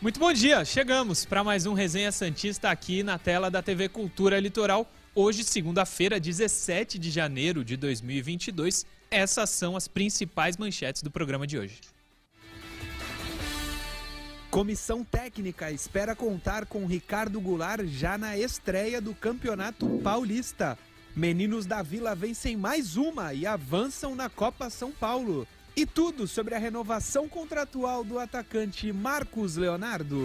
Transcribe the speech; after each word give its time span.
Muito 0.00 0.18
bom 0.18 0.32
dia, 0.32 0.64
chegamos 0.64 1.26
para 1.26 1.44
mais 1.44 1.66
um 1.66 1.74
Resenha 1.74 2.10
Santista 2.10 2.70
aqui 2.70 3.02
na 3.02 3.18
tela 3.18 3.50
da 3.50 3.60
TV 3.60 3.86
Cultura 3.86 4.40
Litoral. 4.40 4.90
Hoje, 5.14 5.44
segunda-feira, 5.44 6.18
17 6.18 6.98
de 6.98 7.10
janeiro 7.10 7.62
de 7.62 7.76
2022. 7.76 8.86
Essas 9.10 9.50
são 9.50 9.76
as 9.76 9.86
principais 9.86 10.56
manchetes 10.56 11.02
do 11.02 11.10
programa 11.10 11.46
de 11.46 11.58
hoje. 11.58 11.80
Comissão 14.50 15.04
técnica 15.04 15.70
espera 15.70 16.16
contar 16.16 16.64
com 16.64 16.86
Ricardo 16.86 17.38
Goulart 17.38 17.86
já 17.86 18.16
na 18.16 18.38
estreia 18.38 19.02
do 19.02 19.14
Campeonato 19.14 19.86
Paulista. 20.02 20.78
Meninos 21.14 21.66
da 21.66 21.82
Vila 21.82 22.14
vencem 22.14 22.56
mais 22.56 22.96
uma 22.96 23.34
e 23.34 23.46
avançam 23.46 24.14
na 24.14 24.30
Copa 24.30 24.70
São 24.70 24.92
Paulo. 24.92 25.46
E 25.76 25.86
tudo 25.86 26.26
sobre 26.26 26.54
a 26.54 26.58
renovação 26.58 27.28
contratual 27.28 28.04
do 28.04 28.18
atacante 28.18 28.92
Marcos 28.92 29.56
Leonardo. 29.56 30.18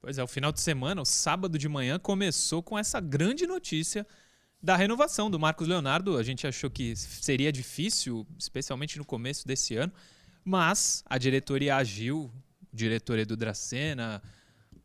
Pois 0.00 0.16
é, 0.16 0.22
o 0.22 0.28
final 0.28 0.52
de 0.52 0.60
semana, 0.60 1.02
o 1.02 1.04
sábado 1.04 1.58
de 1.58 1.68
manhã, 1.68 1.98
começou 1.98 2.62
com 2.62 2.78
essa 2.78 3.00
grande 3.00 3.46
notícia 3.46 4.06
da 4.62 4.76
renovação 4.76 5.30
do 5.30 5.38
Marcos 5.38 5.68
Leonardo. 5.68 6.16
A 6.16 6.22
gente 6.22 6.46
achou 6.46 6.70
que 6.70 6.94
seria 6.96 7.52
difícil, 7.52 8.26
especialmente 8.38 8.96
no 8.96 9.04
começo 9.04 9.46
desse 9.46 9.76
ano, 9.76 9.92
mas 10.44 11.02
a 11.04 11.18
diretoria 11.18 11.76
agiu, 11.76 12.30
o 12.72 12.76
diretor 12.76 13.18
Edu 13.18 13.36
Dracena, 13.36 14.22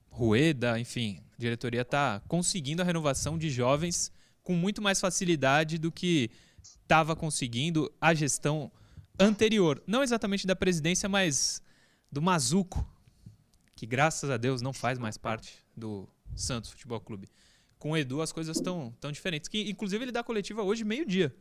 Rueda, 0.09 0.79
enfim, 0.79 1.21
a 1.37 1.39
diretoria 1.39 1.81
está 1.81 2.21
conseguindo 2.27 2.81
a 2.81 2.85
renovação 2.85 3.37
de 3.37 3.49
jovens 3.49 4.11
com 4.43 4.53
muito 4.53 4.81
mais 4.81 4.99
facilidade 4.99 5.77
do 5.77 5.91
que 5.91 6.29
estava 6.61 7.15
conseguindo 7.15 7.91
a 7.99 8.13
gestão 8.13 8.71
anterior. 9.19 9.81
Não 9.87 10.03
exatamente 10.03 10.45
da 10.45 10.55
presidência, 10.55 11.07
mas 11.07 11.61
do 12.11 12.21
Mazuco, 12.21 12.87
que 13.75 13.85
graças 13.85 14.29
a 14.29 14.37
Deus 14.37 14.61
não 14.61 14.73
faz 14.73 14.99
mais 14.99 15.17
parte 15.17 15.53
do 15.75 16.07
Santos 16.35 16.69
Futebol 16.69 16.99
Clube. 16.99 17.29
Com 17.79 17.91
o 17.91 17.97
Edu 17.97 18.21
as 18.21 18.31
coisas 18.31 18.57
estão 18.57 18.93
tão 18.99 19.11
diferentes. 19.11 19.47
Que, 19.47 19.69
inclusive 19.69 20.03
ele 20.03 20.11
dá 20.11 20.23
coletiva 20.23 20.61
hoje 20.61 20.83
meio-dia. 20.83 21.35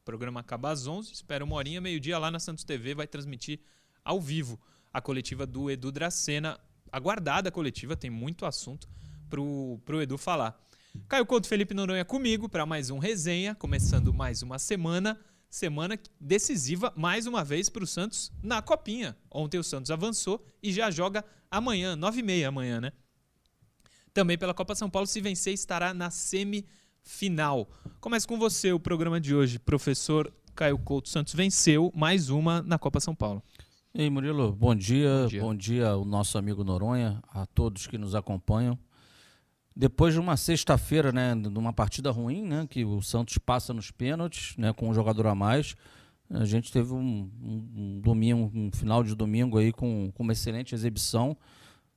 O 0.00 0.04
programa 0.04 0.40
acaba 0.40 0.70
às 0.70 0.86
11, 0.86 1.12
espera 1.12 1.44
uma 1.44 1.56
horinha, 1.56 1.80
meio-dia 1.80 2.18
lá 2.18 2.30
na 2.30 2.38
Santos 2.38 2.64
TV, 2.64 2.94
vai 2.94 3.06
transmitir 3.06 3.58
ao 4.04 4.20
vivo 4.20 4.60
a 4.92 5.00
coletiva 5.00 5.46
do 5.46 5.70
Edu 5.70 5.90
Dracena. 5.90 6.58
Aguardada 6.92 7.48
a 7.48 7.52
coletiva, 7.52 7.96
tem 7.96 8.10
muito 8.10 8.46
assunto 8.46 8.88
pro, 9.28 9.80
pro 9.84 10.00
Edu 10.00 10.16
falar. 10.16 10.60
Caio 11.08 11.26
Couto, 11.26 11.46
Felipe 11.46 11.74
Noronha 11.74 12.04
comigo 12.04 12.48
para 12.48 12.64
mais 12.64 12.90
um 12.90 12.98
resenha, 12.98 13.54
começando 13.54 14.12
mais 14.12 14.42
uma 14.42 14.58
semana. 14.58 15.18
Semana 15.50 15.98
decisiva, 16.20 16.92
mais 16.96 17.26
uma 17.26 17.44
vez, 17.44 17.68
para 17.68 17.84
o 17.84 17.86
Santos 17.86 18.32
na 18.42 18.60
Copinha. 18.60 19.16
Ontem 19.30 19.58
o 19.58 19.62
Santos 19.62 19.90
avançou 19.90 20.44
e 20.62 20.72
já 20.72 20.90
joga 20.90 21.24
amanhã, 21.50 21.96
9h30 21.96 22.48
amanhã, 22.48 22.80
né? 22.80 22.92
Também 24.12 24.36
pela 24.36 24.54
Copa 24.54 24.74
São 24.74 24.90
Paulo, 24.90 25.06
se 25.06 25.20
vencer, 25.20 25.54
estará 25.54 25.94
na 25.94 26.10
semifinal. 26.10 27.68
Começa 28.00 28.26
com 28.26 28.38
você 28.38 28.72
o 28.72 28.80
programa 28.80 29.20
de 29.20 29.34
hoje. 29.34 29.58
Professor 29.58 30.32
Caio 30.56 30.78
Couto 30.78 31.08
Santos 31.08 31.34
venceu 31.34 31.92
mais 31.94 32.30
uma 32.30 32.62
na 32.62 32.78
Copa 32.78 32.98
São 32.98 33.14
Paulo. 33.14 33.42
Ei, 33.92 34.10
Murilo, 34.10 34.52
bom 34.52 34.74
dia. 34.74 35.22
Bom 35.22 35.28
dia, 35.28 35.40
bom 35.40 35.54
dia 35.54 35.88
ao 35.90 36.04
nosso 36.04 36.36
amigo 36.36 36.64
Noronha, 36.64 37.22
a 37.28 37.46
todos 37.46 37.86
que 37.86 37.98
nos 37.98 38.14
acompanham. 38.16 38.76
Depois 39.76 40.14
de 40.14 40.20
uma 40.20 40.36
sexta-feira, 40.36 41.10
né, 41.10 41.34
de 41.34 41.58
uma 41.58 41.72
partida 41.72 42.10
ruim, 42.10 42.44
né, 42.44 42.66
que 42.70 42.84
o 42.84 43.02
Santos 43.02 43.38
passa 43.38 43.74
nos 43.74 43.90
pênaltis, 43.90 44.56
né, 44.56 44.72
com 44.72 44.88
um 44.88 44.94
jogador 44.94 45.26
a 45.26 45.34
mais, 45.34 45.74
a 46.30 46.44
gente 46.44 46.72
teve 46.72 46.92
um, 46.92 47.28
um, 47.42 48.00
domingo, 48.00 48.50
um 48.54 48.70
final 48.72 49.02
de 49.02 49.14
domingo 49.16 49.58
aí 49.58 49.72
com, 49.72 50.12
com 50.14 50.22
uma 50.22 50.32
excelente 50.32 50.74
exibição, 50.74 51.36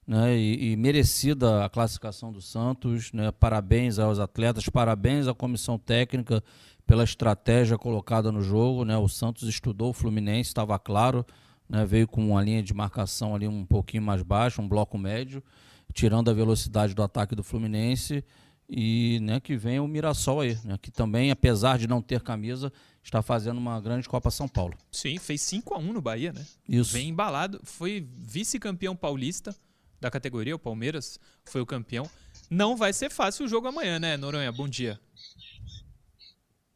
né, 0.08 0.36
e, 0.36 0.72
e, 0.72 0.76
merecida 0.76 1.66
a 1.66 1.70
classificação 1.70 2.32
do 2.32 2.42
Santos, 2.42 3.12
né, 3.12 3.32
parabéns 3.32 4.00
aos 4.00 4.18
atletas, 4.18 4.68
parabéns 4.70 5.28
à 5.28 5.34
comissão 5.36 5.78
técnica 5.78 6.44
pela 6.86 7.04
estratégia 7.04 7.78
colocada 7.78 8.32
no 8.32 8.42
jogo, 8.42 8.86
né, 8.86 8.98
o 8.98 9.08
Santos 9.08 9.48
estudou 9.48 9.92
o 9.92 9.94
Fluminense, 9.94 10.50
estava 10.50 10.80
claro, 10.80 11.24
né, 11.70 11.86
veio 11.86 12.08
com 12.08 12.28
uma 12.30 12.42
linha 12.42 12.64
de 12.64 12.74
marcação 12.74 13.36
ali 13.36 13.48
um 13.48 13.66
pouquinho 13.66 14.02
mais 14.02 14.24
baixa, 14.24 14.62
um 14.64 14.68
bloco 14.68 14.98
médio, 14.98 15.44
tirando 15.94 16.30
a 16.30 16.34
velocidade 16.34 16.94
do 16.94 17.04
ataque 17.04 17.36
do 17.36 17.44
Fluminense 17.44 18.24
e 18.70 19.20
né, 19.22 19.40
que 19.40 19.56
vem 19.56 19.80
o 19.80 19.88
Mirassol 19.88 20.42
aí, 20.42 20.58
né, 20.64 20.78
que 20.82 20.92
também, 20.92 21.32
apesar 21.32 21.78
de 21.78 21.88
não 21.88 22.02
ter 22.02 22.22
camisa, 22.22 22.72
está 23.04 23.22
fazendo 23.22 23.58
uma 23.58 23.80
grande 23.80 24.08
Copa 24.10 24.30
São 24.30 24.48
Paulo. 24.48 24.76
Sim, 24.92 25.18
fez 25.18 25.42
5 25.42 25.74
a 25.74 25.78
1 25.78 25.94
no 25.94 26.02
Bahia, 26.02 26.34
né? 26.34 26.46
Isso. 26.68 26.94
Vem 26.94 27.10
embalado, 27.10 27.60
foi 27.64 28.06
vice-campeão 28.14 28.96
paulista 28.96 29.56
da 30.00 30.12
categoria, 30.12 30.56
o 30.56 30.60
Palmeiras 30.60 31.20
foi 31.46 31.62
o 31.62 31.66
campeão. 31.66 32.10
Não 32.50 32.76
vai 32.76 32.94
ser 32.94 33.10
fácil 33.10 33.46
o 33.46 33.48
jogo 33.48 33.68
amanhã, 33.68 34.00
né, 34.00 34.18
Noronha? 34.18 34.52
Bom 34.52 34.68
dia. 34.68 35.00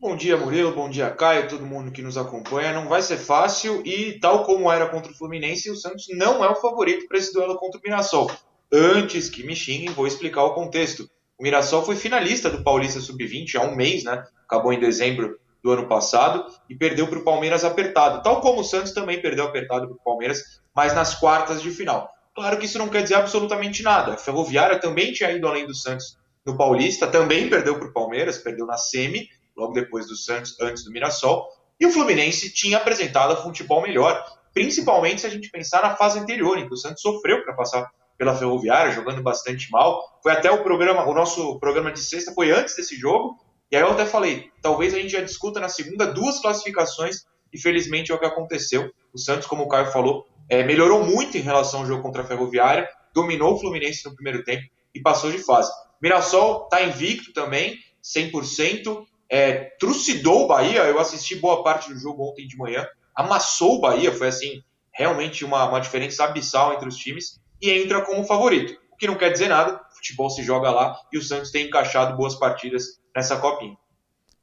Bom 0.02 0.16
dia, 0.16 0.36
Murilo. 0.36 0.74
Bom 0.74 0.90
dia, 0.90 1.12
Caio, 1.12 1.48
todo 1.48 1.64
mundo 1.64 1.92
que 1.92 2.02
nos 2.02 2.18
acompanha. 2.18 2.74
Não 2.74 2.90
vai 2.90 3.04
ser 3.04 3.18
fácil 3.18 3.86
e, 3.86 4.18
tal 4.20 4.44
como 4.44 4.72
era 4.72 4.90
contra 4.90 5.12
o 5.12 5.16
Fluminense, 5.16 5.70
o 5.70 5.76
Santos 5.76 6.08
não 6.10 6.44
é 6.44 6.50
o 6.50 6.56
favorito 6.56 7.08
para 7.08 7.20
esse 7.20 7.32
duelo 7.32 7.56
contra 7.60 7.80
o 7.80 7.84
Mirassol. 7.84 8.32
Antes 8.74 9.30
que 9.30 9.44
me 9.44 9.56
xinguem, 9.56 9.90
vou 9.90 10.08
explicar 10.08 10.44
o 10.44 10.54
contexto. 10.54 11.10
O 11.38 11.44
Mirassol 11.44 11.84
foi 11.84 11.96
finalista 11.96 12.50
do 12.50 12.64
Paulista 12.64 13.02
Sub-20 13.02 13.56
há 13.56 13.64
um 13.64 13.76
mês, 13.76 14.04
né? 14.04 14.24
Acabou 14.46 14.72
em 14.72 14.80
dezembro 14.80 15.38
do 15.62 15.72
ano 15.72 15.88
passado 15.88 16.46
e 16.70 16.76
perdeu 16.76 17.08
para 17.08 17.20
o 17.20 17.24
Palmeiras 17.24 17.66
apertado. 17.66 18.24
Tal 18.24 18.40
como 18.40 18.62
o 18.62 18.64
Santos 18.64 18.94
também 18.94 19.22
perdeu 19.22 19.46
apertado 19.46 19.88
para 19.88 19.96
o 19.96 20.04
Palmeiras, 20.04 20.62
mas 20.76 20.96
nas 20.96 21.16
quartas 21.16 21.62
de 21.62 21.70
final. 21.70 22.10
Claro 22.34 22.58
que 22.58 22.66
isso 22.66 22.80
não 22.80 22.88
quer 22.88 23.04
dizer 23.04 23.16
absolutamente 23.16 23.84
nada. 23.84 24.14
A 24.14 24.18
Ferroviária 24.18 24.80
também 24.80 25.12
tinha 25.12 25.32
ido 25.32 25.48
além 25.48 25.68
do 25.68 25.76
Santos 25.76 26.18
no 26.46 26.58
Paulista, 26.58 27.08
também 27.08 27.50
perdeu 27.50 27.78
para 27.78 27.88
o 27.88 27.94
Palmeiras, 27.94 28.38
perdeu 28.38 28.66
na 28.66 28.78
semi, 28.78 29.28
logo 29.56 29.74
depois 29.74 30.08
do 30.08 30.16
Santos, 30.16 30.56
antes 30.62 30.84
do 30.84 30.92
Mirassol. 30.92 31.48
E 31.80 31.86
o 31.86 31.92
Fluminense 31.92 32.54
tinha 32.54 32.78
apresentado 32.78 33.42
futebol 33.44 33.82
melhor, 33.82 34.24
principalmente 34.54 35.22
se 35.22 35.28
a 35.28 35.30
gente 35.30 35.50
pensar 35.50 35.84
na 35.84 35.96
fase 35.96 36.20
anterior, 36.20 36.58
em 36.58 36.68
que 36.68 36.74
o 36.74 36.78
Santos 36.78 37.02
sofreu 37.02 37.44
para 37.44 37.54
passar 37.54 37.92
pela 38.22 38.36
Ferroviária, 38.36 38.92
jogando 38.92 39.24
bastante 39.24 39.72
mal. 39.72 40.00
Foi 40.22 40.32
até 40.32 40.52
o 40.52 40.62
programa, 40.62 41.04
o 41.10 41.14
nosso 41.16 41.58
programa 41.58 41.92
de 41.92 42.00
sexta 42.00 42.32
foi 42.32 42.52
antes 42.52 42.76
desse 42.76 42.96
jogo. 42.96 43.36
E 43.72 43.76
aí 43.76 43.82
eu 43.82 43.90
até 43.90 44.06
falei, 44.06 44.52
talvez 44.62 44.94
a 44.94 45.00
gente 45.00 45.10
já 45.10 45.22
discuta 45.22 45.60
na 45.60 45.68
segunda 45.68 46.06
duas 46.06 46.40
classificações, 46.40 47.26
e 47.52 47.60
felizmente 47.60 48.12
é 48.12 48.16
o 48.16 48.20
que 48.20 48.26
aconteceu. 48.28 48.92
O 49.12 49.18
Santos, 49.18 49.48
como 49.48 49.64
o 49.64 49.68
Caio 49.68 49.88
falou, 49.88 50.28
é, 50.48 50.64
melhorou 50.64 51.04
muito 51.04 51.36
em 51.36 51.42
relação 51.42 51.80
ao 51.80 51.88
jogo 51.88 52.04
contra 52.04 52.22
a 52.22 52.26
Ferroviária, 52.26 52.88
dominou 53.12 53.56
o 53.56 53.60
Fluminense 53.60 54.06
no 54.06 54.14
primeiro 54.14 54.44
tempo 54.44 54.68
e 54.94 55.02
passou 55.02 55.32
de 55.32 55.40
fase. 55.40 55.72
Mirassol 56.00 56.66
está 56.66 56.84
invicto 56.84 57.34
também, 57.34 57.80
100%, 58.04 59.04
é, 59.32 59.64
trucidou 59.80 60.44
o 60.44 60.48
Bahia, 60.48 60.84
eu 60.84 61.00
assisti 61.00 61.38
boa 61.38 61.64
parte 61.64 61.92
do 61.92 61.98
jogo 61.98 62.30
ontem 62.30 62.46
de 62.46 62.56
manhã, 62.56 62.86
amassou 63.16 63.78
o 63.78 63.82
Bahia, 63.82 64.14
foi 64.14 64.28
assim, 64.28 64.62
realmente 64.94 65.44
uma, 65.44 65.68
uma 65.68 65.82
diferença 65.82 66.24
abissal 66.24 66.74
entre 66.74 66.88
os 66.88 66.98
times, 66.98 67.41
e 67.62 67.70
entra 67.70 68.04
como 68.06 68.24
favorito. 68.24 68.80
O 68.92 68.98
que 68.98 69.08
não 69.08 69.18
quer 69.18 69.32
dizer 69.32 69.48
nada, 69.48 69.82
o 69.92 69.96
futebol 69.96 70.30
se 70.30 70.44
joga 70.44 70.70
lá 70.72 71.00
e 71.12 71.18
o 71.18 71.22
Santos 71.22 71.52
tem 71.52 71.68
encaixado 71.68 72.16
boas 72.18 72.36
partidas 72.36 73.00
nessa 73.16 73.38
copinha. 73.38 73.78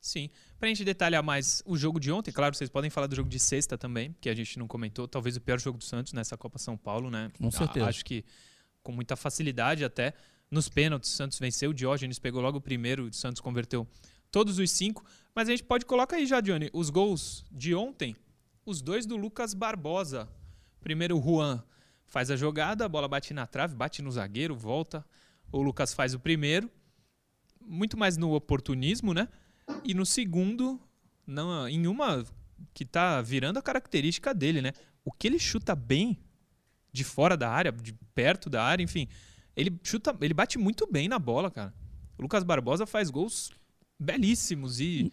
Sim. 0.00 0.30
Para 0.58 0.66
a 0.66 0.68
gente 0.70 0.84
detalhar 0.84 1.22
mais 1.22 1.62
o 1.64 1.76
jogo 1.76 2.00
de 2.00 2.10
ontem, 2.10 2.32
claro, 2.32 2.54
vocês 2.54 2.68
podem 2.68 2.90
falar 2.90 3.06
do 3.06 3.14
jogo 3.14 3.28
de 3.28 3.38
sexta 3.38 3.78
também, 3.78 4.14
que 4.20 4.28
a 4.28 4.34
gente 4.34 4.58
não 4.58 4.66
comentou. 4.66 5.06
Talvez 5.06 5.36
o 5.36 5.40
pior 5.40 5.60
jogo 5.60 5.78
do 5.78 5.84
Santos 5.84 6.12
nessa 6.12 6.36
Copa 6.36 6.58
São 6.58 6.76
Paulo, 6.76 7.10
né? 7.10 7.30
Com 7.38 7.50
certeza. 7.50 7.86
Acho 7.86 8.04
que 8.04 8.24
com 8.82 8.90
muita 8.90 9.14
facilidade 9.14 9.84
até. 9.84 10.14
Nos 10.50 10.68
pênaltis, 10.68 11.12
o 11.12 11.14
Santos 11.14 11.38
venceu. 11.38 11.70
O 11.70 11.74
Diógenes 11.74 12.18
pegou 12.18 12.40
logo 12.40 12.58
o 12.58 12.60
primeiro, 12.60 13.04
o 13.04 13.12
Santos 13.12 13.40
converteu 13.40 13.86
todos 14.32 14.58
os 14.58 14.70
cinco. 14.70 15.04
Mas 15.32 15.48
a 15.48 15.52
gente 15.52 15.62
pode 15.62 15.86
colocar 15.86 16.16
aí 16.16 16.26
já, 16.26 16.40
Johnny, 16.40 16.68
os 16.72 16.90
gols 16.90 17.44
de 17.52 17.74
ontem. 17.74 18.16
Os 18.66 18.82
dois 18.82 19.06
do 19.06 19.16
Lucas 19.16 19.54
Barbosa. 19.54 20.28
Primeiro, 20.80 21.16
o 21.18 21.22
Juan 21.22 21.62
faz 22.08 22.31
a 22.31 22.37
jogada, 22.37 22.84
a 22.84 22.88
bola 22.88 23.06
bate 23.06 23.32
na 23.32 23.46
trave, 23.46 23.76
bate 23.76 24.02
no 24.02 24.10
zagueiro, 24.10 24.56
volta. 24.56 25.05
O 25.52 25.62
Lucas 25.62 25.94
faz 25.94 26.14
o 26.14 26.19
primeiro, 26.19 26.70
muito 27.64 27.96
mais 27.96 28.16
no 28.16 28.32
oportunismo, 28.34 29.14
né? 29.14 29.28
E 29.84 29.94
no 29.94 30.05
segundo, 30.05 30.81
não, 31.26 31.69
em 31.69 31.87
uma 31.87 32.25
que 32.75 32.84
tá 32.84 33.20
virando 33.22 33.58
a 33.58 33.62
característica 33.62 34.34
dele, 34.34 34.60
né? 34.60 34.72
O 35.05 35.12
que 35.12 35.26
ele 35.26 35.38
chuta 35.38 35.75
bem 35.75 36.19
de 36.93 37.05
fora 37.05 37.37
da 37.37 37.50
área, 37.50 37.70
de 37.70 37.93
perto 38.14 38.50
da 38.50 38.62
área, 38.62 38.82
enfim, 38.82 39.06
ele 39.54 39.78
chuta, 39.82 40.16
ele 40.20 40.34
bate 40.34 40.58
muito 40.58 40.87
bem 40.90 41.08
na 41.08 41.19
bola, 41.19 41.50
cara. 41.50 41.72
O 42.19 42.22
Lucas 42.22 42.43
Barbosa 42.43 42.87
faz 42.87 43.11
gols 43.11 43.50
belíssimos 43.99 44.81
e 44.81 45.12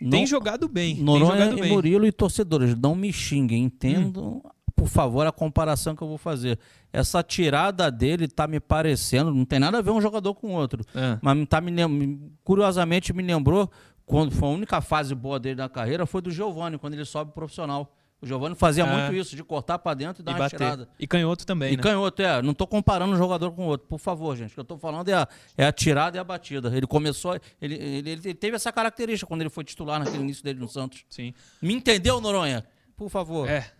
não, 0.00 0.10
tem 0.10 0.26
jogado 0.26 0.68
bem. 0.68 0.96
Noronha 0.96 1.32
tem 1.32 1.40
jogado 1.40 1.58
e 1.58 1.60
bem. 1.60 1.72
Murilo 1.72 2.06
e 2.06 2.12
torcedores, 2.12 2.76
não 2.76 2.94
me 2.94 3.12
xinguem, 3.12 3.64
entendo 3.64 4.36
hum 4.36 4.42
por 4.84 4.90
favor, 4.90 5.26
a 5.26 5.32
comparação 5.32 5.96
que 5.96 6.02
eu 6.02 6.08
vou 6.08 6.18
fazer. 6.18 6.58
Essa 6.92 7.22
tirada 7.22 7.90
dele 7.90 8.28
tá 8.28 8.46
me 8.46 8.60
parecendo, 8.60 9.32
não 9.32 9.46
tem 9.46 9.58
nada 9.58 9.78
a 9.78 9.80
ver 9.80 9.90
um 9.90 10.00
jogador 10.00 10.34
com 10.34 10.48
o 10.48 10.50
outro, 10.50 10.84
É. 10.94 11.18
mas 11.22 11.48
tá 11.48 11.58
me, 11.58 12.20
curiosamente 12.44 13.10
me 13.14 13.22
lembrou 13.22 13.70
quando 14.04 14.30
foi 14.32 14.46
a 14.46 14.52
única 14.52 14.82
fase 14.82 15.14
boa 15.14 15.40
dele 15.40 15.54
na 15.54 15.70
carreira 15.70 16.04
foi 16.04 16.20
do 16.20 16.30
Giovani, 16.30 16.76
quando 16.76 16.92
ele 16.92 17.06
sobe 17.06 17.32
profissional. 17.32 17.96
O 18.20 18.26
Giovanni 18.26 18.54
fazia 18.54 18.84
é. 18.84 18.86
muito 18.86 19.14
isso, 19.14 19.34
de 19.34 19.42
cortar 19.42 19.78
para 19.78 19.94
dentro 19.94 20.22
e 20.22 20.24
dar 20.24 20.32
e 20.32 20.34
uma 20.34 20.48
tirada. 20.50 20.88
E 20.98 21.06
canhoto 21.06 21.46
também, 21.46 21.72
e 21.72 21.76
né? 21.78 21.82
canhoto, 21.82 22.20
é. 22.20 22.42
Não 22.42 22.52
tô 22.52 22.66
comparando 22.66 23.14
um 23.14 23.16
jogador 23.16 23.52
com 23.52 23.64
o 23.64 23.68
outro, 23.68 23.86
por 23.86 23.98
favor, 23.98 24.36
gente. 24.36 24.50
O 24.50 24.54
que 24.54 24.60
eu 24.60 24.64
tô 24.64 24.76
falando 24.76 25.08
é 25.08 25.14
a, 25.14 25.28
é 25.56 25.66
a 25.66 25.72
tirada 25.72 26.18
e 26.18 26.20
a 26.20 26.24
batida. 26.24 26.74
Ele 26.76 26.86
começou, 26.86 27.34
ele, 27.60 27.74
ele, 27.74 28.10
ele 28.10 28.34
teve 28.34 28.56
essa 28.56 28.70
característica 28.70 29.26
quando 29.26 29.40
ele 29.40 29.50
foi 29.50 29.64
titular 29.64 29.98
naquele 29.98 30.22
início 30.22 30.44
dele 30.44 30.58
no 30.60 30.68
Santos. 30.68 31.06
Sim. 31.08 31.32
Me 31.60 31.72
entendeu, 31.72 32.20
Noronha? 32.20 32.66
Por 32.96 33.08
favor. 33.08 33.48
É. 33.48 33.72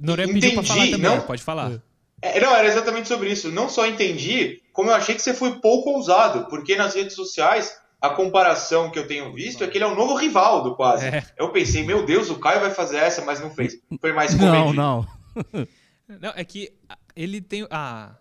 Noronha 0.00 0.26
Entendi, 0.26 0.40
pediu 0.48 0.62
pra 0.62 0.74
falar 0.74 0.86
também, 0.86 1.00
não... 1.00 1.20
pode 1.22 1.42
falar. 1.42 1.82
É, 2.22 2.38
não, 2.38 2.54
era 2.54 2.68
exatamente 2.68 3.08
sobre 3.08 3.30
isso. 3.30 3.50
Não 3.50 3.68
só 3.68 3.86
entendi, 3.86 4.60
como 4.72 4.90
eu 4.90 4.94
achei 4.94 5.14
que 5.14 5.22
você 5.22 5.32
foi 5.32 5.58
pouco 5.58 5.90
ousado, 5.90 6.46
porque 6.50 6.76
nas 6.76 6.94
redes 6.94 7.14
sociais 7.14 7.80
a 8.00 8.10
comparação 8.10 8.90
que 8.90 8.98
eu 8.98 9.06
tenho 9.06 9.32
visto 9.32 9.62
é 9.62 9.66
que 9.66 9.76
ele 9.76 9.84
é 9.84 9.86
o 9.86 9.94
novo 9.94 10.14
Rivaldo, 10.16 10.74
quase. 10.74 11.06
É. 11.06 11.24
Eu 11.36 11.50
pensei, 11.50 11.84
meu 11.84 12.04
Deus, 12.04 12.30
o 12.30 12.38
Caio 12.38 12.60
vai 12.60 12.70
fazer 12.70 12.96
essa, 12.96 13.22
mas 13.24 13.40
não 13.40 13.50
fez. 13.50 13.78
Foi 14.00 14.12
mais 14.12 14.34
comedido. 14.34 14.72
Não, 14.72 14.72
não. 14.72 15.66
não, 16.20 16.32
é 16.34 16.44
que 16.44 16.72
ele 17.14 17.40
tem 17.40 17.66
a... 17.70 18.16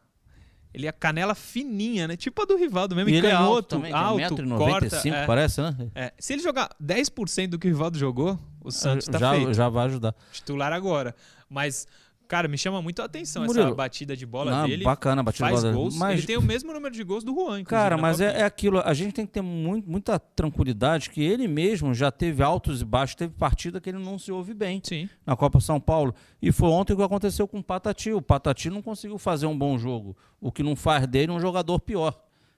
Ele 0.72 0.86
é 0.86 0.92
canela 0.92 1.34
fininha, 1.34 2.08
né? 2.08 2.16
Tipo 2.16 2.44
a 2.44 2.46
do 2.46 2.56
Rivaldo 2.56 2.96
mesmo. 2.96 3.10
E 3.10 3.16
ele 3.16 3.28
canhoto, 3.28 3.42
é 3.42 3.48
alto, 3.48 3.68
também, 3.68 3.92
alto 3.92 4.36
1,95m, 4.36 4.58
corta, 4.58 5.08
é, 5.08 5.26
parece, 5.26 5.62
né? 5.62 5.76
É. 5.96 6.14
Se 6.20 6.34
ele 6.34 6.44
jogar 6.44 6.70
10% 6.82 7.48
do 7.48 7.58
que 7.58 7.68
o 7.68 7.72
Rivaldo 7.72 7.98
jogou, 7.98 8.38
o 8.62 8.70
Santos 8.70 9.08
tá 9.08 9.18
já, 9.18 9.32
feito. 9.32 9.54
Já 9.54 9.68
vai 9.68 9.88
ajudar. 9.88 10.14
Titular 10.32 10.72
agora. 10.72 11.16
Mas 11.50 11.88
Cara, 12.30 12.48
me 12.48 12.60
chama 12.60 12.80
muito 12.80 13.02
a 13.02 13.06
atenção 13.06 13.44
Murilo, 13.44 13.66
essa 13.66 13.76
batida 13.76 14.16
de 14.16 14.24
bola 14.24 14.52
não, 14.52 14.68
dele. 14.68 14.84
Bacana 14.84 15.22
a 15.22 15.24
batida 15.24 15.50
faz 15.50 15.62
de 15.62 15.66
bola. 15.66 15.74
Gols. 15.74 15.98
Mas... 15.98 16.20
Ele 16.20 16.28
tem 16.28 16.38
o 16.38 16.42
mesmo 16.44 16.72
número 16.72 16.94
de 16.94 17.04
gols 17.04 17.24
do 17.24 17.34
Juan. 17.34 17.64
Cara, 17.64 17.98
mas 17.98 18.22
é, 18.22 18.42
é, 18.42 18.44
aquilo. 18.44 18.80
A 18.86 18.94
gente 18.94 19.14
tem 19.14 19.26
que 19.26 19.32
ter 19.32 19.42
muito, 19.42 19.90
muita 19.90 20.20
tranquilidade 20.20 21.10
que 21.10 21.24
ele 21.24 21.48
mesmo 21.48 21.92
já 21.92 22.12
teve 22.12 22.44
altos 22.44 22.82
e 22.82 22.86
baixos. 22.86 23.16
Teve 23.16 23.34
partida 23.34 23.82
que 23.82 23.90
ele 23.90 23.98
não 23.98 24.20
se 24.20 24.32
ouve 24.32 24.54
bem 24.54 24.80
Sim. 24.84 25.10
na 25.26 25.36
Copa 25.36 25.60
São 25.60 25.80
Paulo. 25.80 26.14
E 26.40 26.52
foi 26.52 26.70
ontem 26.70 26.94
o 26.94 26.98
que 26.98 27.02
aconteceu 27.02 27.48
com 27.48 27.58
o 27.58 27.64
Patati. 27.64 28.12
O 28.12 28.22
Patati 28.22 28.70
não 28.70 28.84
conseguiu 28.84 29.18
fazer 29.18 29.48
um 29.48 29.58
bom 29.58 29.80
jogo. 29.80 30.16
O 30.40 30.52
que 30.52 30.62
não 30.62 30.76
faz 30.76 31.08
dele 31.08 31.32
um 31.32 31.40
jogador 31.40 31.80
pior. 31.80 32.16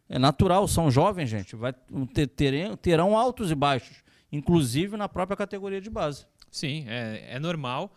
É 0.09 0.19
natural, 0.19 0.67
são 0.67 0.91
jovens, 0.91 1.29
gente. 1.29 1.55
Vai 1.55 1.73
ter, 2.13 2.27
terem, 2.27 2.75
terão 2.75 3.17
altos 3.17 3.49
e 3.49 3.55
baixos, 3.55 4.03
inclusive 4.29 4.97
na 4.97 5.07
própria 5.07 5.38
categoria 5.38 5.79
de 5.79 5.89
base. 5.89 6.25
Sim, 6.51 6.83
é, 6.89 7.35
é 7.35 7.39
normal. 7.39 7.89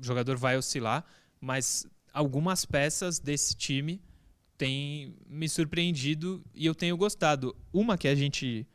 O 0.00 0.04
jogador 0.04 0.36
vai 0.36 0.56
oscilar 0.56 1.04
mas 1.40 1.86
algumas 2.12 2.64
peças 2.64 3.18
desse 3.18 3.54
time 3.54 4.02
têm 4.56 5.16
me 5.28 5.48
surpreendido 5.48 6.42
e 6.54 6.66
eu 6.66 6.74
tenho 6.74 6.96
gostado. 6.96 7.54
Uma 7.72 7.98
que 7.98 8.08
a 8.08 8.14
gente 8.14 8.66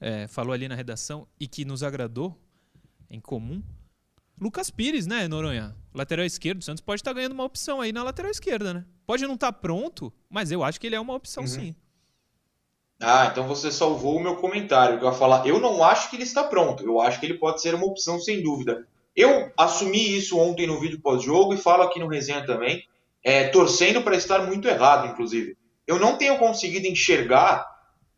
é, 0.00 0.26
falou 0.26 0.52
ali 0.52 0.68
na 0.68 0.74
redação 0.74 1.26
e 1.38 1.48
que 1.48 1.64
nos 1.64 1.82
agradou 1.82 2.40
em 3.10 3.20
comum, 3.20 3.62
Lucas 4.40 4.70
Pires, 4.70 5.06
né, 5.06 5.26
Noronha? 5.26 5.74
Lateral 5.94 6.24
esquerdo, 6.24 6.60
o 6.60 6.64
Santos 6.64 6.80
pode 6.80 7.00
estar 7.00 7.10
tá 7.10 7.14
ganhando 7.14 7.32
uma 7.32 7.44
opção 7.44 7.80
aí 7.80 7.92
na 7.92 8.02
lateral 8.02 8.30
esquerda, 8.30 8.74
né? 8.74 8.84
Pode 9.06 9.26
não 9.26 9.34
estar 9.34 9.52
tá 9.52 9.58
pronto, 9.58 10.12
mas 10.28 10.50
eu 10.50 10.62
acho 10.62 10.80
que 10.80 10.86
ele 10.86 10.96
é 10.96 11.00
uma 11.00 11.14
opção 11.14 11.42
uhum. 11.44 11.48
sim. 11.48 11.74
Ah, 13.00 13.28
então 13.30 13.46
você 13.46 13.70
salvou 13.70 14.16
o 14.16 14.22
meu 14.22 14.36
comentário, 14.36 14.98
que 14.98 15.04
eu 15.04 15.10
ia 15.10 15.14
falar, 15.14 15.46
eu 15.46 15.60
não 15.60 15.82
acho 15.84 16.08
que 16.08 16.16
ele 16.16 16.22
está 16.22 16.44
pronto, 16.44 16.82
eu 16.82 17.00
acho 17.00 17.20
que 17.20 17.26
ele 17.26 17.38
pode 17.38 17.60
ser 17.60 17.74
uma 17.74 17.86
opção 17.86 18.18
sem 18.18 18.42
dúvida. 18.42 18.86
Eu 19.16 19.50
assumi 19.56 20.16
isso 20.16 20.38
ontem 20.38 20.66
no 20.66 20.78
vídeo 20.78 21.00
pós-jogo 21.00 21.54
e 21.54 21.58
falo 21.58 21.82
aqui 21.82 21.98
no 21.98 22.06
resenha 22.06 22.44
também, 22.44 22.84
é, 23.24 23.48
torcendo 23.48 24.02
para 24.02 24.14
estar 24.14 24.40
muito 24.40 24.68
errado, 24.68 25.08
inclusive. 25.08 25.56
Eu 25.86 25.98
não 25.98 26.18
tenho 26.18 26.38
conseguido 26.38 26.86
enxergar 26.86 27.66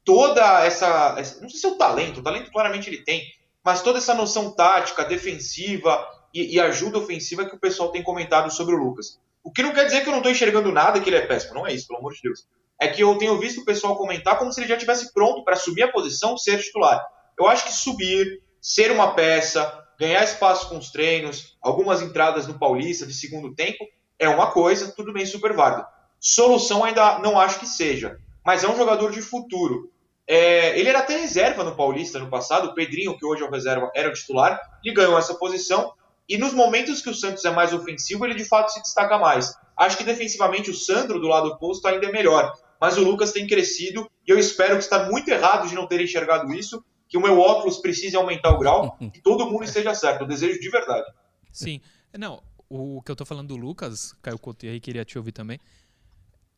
toda 0.05 0.65
essa, 0.65 1.15
essa, 1.19 1.41
Não 1.41 1.49
sei 1.49 1.61
se 1.61 1.67
é 1.67 1.69
o 1.69 1.77
talento, 1.77 2.19
o 2.21 2.23
talento 2.23 2.51
claramente 2.51 2.91
ele 2.91 3.05
tem, 3.05 3.23
mas 3.65 3.83
toda 3.83 3.99
essa 3.99 4.15
noção 4.15 4.51
tática, 4.51 5.05
defensiva 5.05 6.05
e, 6.35 6.57
e 6.57 6.61
ajuda 6.61 6.99
ofensiva 6.99 7.45
que 7.45 7.55
o 7.55 7.61
pessoal 7.61 7.91
tem 7.91 8.03
comentado 8.03 8.51
sobre 8.51 8.75
o 8.75 8.79
Lucas. 8.79 9.21
O 9.45 9.53
que 9.53 9.63
não 9.63 9.73
quer 9.73 9.85
dizer 9.85 10.03
que 10.03 10.09
eu 10.09 10.13
não 10.13 10.19
estou 10.19 10.33
enxergando 10.33 10.73
nada 10.73 11.01
que 11.01 11.09
ele 11.09 11.17
é 11.17 11.27
péssimo, 11.27 11.55
não 11.55 11.67
é 11.67 11.73
isso, 11.73 11.87
pelo 11.87 12.01
amor 12.01 12.13
de 12.13 12.23
Deus. 12.23 12.47
É 12.81 12.89
que 12.89 13.03
eu 13.03 13.17
tenho 13.19 13.39
visto 13.39 13.61
o 13.61 13.65
pessoal 13.65 13.97
comentar 13.97 14.39
como 14.39 14.53
se 14.53 14.61
ele 14.61 14.69
já 14.69 14.77
tivesse 14.77 15.13
pronto 15.13 15.45
para 15.45 15.55
assumir 15.55 15.83
a 15.83 15.93
posição, 15.93 16.37
ser 16.37 16.61
titular. 16.63 17.05
Eu 17.39 17.47
acho 17.47 17.65
que 17.65 17.73
subir, 17.73 18.43
ser 18.61 18.91
uma 18.91 19.15
peça, 19.15 19.88
ganhar 19.99 20.23
espaço 20.23 20.69
com 20.69 20.79
os 20.79 20.91
treinos, 20.91 21.57
algumas 21.61 22.01
entradas 22.01 22.47
no 22.47 22.59
Paulista 22.59 23.07
de 23.07 23.13
segundo 23.13 23.55
tempo, 23.55 23.85
é 24.19 24.29
uma 24.29 24.51
coisa, 24.51 24.93
tudo 24.95 25.13
bem, 25.13 25.27
super 25.27 25.53
válido. 25.53 25.87
Solução 26.21 26.85
ainda 26.85 27.19
não 27.19 27.39
acho 27.39 27.61
que 27.61 27.67
seja, 27.67 28.19
mas 28.45 28.65
é 28.65 28.69
um 28.69 28.77
jogador 28.77 29.11
de 29.11 29.21
futuro. 29.21 29.91
É, 30.27 30.79
ele 30.79 30.89
era 30.89 30.99
até 30.99 31.17
reserva 31.17 31.65
no 31.65 31.75
Paulista 31.75 32.19
no 32.19 32.29
passado, 32.29 32.69
o 32.69 32.75
Pedrinho, 32.75 33.17
que 33.17 33.25
hoje 33.25 33.43
é 33.43 33.47
o 33.47 33.51
reserva, 33.51 33.91
era 33.95 34.09
o 34.09 34.13
titular, 34.13 34.61
ele 34.85 34.95
ganhou 34.95 35.19
essa 35.19 35.35
posição, 35.35 35.93
e 36.29 36.37
nos 36.37 36.53
momentos 36.53 37.01
que 37.01 37.09
o 37.09 37.15
Santos 37.15 37.45
é 37.45 37.51
mais 37.51 37.73
ofensivo, 37.73 38.27
ele 38.27 38.35
de 38.35 38.45
fato 38.45 38.71
se 38.71 38.83
destaca 38.83 39.17
mais. 39.17 39.55
Acho 39.77 39.97
que 39.97 40.05
defensivamente 40.05 40.71
o 40.71 40.75
Sandro 40.75 41.19
do 41.19 41.29
lado 41.29 41.49
oposto 41.49 41.89
ainda 41.89 42.07
é 42.07 42.13
melhor, 42.13 42.53
mas 42.81 42.99
o 42.99 43.03
Lucas 43.03 43.33
tem 43.33 43.47
crescido, 43.47 44.09
e 44.27 44.31
eu 44.31 44.39
espero 44.39 44.77
que 44.77 44.83
está 44.83 45.09
muito 45.09 45.29
errado 45.29 45.67
de 45.67 45.75
não 45.75 45.87
ter 45.87 46.01
enxergado 46.01 46.53
isso, 46.53 46.85
que 47.09 47.17
o 47.17 47.21
meu 47.21 47.39
óculos 47.39 47.79
precise 47.79 48.17
aumentar 48.17 48.51
o 48.51 48.59
grau 48.59 48.97
e 49.01 49.21
todo 49.21 49.51
mundo 49.51 49.65
esteja 49.65 49.95
certo. 49.95 50.23
Eu 50.23 50.27
desejo 50.29 50.61
de 50.61 50.71
verdade. 50.71 51.07
Sim. 51.51 51.81
Não, 52.17 52.43
o 52.69 53.01
que 53.03 53.11
eu 53.11 53.17
tô 53.17 53.25
falando 53.25 53.49
do 53.49 53.57
Lucas, 53.57 54.15
Caio 54.23 54.39
Couto 54.39 54.67
aí 54.67 54.79
queria 54.79 55.05
te 55.05 55.17
ouvir 55.17 55.33
também. 55.33 55.59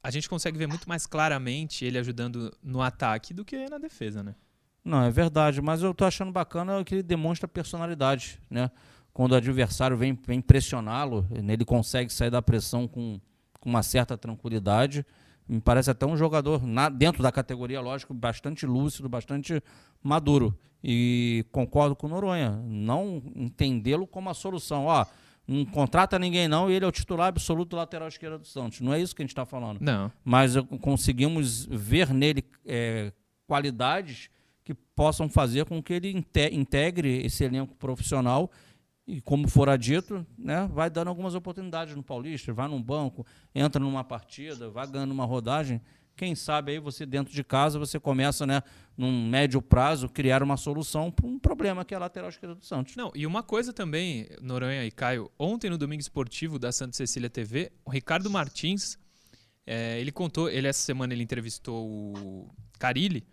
A 0.02 0.10
gente 0.10 0.28
consegue 0.28 0.58
ver 0.58 0.66
muito 0.66 0.88
mais 0.88 1.06
claramente 1.06 1.84
ele 1.84 1.98
ajudando 1.98 2.56
no 2.62 2.82
ataque 2.82 3.32
do 3.32 3.44
que 3.44 3.68
na 3.68 3.78
defesa, 3.78 4.22
né? 4.22 4.34
Não, 4.82 5.02
é 5.02 5.10
verdade, 5.10 5.60
mas 5.60 5.82
eu 5.82 5.92
tô 5.92 6.04
achando 6.04 6.32
bacana 6.32 6.82
que 6.82 6.96
ele 6.96 7.02
demonstra 7.02 7.46
personalidade, 7.46 8.40
né? 8.48 8.70
Quando 9.12 9.32
o 9.32 9.34
adversário 9.34 9.96
vem, 9.96 10.18
vem 10.26 10.40
pressioná-lo, 10.40 11.26
ele 11.30 11.64
consegue 11.64 12.10
sair 12.12 12.30
da 12.30 12.40
pressão 12.40 12.88
com, 12.88 13.20
com 13.60 13.68
uma 13.68 13.82
certa 13.82 14.16
tranquilidade. 14.16 15.04
Me 15.50 15.60
parece 15.60 15.90
até 15.90 16.06
um 16.06 16.16
jogador 16.16 16.64
na, 16.64 16.88
dentro 16.88 17.24
da 17.24 17.32
categoria, 17.32 17.80
lógico, 17.80 18.14
bastante 18.14 18.64
lúcido, 18.64 19.08
bastante 19.08 19.60
maduro. 20.00 20.56
E 20.82 21.44
concordo 21.50 21.96
com 21.96 22.06
o 22.06 22.10
Noronha. 22.10 22.62
Não 22.64 23.20
entendê-lo 23.34 24.06
como 24.06 24.30
a 24.30 24.34
solução. 24.34 24.86
Ó, 24.86 25.04
não 25.48 25.64
contrata 25.64 26.20
ninguém 26.20 26.46
não 26.46 26.70
e 26.70 26.74
ele 26.74 26.84
é 26.84 26.88
o 26.88 26.92
titular 26.92 27.26
absoluto 27.26 27.70
do 27.70 27.76
lateral 27.76 28.06
esquerdo 28.06 28.38
do 28.38 28.46
Santos. 28.46 28.80
Não 28.80 28.94
é 28.94 29.00
isso 29.00 29.14
que 29.14 29.22
a 29.22 29.24
gente 29.24 29.32
está 29.32 29.44
falando. 29.44 29.80
Não. 29.80 30.12
Mas 30.24 30.54
conseguimos 30.80 31.66
ver 31.66 32.14
nele 32.14 32.44
é, 32.64 33.12
qualidades 33.44 34.30
que 34.64 34.72
possam 34.72 35.28
fazer 35.28 35.64
com 35.64 35.82
que 35.82 35.92
ele 35.92 36.12
integre 36.52 37.26
esse 37.26 37.42
elenco 37.42 37.74
profissional 37.74 38.48
e 39.10 39.20
como 39.20 39.48
fora 39.48 39.76
dito, 39.76 40.24
né, 40.38 40.68
vai 40.72 40.88
dando 40.88 41.08
algumas 41.08 41.34
oportunidades 41.34 41.96
no 41.96 42.02
Paulista, 42.02 42.52
vai 42.52 42.68
num 42.68 42.80
banco, 42.80 43.26
entra 43.52 43.82
numa 43.82 44.04
partida, 44.04 44.70
vai 44.70 44.86
ganhando 44.86 45.10
uma 45.10 45.24
rodagem. 45.24 45.80
Quem 46.14 46.36
sabe 46.36 46.72
aí 46.72 46.78
você 46.78 47.04
dentro 47.04 47.32
de 47.32 47.42
casa 47.42 47.76
você 47.76 47.98
começa, 47.98 48.46
né, 48.46 48.62
num 48.96 49.28
médio 49.28 49.60
prazo, 49.60 50.08
criar 50.08 50.44
uma 50.44 50.56
solução 50.56 51.10
para 51.10 51.26
um 51.26 51.40
problema 51.40 51.84
que 51.84 51.92
é 51.92 51.96
a 51.96 52.00
lateral 52.00 52.28
esquerda 52.28 52.54
do 52.54 52.64
Santos. 52.64 52.94
Não, 52.94 53.10
e 53.12 53.26
uma 53.26 53.42
coisa 53.42 53.72
também, 53.72 54.28
Noronha 54.40 54.84
e 54.84 54.92
Caio, 54.92 55.28
ontem 55.36 55.68
no 55.68 55.76
Domingo 55.76 56.00
Esportivo 56.00 56.56
da 56.56 56.70
Santa 56.70 56.96
Cecília 56.96 57.28
TV, 57.28 57.72
o 57.84 57.90
Ricardo 57.90 58.30
Martins, 58.30 58.96
é, 59.66 60.00
ele 60.00 60.12
contou, 60.12 60.48
ele 60.48 60.68
essa 60.68 60.80
semana 60.80 61.12
ele 61.12 61.22
entrevistou 61.24 61.84
o 61.84 62.50
Carilli, 62.78 63.26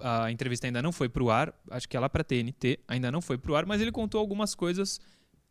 a 0.00 0.30
entrevista 0.30 0.66
ainda 0.66 0.82
não 0.82 0.92
foi 0.92 1.08
para 1.08 1.22
o 1.22 1.30
ar, 1.30 1.54
acho 1.70 1.88
que 1.88 1.96
é 1.96 2.00
lá 2.00 2.08
para 2.08 2.24
TNT, 2.24 2.80
ainda 2.86 3.10
não 3.10 3.20
foi 3.20 3.38
para 3.38 3.52
o 3.52 3.56
ar, 3.56 3.66
mas 3.66 3.80
ele 3.80 3.92
contou 3.92 4.20
algumas 4.20 4.54
coisas 4.54 5.00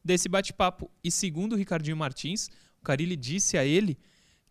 desse 0.04 0.30
bate-papo. 0.30 0.90
E 1.04 1.10
segundo 1.10 1.54
o 1.54 1.56
Ricardinho 1.56 1.98
Martins, 1.98 2.50
o 2.80 2.84
Carilli 2.84 3.16
disse 3.16 3.58
a 3.58 3.66
ele 3.66 3.98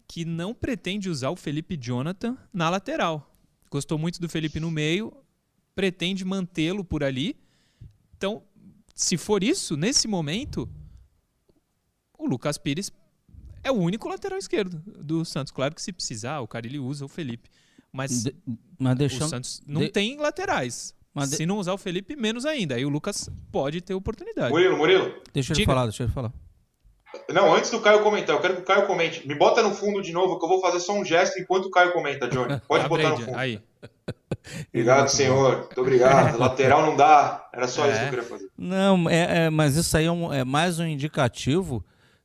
que 0.07 0.25
não 0.25 0.53
pretende 0.53 1.09
usar 1.09 1.31
o 1.31 1.37
Felipe 1.37 1.77
Jonathan 1.77 2.37
na 2.53 2.69
lateral. 2.69 3.33
Gostou 3.71 3.99
muito 3.99 4.21
do 4.21 4.29
Felipe 4.29 4.61
no 4.61 4.71
meio, 4.71 5.13
pretende 5.75 6.25
mantê-lo 6.25 6.85
por 6.85 7.03
ali. 7.03 7.37
Então, 8.17 8.43
se 8.95 9.17
for 9.17 9.43
isso, 9.43 9.77
nesse 9.77 10.07
momento, 10.07 10.69
o 12.19 12.27
Lucas 12.27 12.59
Pires 12.59 12.93
é 13.63 13.71
o 13.71 13.75
único 13.75 14.09
lateral 14.09 14.39
esquerdo 14.39 14.83
do 15.03 15.25
Santos. 15.25 15.51
Claro 15.51 15.75
que 15.75 15.83
se 15.83 15.93
precisar, 15.93 16.41
o 16.41 16.49
Carilli 16.49 16.79
usa 16.79 17.05
o 17.05 17.09
Felipe. 17.09 17.49
Mas, 17.95 18.25
de, 18.25 18.35
mas 18.77 18.97
deixando, 18.97 19.23
o 19.23 19.29
Santos 19.29 19.63
não 19.65 19.83
de, 19.83 19.89
tem 19.89 20.17
laterais. 20.17 20.93
Se 21.29 21.39
de, 21.39 21.47
não 21.47 21.59
usar 21.59 21.73
o 21.73 21.79
Felipe, 21.79 22.17
menos 22.17 22.45
ainda. 22.45 22.75
Aí 22.75 22.85
o 22.85 22.89
Lucas 22.89 23.31
pode 23.53 23.81
ter 23.81 23.95
oportunidade. 23.95 24.51
Murilo, 24.51 24.77
Murilo. 24.77 25.15
Deixa 25.33 25.53
ele 25.53 25.61
Diga. 25.61 25.73
falar, 25.73 25.85
deixa 25.85 26.03
ele 26.03 26.13
falar. 26.13 26.33
Não, 27.31 27.55
antes 27.55 27.71
do 27.71 27.81
Caio 27.81 28.03
comentar, 28.03 28.35
eu 28.35 28.43
quero 28.43 28.57
que 28.57 28.63
o 28.63 28.65
Caio 28.65 28.89
comente. 28.89 29.27
Me 29.29 29.37
bota 29.37 29.63
no 29.63 29.73
fundo 29.73 30.03
de 30.03 30.13
novo, 30.13 30.41
que 30.41 30.45
eu 30.45 30.49
vou 30.49 30.61
fazer 30.61 30.81
só 30.81 30.93
um 30.93 31.05
gesto 31.05 31.39
enquanto 31.39 31.67
o 31.67 31.71
Caio 31.71 31.93
comenta, 31.93 32.27
Johnny. 32.27 32.61
Pode 32.67 32.89
botar 32.89 33.11
no 33.11 33.19
fundo. 33.19 33.37
Aí. 33.37 33.61
Obrigado, 34.71 35.09
senhor. 35.09 35.59
Muito 35.59 35.81
obrigado. 35.81 36.35
Lateral 36.37 36.85
não 36.85 36.97
dá. 36.97 37.49
Era 37.53 37.69
só 37.69 37.87
é. 37.87 37.91
isso 37.91 37.99
que 38.01 38.05
eu 38.07 38.11
queria 38.11 38.25
fazer. 38.25 38.51
Não, 38.59 39.09
é, 39.09 39.47
é 39.47 39.51
mas 39.51 39.77
isso 39.77 39.97
aí 39.97 40.07
é, 40.07 40.11
um, 40.11 40.33
é 40.33 40.43
mais 40.43 40.81
um 40.81 40.85
indicativo 40.85 41.85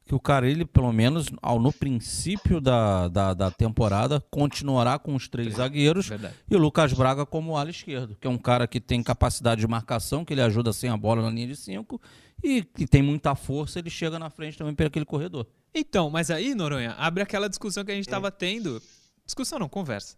que 0.09 0.15
o 0.15 0.19
cara, 0.19 0.49
ele, 0.49 0.65
pelo 0.65 0.91
menos 0.91 1.27
ao, 1.39 1.59
no 1.59 1.71
princípio 1.71 2.59
da, 2.59 3.07
da, 3.07 3.31
da 3.35 3.51
temporada, 3.51 4.19
continuará 4.31 4.97
com 4.97 5.13
os 5.13 5.27
três 5.27 5.53
zagueiros 5.57 6.07
Verdade. 6.07 6.33
e 6.49 6.55
o 6.55 6.57
Lucas 6.57 6.91
Braga 6.93 7.27
como 7.27 7.55
ala 7.55 7.69
esquerdo, 7.69 8.17
que 8.19 8.25
é 8.25 8.29
um 8.29 8.37
cara 8.39 8.67
que 8.67 8.81
tem 8.81 9.03
capacidade 9.03 9.61
de 9.61 9.67
marcação, 9.67 10.25
que 10.25 10.33
ele 10.33 10.41
ajuda 10.41 10.73
sem 10.73 10.89
a 10.89 10.97
bola 10.97 11.21
na 11.21 11.29
linha 11.29 11.45
de 11.45 11.55
cinco 11.55 12.01
e 12.43 12.63
que 12.63 12.87
tem 12.87 13.03
muita 13.03 13.35
força, 13.35 13.77
ele 13.77 13.91
chega 13.91 14.17
na 14.17 14.31
frente 14.31 14.57
também 14.57 14.73
por 14.73 14.87
aquele 14.87 15.05
corredor. 15.05 15.45
Então, 15.75 16.09
mas 16.09 16.31
aí, 16.31 16.55
Noronha, 16.55 16.95
abre 16.97 17.21
aquela 17.21 17.47
discussão 17.47 17.85
que 17.85 17.91
a 17.91 17.95
gente 17.95 18.07
estava 18.07 18.31
tendo. 18.31 18.81
Discussão 19.23 19.59
não, 19.59 19.69
conversa. 19.69 20.17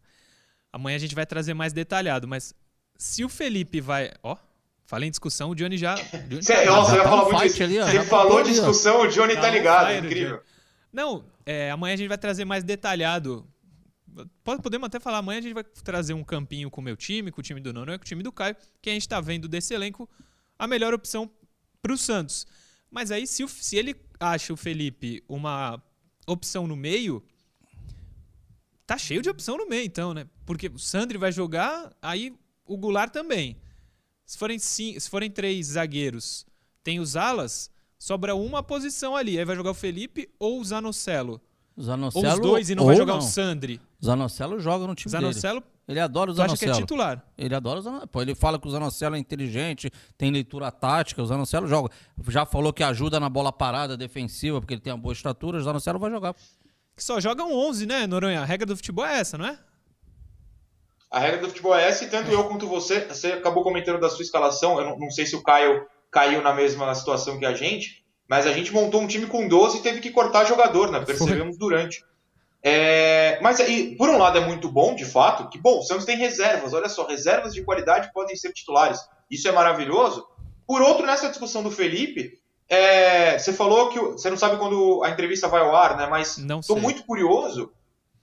Amanhã 0.72 0.96
a 0.96 1.00
gente 1.00 1.14
vai 1.14 1.26
trazer 1.26 1.54
mais 1.54 1.74
detalhado, 1.74 2.30
mas 2.30 2.56
se 2.98 3.26
o 3.26 3.30
Felipe 3.30 3.82
vai. 3.82 4.10
Ó, 4.24 4.38
falei 4.92 5.08
em 5.08 5.12
discussão, 5.12 5.50
o 5.52 5.56
Johnny 5.56 5.78
já. 5.78 5.96
Johnny 5.96 6.44
Você, 6.44 6.54
tá- 6.54 6.66
nossa, 6.66 6.98
tá 6.98 7.04
falar 7.04 7.24
muito 7.24 7.38
fight 7.40 7.50
disso. 7.54 7.64
ali, 7.64 7.80
ó, 7.80 7.86
Você 7.86 7.94
já 7.94 8.04
falou 8.04 8.38
ó. 8.40 8.42
discussão, 8.42 9.02
o 9.04 9.08
Johnny 9.08 9.36
tá 9.36 9.42
Tá 9.42 9.50
ligado. 9.50 9.88
fire, 9.88 10.06
incrível. 10.06 10.36
Johnny. 10.38 10.44
Não, 10.92 11.26
é, 11.46 11.72
amanhã 11.72 11.94
a 11.94 11.98
gente 11.98 12.10
vai 12.10 12.18
trazer 12.18 12.44
mais 12.44 12.64
detalhado. 12.66 13.48
Pode, 14.44 14.62
podemos 14.62 14.86
até 14.88 15.00
falar, 15.00 15.20
amanhã 15.20 15.40
a 15.40 15.42
gente 15.42 15.54
vai 15.54 15.64
trazer 15.64 16.14
um 16.14 16.24
campinho 16.26 16.70
com 16.70 16.82
o 16.82 16.84
meu 16.84 16.98
time, 16.98 17.32
com 17.32 17.40
o 17.40 17.44
time 17.44 17.62
do 17.62 17.72
Noronha, 17.72 17.98
com 17.98 18.04
o 18.04 18.06
time 18.06 18.22
do 18.22 18.32
Caio, 18.34 18.58
que 18.82 18.90
a 18.90 18.94
gente 18.94 19.08
tá 19.08 19.22
vendo 19.22 19.48
desse 19.48 19.74
elenco 19.74 20.10
a 20.60 20.68
melhor 20.68 20.94
opção 20.94 21.32
pro 21.82 21.98
Santos. 21.98 22.46
Mas 22.92 23.10
aí, 23.10 23.26
se, 23.26 23.42
o- 23.46 23.48
se 23.48 23.78
ele 23.78 23.96
acha 24.20 24.52
o 24.52 24.58
Felipe 24.58 25.24
uma 25.30 25.82
opção 26.28 26.68
no 26.68 26.76
meio, 26.76 27.24
tá 28.86 28.98
cheio 28.98 29.22
de 29.22 29.30
opção 29.30 29.58
no 29.58 29.66
meio, 29.68 29.86
então, 29.86 30.14
né? 30.14 30.28
Porque 30.46 30.68
o 30.68 30.78
Sandri 30.78 31.18
vai 31.18 31.32
jogar, 31.32 31.92
aí 32.02 32.34
o 32.66 32.76
Goulart 32.78 33.12
também. 33.14 33.56
Se 34.32 34.38
forem, 34.38 34.58
cin- 34.58 34.98
se 34.98 35.10
forem 35.10 35.30
três 35.30 35.68
zagueiros, 35.68 36.46
tem 36.82 37.02
os 37.02 37.18
alas, 37.18 37.70
sobra 38.00 38.34
uma 38.34 38.64
posição 38.64 39.14
ali. 39.14 39.38
Aí 39.38 39.44
vai 39.44 39.58
jogar 39.58 39.72
o 39.72 39.74
Felipe 39.74 40.30
ou 40.40 40.62
o 40.62 40.64
Zanocelo. 40.64 41.34
O 41.76 41.82
Ou 41.82 41.84
Zanocelo, 41.84 42.34
os 42.36 42.40
dois 42.40 42.70
e 42.70 42.76
não 42.76 42.86
vai 42.86 42.96
jogar 42.96 43.12
não. 43.12 43.20
o 43.20 43.22
Sandri. 43.22 43.82
O 44.02 44.06
Zanocelo 44.06 44.58
joga 44.58 44.88
no 44.88 44.96
time 44.96 45.12
dele. 45.12 45.24
Zanocelo, 45.34 45.62
Ele 45.86 46.00
adora 46.00 46.32
o 46.32 46.34
tu 46.34 46.42
acha 46.42 46.56
que 46.56 46.64
é 46.64 46.68
Zanocelo. 46.70 46.86
titular. 46.88 47.26
Ele 47.38 47.54
adora 47.54 47.80
o 47.80 47.82
Zanocelo. 47.82 48.08
Pô, 48.08 48.22
ele 48.22 48.34
fala 48.34 48.58
que 48.58 48.66
o 48.66 48.72
Zanocelo 48.72 49.18
é 49.18 49.20
inteligente, 49.20 49.92
tem 50.18 50.32
leitura 50.32 50.72
tática, 50.72 51.22
o 51.22 51.26
Zanocelo 51.26 51.68
joga. 51.68 51.90
Já 52.30 52.46
falou 52.46 52.72
que 52.72 52.84
ajuda 52.84 53.20
na 53.20 53.28
bola 53.28 53.52
parada 53.52 53.98
defensiva, 53.98 54.62
porque 54.62 54.76
ele 54.76 54.82
tem 54.82 54.94
uma 54.94 55.00
boa 55.00 55.12
estatura, 55.12 55.58
o 55.58 55.62
Zanocelo 55.62 56.00
vai 56.00 56.10
jogar. 56.10 56.34
Que 56.96 57.04
só 57.04 57.20
jogam 57.20 57.52
11, 57.54 57.86
né, 57.86 58.08
Noronha? 58.08 58.40
A 58.42 58.46
regra 58.46 58.66
do 58.66 58.78
futebol 58.78 59.06
é 59.06 59.20
essa, 59.20 59.38
não 59.38 59.46
é? 59.46 59.60
A 61.12 61.20
regra 61.20 61.42
do 61.42 61.50
futebol 61.50 61.76
é 61.76 61.90
essa, 61.90 62.06
e 62.06 62.10
tanto 62.10 62.32
eu 62.32 62.46
quanto 62.46 62.66
você, 62.66 63.02
você 63.02 63.34
acabou 63.34 63.64
comentando 63.64 64.00
da 64.00 64.10
sua 64.10 64.24
escalação, 64.24 64.80
eu 64.80 64.86
não, 64.86 64.98
não 64.98 65.12
sei 65.12 65.26
se 65.26 65.36
o 65.36 65.44
Caio 65.44 65.86
caiu 66.10 66.42
na 66.42 66.54
mesma 66.54 66.96
situação 66.96 67.38
que 67.38 67.46
a 67.46 67.54
gente, 67.54 68.06
mas 68.30 68.48
a 68.48 68.54
gente 68.54 68.72
montou 68.72 69.02
um 69.02 69.08
time 69.08 69.28
com 69.28 69.46
12 69.46 69.80
e 69.80 69.82
teve 69.82 70.00
que 70.00 70.10
cortar 70.10 70.46
jogador, 70.46 70.90
né? 70.90 71.04
Percebemos 71.04 71.58
durante. 71.58 72.02
É, 72.64 73.40
mas 73.42 73.60
aí, 73.60 73.96
por 73.98 74.08
um 74.08 74.18
lado 74.18 74.38
é 74.38 74.46
muito 74.46 74.70
bom, 74.70 74.96
de 74.96 75.04
fato, 75.04 75.50
que 75.50 75.58
bom, 75.58 75.80
o 75.80 75.84
Santos 75.84 76.06
tem 76.06 76.16
reservas, 76.16 76.74
olha 76.74 76.88
só, 76.88 77.06
reservas 77.06 77.54
de 77.54 77.64
qualidade 77.64 78.12
podem 78.14 78.36
ser 78.36 78.54
titulares, 78.54 79.00
isso 79.30 79.48
é 79.50 79.52
maravilhoso. 79.52 80.26
Por 80.66 80.82
outro, 80.82 81.06
nessa 81.06 81.28
discussão 81.28 81.62
do 81.62 81.72
Felipe, 81.72 82.40
é, 82.70 83.38
você 83.38 83.52
falou 83.52 83.90
que 83.90 84.00
você 84.00 84.30
não 84.30 84.38
sabe 84.38 84.58
quando 84.58 85.04
a 85.04 85.10
entrevista 85.10 85.50
vai 85.50 85.62
ao 85.62 85.76
ar, 85.76 85.98
né? 85.98 86.08
Mas 86.08 86.38
Estou 86.62 86.80
muito 86.80 87.04
curioso, 87.04 87.74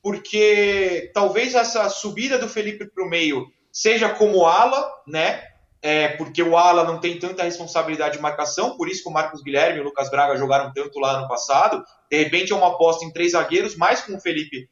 porque 0.02 1.10
talvez 1.14 1.54
essa 1.54 1.88
subida 1.88 2.38
do 2.38 2.48
Felipe 2.48 2.86
para 2.86 3.04
o 3.04 3.08
meio 3.08 3.46
seja 3.72 4.08
como 4.08 4.46
ala, 4.46 4.90
né? 5.06 5.42
É, 5.80 6.08
porque 6.08 6.42
o 6.42 6.56
ala 6.56 6.82
não 6.82 6.98
tem 6.98 7.18
tanta 7.18 7.44
responsabilidade 7.44 8.16
de 8.16 8.22
marcação, 8.22 8.76
por 8.76 8.88
isso 8.88 9.02
que 9.02 9.08
o 9.08 9.12
Marcos 9.12 9.42
Guilherme 9.42 9.78
e 9.78 9.80
o 9.80 9.84
Lucas 9.84 10.10
Braga 10.10 10.36
jogaram 10.36 10.72
tanto 10.72 10.98
lá 10.98 11.18
ano 11.18 11.28
passado. 11.28 11.84
De 12.10 12.16
repente 12.16 12.52
é 12.52 12.56
uma 12.56 12.68
aposta 12.68 13.04
em 13.04 13.12
três 13.12 13.32
zagueiros, 13.32 13.76
mais 13.76 14.00
com 14.00 14.16
o 14.16 14.20
Felipe 14.20 14.68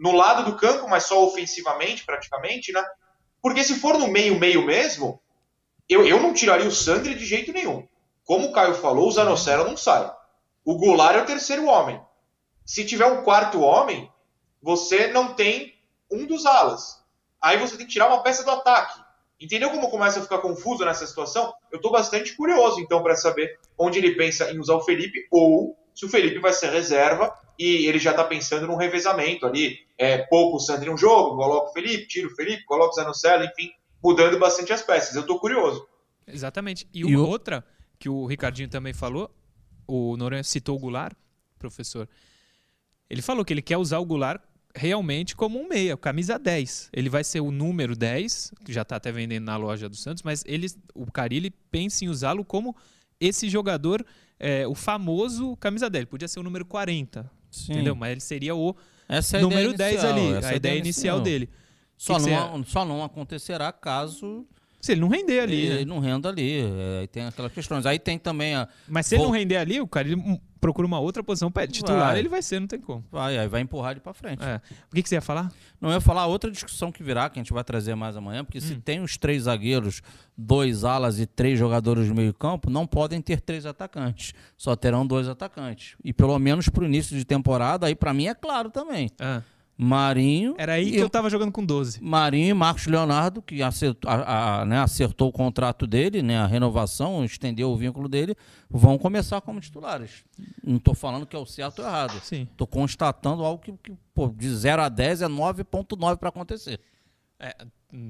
no 0.00 0.12
lado 0.12 0.50
do 0.50 0.56
campo, 0.56 0.88
mas 0.88 1.04
só 1.04 1.22
ofensivamente, 1.26 2.04
praticamente, 2.04 2.72
né? 2.72 2.82
Porque 3.42 3.62
se 3.62 3.74
for 3.74 3.98
no 3.98 4.08
meio-meio 4.08 4.64
mesmo, 4.64 5.20
eu, 5.88 6.06
eu 6.06 6.20
não 6.20 6.32
tiraria 6.32 6.66
o 6.66 6.72
Sandri 6.72 7.14
de 7.14 7.26
jeito 7.26 7.52
nenhum. 7.52 7.86
Como 8.24 8.46
o 8.46 8.52
Caio 8.52 8.74
falou, 8.74 9.08
o 9.08 9.12
Zanocelo 9.12 9.64
não 9.64 9.76
sai. 9.76 10.10
O 10.64 10.76
Goulart 10.76 11.16
é 11.16 11.22
o 11.22 11.26
terceiro 11.26 11.66
homem. 11.66 12.00
Se 12.64 12.84
tiver 12.84 13.06
um 13.06 13.22
quarto 13.22 13.60
homem, 13.60 14.10
você 14.62 15.08
não 15.08 15.34
tem 15.34 15.74
um 16.10 16.26
dos 16.26 16.44
alas. 16.46 17.02
Aí 17.40 17.56
você 17.58 17.76
tem 17.76 17.86
que 17.86 17.92
tirar 17.92 18.08
uma 18.08 18.22
peça 18.22 18.44
do 18.44 18.50
ataque. 18.50 19.00
Entendeu 19.40 19.70
como 19.70 19.88
começa 19.90 20.18
a 20.18 20.22
ficar 20.22 20.38
confuso 20.38 20.84
nessa 20.84 21.06
situação? 21.06 21.54
Eu 21.72 21.76
estou 21.76 21.90
bastante 21.90 22.36
curioso, 22.36 22.78
então, 22.80 23.02
para 23.02 23.16
saber 23.16 23.58
onde 23.78 23.98
ele 23.98 24.14
pensa 24.14 24.50
em 24.52 24.58
usar 24.58 24.74
o 24.74 24.82
Felipe 24.82 25.26
ou 25.30 25.78
se 25.94 26.04
o 26.04 26.08
Felipe 26.10 26.38
vai 26.38 26.52
ser 26.52 26.70
reserva 26.70 27.32
e 27.58 27.86
ele 27.86 27.98
já 27.98 28.10
está 28.10 28.22
pensando 28.24 28.66
num 28.66 28.76
revezamento 28.76 29.46
ali. 29.46 29.78
É, 29.96 30.18
pouco 30.18 30.56
o 30.56 30.60
Sandro 30.60 30.90
em 30.90 30.94
um 30.94 30.96
jogo, 30.98 31.36
coloca 31.36 31.70
o 31.70 31.72
Felipe, 31.72 32.06
tira 32.06 32.26
o 32.28 32.34
Felipe, 32.34 32.64
coloca 32.64 32.90
o 32.90 32.94
Zanocelo, 32.94 33.44
enfim, 33.44 33.70
mudando 34.02 34.38
bastante 34.38 34.72
as 34.74 34.82
peças. 34.82 35.14
Eu 35.14 35.22
estou 35.22 35.38
curioso. 35.38 35.86
Exatamente. 36.26 36.86
E, 36.92 37.00
E 37.00 37.16
o- 37.16 37.26
outra 37.26 37.64
que 37.98 38.08
o 38.08 38.26
Ricardinho 38.26 38.68
também 38.68 38.92
falou, 38.92 39.30
o 39.86 40.16
Noronha 40.18 40.44
citou 40.44 40.76
o 40.76 40.78
Goulart, 40.78 41.14
professor. 41.58 42.06
Ele 43.08 43.22
falou 43.22 43.44
que 43.44 43.52
ele 43.52 43.62
quer 43.62 43.76
usar 43.78 43.98
o 43.98 44.04
Goulart 44.04 44.40
realmente 44.74 45.34
como 45.34 45.60
um 45.60 45.68
meia, 45.68 45.96
camisa 45.96 46.38
10. 46.38 46.90
Ele 46.92 47.08
vai 47.08 47.24
ser 47.24 47.40
o 47.40 47.50
número 47.50 47.96
10, 47.96 48.52
que 48.64 48.72
já 48.72 48.82
está 48.82 48.96
até 48.96 49.10
vendendo 49.10 49.44
na 49.44 49.56
loja 49.56 49.88
do 49.88 49.96
Santos, 49.96 50.22
mas 50.22 50.42
ele, 50.46 50.66
o 50.94 51.10
Carilli 51.10 51.50
pensa 51.70 52.04
em 52.04 52.08
usá-lo 52.08 52.44
como 52.44 52.74
esse 53.20 53.48
jogador, 53.48 54.04
é, 54.38 54.66
o 54.66 54.74
famoso 54.74 55.56
camisa 55.56 55.90
10. 55.90 56.02
Ele 56.02 56.06
podia 56.10 56.28
ser 56.28 56.40
o 56.40 56.42
número 56.42 56.64
40, 56.64 57.30
Sim. 57.50 57.72
entendeu? 57.72 57.94
Mas 57.94 58.12
ele 58.12 58.20
seria 58.20 58.54
o 58.54 58.74
Essa 59.08 59.36
é 59.36 59.40
a 59.40 59.42
número 59.42 59.72
ideia 59.72 59.76
10 59.76 60.02
inicial, 60.02 60.12
ali, 60.12 60.34
essa 60.38 60.48
a 60.48 60.52
é 60.52 60.56
ideia 60.56 60.78
inicial 60.78 61.20
dele. 61.20 61.50
Só, 61.96 62.18
que 62.18 62.30
não, 62.30 62.64
só 62.64 62.82
não 62.84 63.04
acontecerá 63.04 63.70
caso 63.72 64.46
Se 64.80 64.92
ele 64.92 65.02
não 65.02 65.08
render 65.08 65.40
ali, 65.40 65.66
ele 65.66 65.78
né? 65.80 65.84
não 65.84 65.98
renda 65.98 66.30
ali. 66.30 66.60
É, 67.02 67.06
tem 67.08 67.26
aquelas 67.26 67.52
questões. 67.52 67.84
Aí 67.84 67.98
tem 67.98 68.18
também 68.18 68.54
a. 68.54 68.66
Mas 68.88 69.06
se 69.06 69.16
ele 69.16 69.24
Vou- 69.24 69.32
não 69.32 69.38
render 69.38 69.56
ali, 69.58 69.82
o 69.82 69.86
cara 69.86 70.08
ele 70.08 70.16
hum, 70.16 70.40
procura 70.60 70.86
uma 70.86 71.00
outra 71.00 71.22
posição 71.22 71.50
para 71.50 71.66
titular, 71.66 72.10
Vai. 72.10 72.18
ele 72.18 72.28
vai 72.28 72.42
ser, 72.42 72.60
não 72.60 72.66
tem 72.66 72.78
como. 72.80 73.04
Vai, 73.10 73.38
aí 73.38 73.48
vai 73.48 73.60
empurrar 73.62 73.92
ele 73.92 74.00
pra 74.00 74.12
frente. 74.12 74.44
É. 74.44 74.60
O 74.90 74.94
que, 74.94 75.02
que 75.02 75.08
você 75.08 75.14
ia 75.16 75.20
falar? 75.20 75.50
Não, 75.80 75.88
eu 75.90 75.94
ia 75.94 76.00
falar 76.00 76.26
outra 76.26 76.50
discussão 76.50 76.92
que 76.92 77.02
virá, 77.02 77.28
que 77.30 77.38
a 77.38 77.42
gente 77.42 77.52
vai 77.52 77.64
trazer 77.64 77.94
mais 77.94 78.16
amanhã, 78.16 78.44
porque 78.44 78.58
Hum. 78.58 78.62
se 78.62 78.76
tem 78.76 79.00
os 79.00 79.16
três 79.16 79.44
zagueiros, 79.44 80.02
dois 80.36 80.84
alas 80.84 81.18
e 81.18 81.26
três 81.26 81.58
jogadores 81.58 82.06
de 82.06 82.12
meio 82.14 82.34
campo, 82.34 82.68
não 82.70 82.86
podem 82.86 83.20
ter 83.20 83.40
três 83.40 83.64
atacantes. 83.66 84.34
Só 84.56 84.76
terão 84.76 85.06
dois 85.06 85.28
atacantes. 85.28 85.96
E 86.04 86.12
pelo 86.12 86.38
menos 86.38 86.68
pro 86.68 86.84
início 86.84 87.16
de 87.16 87.24
temporada, 87.24 87.86
aí 87.86 87.94
pra 87.94 88.12
mim 88.12 88.26
é 88.26 88.34
claro 88.34 88.70
também. 88.70 89.10
Ah, 89.18 89.42
Marinho. 89.82 90.54
era 90.58 90.74
aí 90.74 90.88
e 90.88 90.92
que 90.92 90.98
eu 90.98 91.08
tava 91.08 91.30
jogando 91.30 91.50
com 91.50 91.64
12. 91.64 92.02
Marinho 92.02 92.48
e 92.50 92.54
Marcos 92.54 92.86
Leonardo, 92.86 93.40
que 93.40 93.62
acertou, 93.62 94.10
a- 94.10 94.60
a- 94.60 94.64
né, 94.66 94.78
acertou 94.78 95.28
o 95.28 95.32
contrato 95.32 95.86
dele, 95.86 96.22
né, 96.22 96.36
a 96.38 96.46
renovação, 96.46 97.24
estendeu 97.24 97.70
o 97.70 97.76
vínculo 97.76 98.08
dele, 98.08 98.36
vão 98.68 98.98
começar 98.98 99.40
como 99.40 99.60
titulares. 99.60 100.22
Não 100.62 100.76
estou 100.76 100.94
falando 100.94 101.26
que 101.26 101.34
é 101.34 101.38
o 101.38 101.46
certo 101.46 101.80
ou 101.80 101.88
errado. 101.88 102.20
Sim. 102.22 102.46
Estou 102.50 102.66
constatando 102.66 103.44
algo 103.44 103.62
que, 103.62 103.72
que, 103.82 103.92
pô, 104.14 104.28
de 104.28 104.48
0 104.54 104.82
a 104.82 104.88
10 104.88 105.22
é 105.22 105.28
9.9 105.28 106.18
para 106.18 106.28
acontecer. 106.28 106.78
É, 107.38 107.56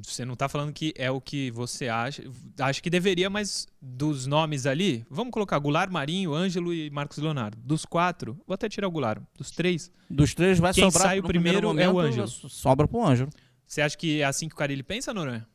você 0.05 0.25
não 0.25 0.37
tá 0.37 0.49
falando 0.49 0.73
que 0.73 0.93
é 0.97 1.11
o 1.11 1.21
que 1.21 1.51
você 1.51 1.89
acha. 1.89 2.23
Acho 2.61 2.83
que 2.83 2.91
deveria, 2.91 3.31
mas 3.31 3.67
dos 3.81 4.27
nomes 4.27 4.67
ali, 4.67 5.05
vamos 5.11 5.33
colocar 5.33 5.59
Goulart, 5.59 5.91
Marinho, 5.91 6.35
Ângelo 6.35 6.73
e 6.73 6.91
Marcos 6.91 7.19
Leonardo. 7.19 7.59
Dos 7.63 7.85
quatro, 7.85 8.39
vou 8.47 8.55
até 8.55 8.69
tirar 8.69 8.89
o 8.89 8.91
Goulart. 8.91 9.23
Dos 9.37 9.51
três, 9.51 9.91
Dos 10.09 10.35
três 10.35 10.59
vai 10.59 10.73
Quem 10.73 10.85
sobrar 10.85 11.09
sai 11.09 11.19
o 11.19 11.23
primeiro 11.23 11.69
primeiro 11.69 11.91
é 11.91 11.93
o 11.93 11.99
Ângelo. 11.99 12.29
Sobra 12.29 12.87
pro 12.87 13.05
Ângelo. 13.05 13.31
você 13.67 13.81
acha 13.81 13.97
que 13.97 14.21
é 14.21 14.25
assim 14.25 14.49
que 14.49 14.55
o 14.55 14.59
Carilli 14.59 14.83
pensa, 14.83 15.15
Noronha? 15.15 15.47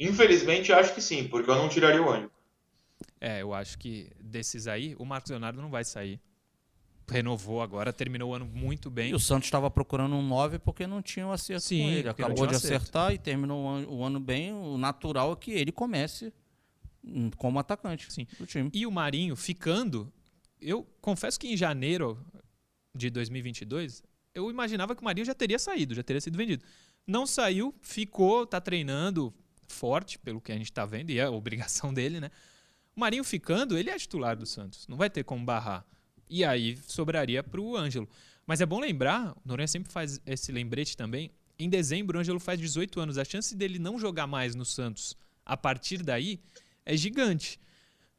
Infelizmente, 0.00 0.72
acho 0.72 0.94
que 0.94 1.00
sim, 1.00 1.26
porque 1.26 1.50
eu 1.50 1.56
não 1.56 1.68
tiraria 1.68 2.02
o 2.02 2.10
Anjo. 2.10 2.30
É, 3.20 3.42
eu 3.42 3.52
acho 3.52 3.78
que 3.78 4.10
desses 4.20 4.68
aí, 4.68 4.94
o 4.98 5.04
Marcos 5.04 5.30
Leonardo 5.30 5.60
não 5.60 5.70
vai 5.70 5.84
sair. 5.84 6.20
Renovou 7.10 7.62
agora, 7.62 7.92
terminou 7.92 8.30
o 8.30 8.34
ano 8.34 8.44
muito 8.44 8.90
bem. 8.90 9.10
E 9.10 9.14
o 9.14 9.18
Santos 9.18 9.46
estava 9.46 9.70
procurando 9.70 10.14
um 10.14 10.22
9 10.22 10.58
porque 10.58 10.86
não 10.86 11.00
tinha 11.00 11.26
o 11.26 11.32
acerto 11.32 11.62
Sim, 11.62 11.82
com 11.82 11.88
ele. 11.90 12.08
Acabou 12.08 12.46
de 12.46 12.54
um 12.54 12.56
acerto. 12.56 12.76
acertar 12.76 13.12
e 13.14 13.18
terminou 13.18 13.64
o 13.88 14.04
ano, 14.04 14.20
bem. 14.20 14.52
O 14.52 14.76
natural 14.76 15.32
é 15.32 15.36
que 15.36 15.52
ele 15.52 15.72
comece 15.72 16.32
hum, 17.02 17.30
como 17.36 17.58
atacante 17.58 18.12
Sim. 18.12 18.26
do 18.38 18.46
time. 18.46 18.70
E 18.74 18.86
o 18.86 18.90
Marinho 18.90 19.34
ficando, 19.36 20.12
eu 20.60 20.86
confesso 21.00 21.40
que 21.40 21.48
em 21.48 21.56
janeiro 21.56 22.18
de 22.94 23.08
2022, 23.10 24.02
eu 24.34 24.50
imaginava 24.50 24.94
que 24.94 25.00
o 25.00 25.04
Marinho 25.04 25.24
já 25.24 25.34
teria 25.34 25.58
saído, 25.58 25.94
já 25.94 26.02
teria 26.02 26.20
sido 26.20 26.36
vendido. 26.36 26.64
Não 27.06 27.26
saiu, 27.26 27.74
ficou, 27.80 28.46
tá 28.46 28.60
treinando 28.60 29.32
forte, 29.66 30.18
pelo 30.18 30.40
que 30.40 30.52
a 30.52 30.56
gente 30.56 30.72
tá 30.72 30.84
vendo, 30.84 31.10
e 31.10 31.18
é 31.18 31.24
a 31.24 31.30
obrigação 31.30 31.92
dele, 31.94 32.20
né? 32.20 32.30
O 32.94 33.00
Marinho 33.00 33.24
ficando, 33.24 33.78
ele 33.78 33.90
é 33.90 33.96
titular 33.96 34.36
do 34.36 34.44
Santos, 34.44 34.86
não 34.88 34.96
vai 34.96 35.08
ter 35.08 35.24
como 35.24 35.44
barrar. 35.44 35.86
E 36.28 36.44
aí 36.44 36.78
sobraria 36.86 37.42
pro 37.42 37.76
Ângelo. 37.76 38.08
Mas 38.46 38.60
é 38.60 38.66
bom 38.66 38.80
lembrar, 38.80 39.32
o 39.32 39.40
Noronha 39.44 39.68
sempre 39.68 39.92
faz 39.92 40.20
esse 40.24 40.50
lembrete 40.50 40.96
também, 40.96 41.30
em 41.58 41.68
dezembro 41.68 42.16
o 42.16 42.20
Ângelo 42.20 42.38
faz 42.38 42.58
18 42.58 43.00
anos, 43.00 43.18
a 43.18 43.24
chance 43.24 43.54
dele 43.54 43.78
não 43.78 43.98
jogar 43.98 44.26
mais 44.26 44.54
no 44.54 44.64
Santos 44.64 45.16
a 45.44 45.56
partir 45.56 46.02
daí 46.02 46.40
é 46.86 46.96
gigante. 46.96 47.60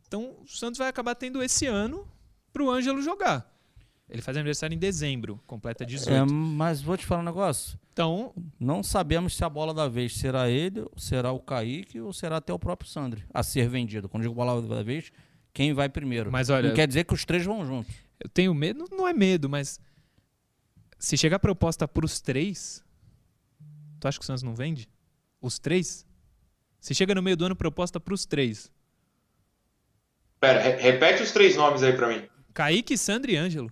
Então 0.08 0.36
o 0.42 0.48
Santos 0.48 0.78
vai 0.78 0.88
acabar 0.88 1.16
tendo 1.16 1.42
esse 1.42 1.66
ano 1.66 2.08
pro 2.52 2.70
Ângelo 2.70 3.02
jogar. 3.02 3.50
Ele 4.10 4.22
faz 4.22 4.36
aniversário 4.36 4.74
em 4.74 4.80
dezembro, 4.80 5.40
completa 5.46 5.86
18. 5.86 6.12
É, 6.12 6.26
mas 6.26 6.82
vou 6.82 6.98
te 6.98 7.06
falar 7.06 7.22
um 7.22 7.26
negócio. 7.26 7.80
Então, 7.94 8.34
Não 8.60 8.82
sabemos 8.82 9.36
se 9.36 9.44
a 9.44 9.50
bola 9.50 9.74
da 9.74 9.88
vez 9.88 10.16
será 10.16 10.50
ele, 10.50 10.86
será 10.98 11.32
o 11.32 11.40
Kaique 11.40 12.00
ou 12.00 12.12
será 12.12 12.38
até 12.38 12.52
o 12.52 12.58
próprio 12.58 12.90
Sandri 12.90 13.24
a 13.32 13.44
ser 13.44 13.70
vendido. 13.70 14.10
Quando 14.10 14.24
digo 14.24 14.34
bola 14.34 14.62
da 14.62 14.82
vez, 14.82 15.12
quem 15.54 15.74
vai 15.74 15.90
primeiro. 15.90 16.32
Mas 16.32 16.50
olha- 16.50 16.70
Não 16.70 16.76
quer 16.76 16.88
dizer 16.88 17.04
que 17.06 17.14
os 17.14 17.26
três 17.26 17.46
vão 17.46 17.66
juntos. 17.66 17.94
eu 18.20 18.30
tenho 18.30 18.54
medo, 18.54 18.86
não 18.92 19.08
é 19.08 19.14
medo, 19.14 19.50
mas 19.50 19.80
se 20.98 21.18
chegar 21.18 21.40
proposta 21.40 21.88
pros 21.88 22.20
três, 22.22 22.84
tu 24.00 24.08
acha 24.08 24.18
que 24.20 24.24
o 24.24 24.26
Santos 24.26 24.44
não 24.44 24.54
vende? 24.56 24.90
Os 25.42 25.58
três? 25.60 26.06
Se 26.80 26.94
chega 26.94 27.14
no 27.16 27.22
meio 27.22 27.36
do 27.38 27.46
ano 27.46 27.56
proposta 27.56 28.00
pros 28.00 28.26
três, 28.26 28.72
Pera, 30.40 30.62
re- 30.62 30.78
repete 30.78 31.22
os 31.22 31.32
três 31.32 31.56
nomes 31.58 31.84
aí 31.84 31.94
pra 31.94 32.08
mim. 32.08 32.26
Kaique, 32.54 32.98
Sandro 32.98 33.30
e 33.30 33.36
Ângelo. 33.36 33.70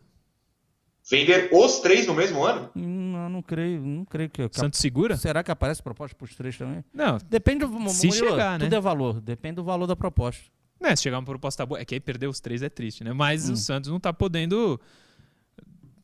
Vender 1.10 1.50
os 1.54 1.80
três 1.80 2.06
no 2.06 2.14
mesmo 2.14 2.44
ano? 2.44 2.70
Eu 2.76 3.30
não 3.30 3.42
creio, 3.42 3.80
não 3.82 4.04
creio 4.04 4.30
que. 4.30 4.50
Santos 4.52 4.80
segura? 4.80 5.16
Será 5.16 5.42
que 5.42 5.50
aparece 5.50 5.82
proposta 5.82 6.14
para 6.18 6.26
os 6.26 6.36
três 6.36 6.58
também? 6.58 6.84
Não, 6.94 7.18
Depende 7.30 7.66
do 7.66 7.90
Se 7.90 8.08
Murilo, 8.08 8.30
chegar, 8.32 8.60
né? 8.60 8.66
Tudo 8.66 8.76
é 8.76 8.80
valor. 8.82 9.22
Depende 9.22 9.56
do 9.56 9.64
valor 9.64 9.88
da 9.88 9.96
proposta. 9.96 10.44
Né, 10.80 10.96
se 10.96 11.04
chegar 11.04 11.18
uma 11.20 11.26
proposta 11.26 11.66
boa, 11.66 11.80
é 11.80 11.86
que 11.86 11.96
aí 11.96 12.00
perder 12.00 12.28
os 12.28 12.40
três 12.40 12.62
é 12.62 12.70
triste, 12.70 13.04
né? 13.04 13.14
Mas 13.14 13.50
Hum. 13.50 13.54
o 13.54 13.58
Santos 13.58 13.90
não 13.90 14.00
tá 14.00 14.14
podendo 14.14 14.80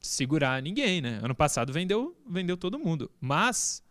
segurar 0.01 0.61
ninguém, 0.61 1.01
né? 1.01 1.19
Ano 1.21 1.35
passado 1.35 1.71
vendeu, 1.71 2.15
vendeu 2.27 2.57
todo 2.57 2.77
mundo. 2.77 3.09
Mas 3.21 3.81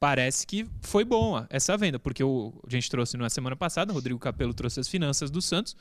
parece 0.00 0.46
que 0.46 0.66
foi 0.80 1.04
bom 1.04 1.44
essa 1.50 1.76
venda, 1.76 1.98
porque 1.98 2.22
o, 2.22 2.52
a 2.66 2.70
gente 2.70 2.88
trouxe 2.88 3.16
na 3.16 3.28
semana 3.28 3.56
passada, 3.56 3.92
o 3.92 3.94
Rodrigo 3.94 4.18
Capello 4.18 4.54
trouxe 4.54 4.80
as 4.80 4.88
finanças 4.88 5.30
do 5.30 5.42
Santos 5.42 5.76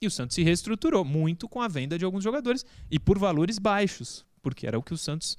e 0.00 0.06
o 0.06 0.10
Santos 0.10 0.34
se 0.34 0.42
reestruturou 0.42 1.04
muito 1.04 1.48
com 1.48 1.60
a 1.62 1.68
venda 1.68 1.98
de 1.98 2.04
alguns 2.04 2.22
jogadores 2.22 2.64
e 2.90 2.98
por 2.98 3.18
valores 3.18 3.58
baixos, 3.58 4.24
porque 4.42 4.66
era 4.66 4.78
o 4.78 4.82
que 4.82 4.92
o 4.92 4.98
Santos 4.98 5.36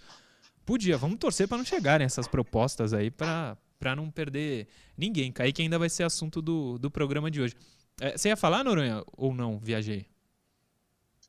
podia. 0.65 0.97
Vamos 0.97 1.17
torcer 1.19 1.47
para 1.47 1.57
não 1.57 1.65
chegarem 1.65 2.05
essas 2.05 2.27
propostas 2.27 2.93
aí 2.93 3.11
para 3.11 3.57
para 3.77 3.93
não 3.95 4.09
perder 4.09 4.67
ninguém. 4.97 5.31
Kaique 5.31 5.61
ainda 5.61 5.77
vai 5.77 5.89
ser 5.89 6.03
assunto 6.03 6.41
do, 6.41 6.79
do 6.79 6.89
programa 6.89 7.29
de 7.29 7.41
hoje. 7.41 7.53
É, 7.99 8.17
você 8.17 8.29
ia 8.29 8.37
falar, 8.37 8.63
Noronha, 8.63 9.03
ou 9.15 9.33
não? 9.33 9.57
Viajei. 9.57 10.05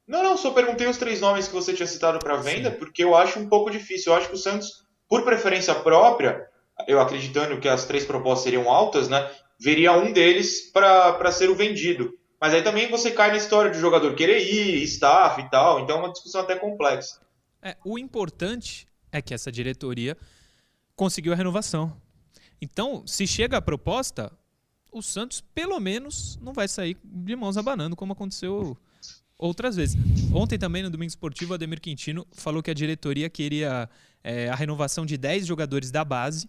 Não, 0.07 0.23
não, 0.23 0.37
só 0.37 0.53
perguntei 0.53 0.87
os 0.87 0.97
três 0.97 1.21
nomes 1.21 1.49
que 1.49 1.55
você 1.55 1.73
tinha 1.73 1.87
citado 1.87 2.19
para 2.19 2.37
venda, 2.37 2.71
porque 2.71 3.03
eu 3.03 3.17
acho 3.17 3.41
um 3.41 3.49
pouco 3.49 3.71
difícil. 3.71 4.13
Eu 4.13 4.19
acho 4.19 4.29
que 4.29 4.35
o 4.35 4.39
Santos, 4.39 4.85
por 5.09 5.25
preferência 5.25 5.75
própria, 5.75 6.49
eu 6.87 7.01
acreditando 7.01 7.59
que 7.59 7.69
as 7.69 7.85
três 7.85 8.05
propostas 8.05 8.45
seriam 8.45 8.71
altas, 8.71 9.09
né? 9.09 9.31
Veria 9.59 9.93
um 9.93 10.13
deles 10.13 10.71
para 10.71 11.33
ser 11.33 11.51
o 11.51 11.57
vendido. 11.57 12.17
Mas 12.41 12.53
aí 12.55 12.63
também 12.63 12.89
você 12.89 13.11
cai 13.11 13.31
na 13.31 13.37
história 13.37 13.71
do 13.71 13.79
jogador 13.79 14.15
querer 14.15 14.41
ir, 14.41 14.83
staff 14.85 15.41
e 15.41 15.51
tal, 15.51 15.81
então 15.81 15.97
é 15.97 15.99
uma 16.01 16.13
discussão 16.13 16.43
até 16.43 16.55
complexa. 16.55 17.21
É, 17.63 17.77
o 17.85 17.99
importante 17.99 18.87
é 19.11 19.23
que 19.23 19.33
essa 19.33 19.51
diretoria 19.51 20.17
conseguiu 20.95 21.33
a 21.33 21.37
renovação. 21.37 21.97
Então, 22.61 23.07
se 23.07 23.27
chega 23.27 23.57
a 23.57 23.63
proposta, 23.63 24.31
o 24.99 25.03
Santos, 25.03 25.41
pelo 25.55 25.79
menos, 25.79 26.39
não 26.41 26.53
vai 26.53 26.69
sair 26.69 26.97
de 27.05 27.37
mãos 27.37 27.57
abanando, 27.57 27.97
como 27.97 28.13
aconteceu 28.13 28.77
outras 29.39 29.77
vezes. 29.77 29.97
Ontem 30.33 30.59
também, 30.59 30.83
no 30.83 30.91
Domingo 30.91 31.09
Esportivo, 31.09 31.53
o 31.53 31.55
Ademir 31.55 31.81
Quintino 31.81 32.27
falou 32.33 32.63
que 32.63 32.71
a 32.71 32.75
diretoria 32.75 33.29
queria 33.29 33.89
é, 34.25 34.49
a 34.49 34.55
renovação 34.55 35.07
de 35.07 35.17
10 35.17 35.47
jogadores 35.47 35.91
da 35.91 36.05
base 36.05 36.49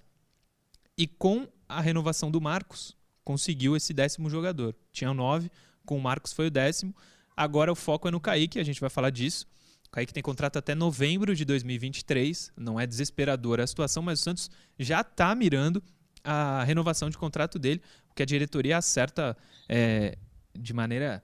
e 0.97 1.05
com 1.05 1.47
a 1.69 1.81
renovação 1.81 2.31
do 2.31 2.41
Marcos, 2.41 2.95
conseguiu 3.23 3.75
esse 3.75 3.93
décimo 3.93 4.29
jogador. 4.29 4.75
Tinha 4.91 5.13
nove, 5.13 5.51
com 5.85 5.97
o 5.97 6.01
Marcos 6.01 6.33
foi 6.33 6.47
o 6.47 6.51
décimo. 6.51 6.95
Agora 7.35 7.71
o 7.71 7.75
foco 7.75 8.07
é 8.07 8.11
no 8.11 8.19
Kaique, 8.19 8.59
a 8.59 8.63
gente 8.63 8.79
vai 8.81 8.89
falar 8.89 9.09
disso. 9.09 9.45
O 9.87 9.91
Kaique 9.91 10.13
tem 10.13 10.23
contrato 10.23 10.57
até 10.57 10.73
novembro 10.73 11.35
de 11.35 11.45
2023. 11.45 12.51
Não 12.57 12.79
é 12.79 12.87
desesperadora 12.87 13.63
a 13.63 13.67
situação, 13.67 14.01
mas 14.01 14.21
o 14.21 14.23
Santos 14.23 14.49
já 14.79 15.01
está 15.01 15.35
mirando 15.35 15.83
a 16.23 16.63
renovação 16.63 17.09
de 17.09 17.17
contrato 17.17 17.57
dele, 17.57 17.81
que 18.17 18.23
a 18.23 18.25
diretoria 18.25 18.77
acerta 18.77 19.37
é, 19.69 20.17
de 20.57 20.73
maneira 20.73 21.23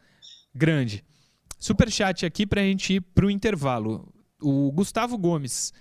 grande. 0.54 1.04
Superchat 1.58 2.26
aqui 2.26 2.46
para 2.46 2.62
a 2.62 2.64
gente 2.64 2.94
ir 2.94 3.02
para 3.02 3.26
o 3.26 3.32
intervalo. 3.32 4.14
O 4.40 4.72
Gustavo 4.72 5.18
Gomes. 5.18 5.74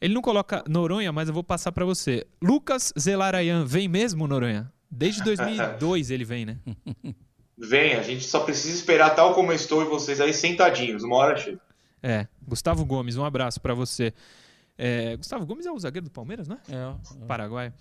Ele 0.00 0.14
não 0.14 0.22
coloca 0.22 0.64
Noronha, 0.68 1.12
mas 1.12 1.28
eu 1.28 1.34
vou 1.34 1.44
passar 1.44 1.70
para 1.70 1.84
você. 1.84 2.26
Lucas 2.42 2.92
Zelarayan 2.98 3.64
vem 3.64 3.88
mesmo, 3.88 4.26
Noronha? 4.26 4.72
Desde 4.90 5.22
2002 5.22 6.10
ele 6.10 6.24
vem, 6.24 6.44
né? 6.44 6.58
Vem, 7.60 7.94
a 7.94 8.02
gente 8.02 8.24
só 8.24 8.38
precisa 8.44 8.72
esperar 8.72 9.16
tal 9.16 9.34
como 9.34 9.50
eu 9.50 9.56
estou 9.56 9.82
e 9.82 9.84
vocês 9.84 10.20
aí 10.20 10.32
sentadinhos, 10.32 11.02
uma 11.02 11.16
hora 11.16 11.36
chega. 11.36 11.60
É, 12.00 12.28
Gustavo 12.40 12.84
Gomes, 12.84 13.16
um 13.16 13.24
abraço 13.24 13.60
para 13.60 13.74
você. 13.74 14.14
É, 14.78 15.16
Gustavo 15.16 15.44
Gomes 15.44 15.66
é 15.66 15.72
o 15.72 15.78
zagueiro 15.80 16.04
do 16.04 16.10
Palmeiras, 16.12 16.46
né? 16.46 16.56
É, 16.68 17.26
Paraguai. 17.26 17.72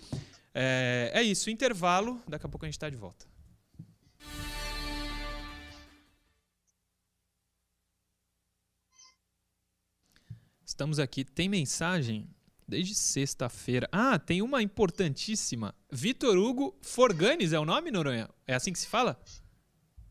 É, 0.60 1.12
é 1.14 1.22
isso, 1.22 1.52
intervalo. 1.52 2.20
Daqui 2.28 2.48
a 2.48 2.50
pouco 2.50 2.66
a 2.66 2.68
gente 2.68 2.74
está 2.74 2.90
de 2.90 2.98
volta. 2.98 3.28
Estamos 10.66 10.98
aqui. 10.98 11.24
Tem 11.24 11.48
mensagem 11.48 12.28
desde 12.68 12.96
sexta-feira. 12.96 13.88
Ah, 13.92 14.18
tem 14.18 14.42
uma 14.42 14.64
importantíssima. 14.64 15.76
Vitor 15.92 16.36
Hugo 16.36 16.76
Forganes 16.82 17.54
é 17.54 17.60
o 17.60 17.66
nome, 17.66 17.92
Noronha? 17.92 18.28
É 18.48 18.56
assim 18.56 18.74
que 18.74 18.80
se 18.80 18.88
fala? 18.88 19.22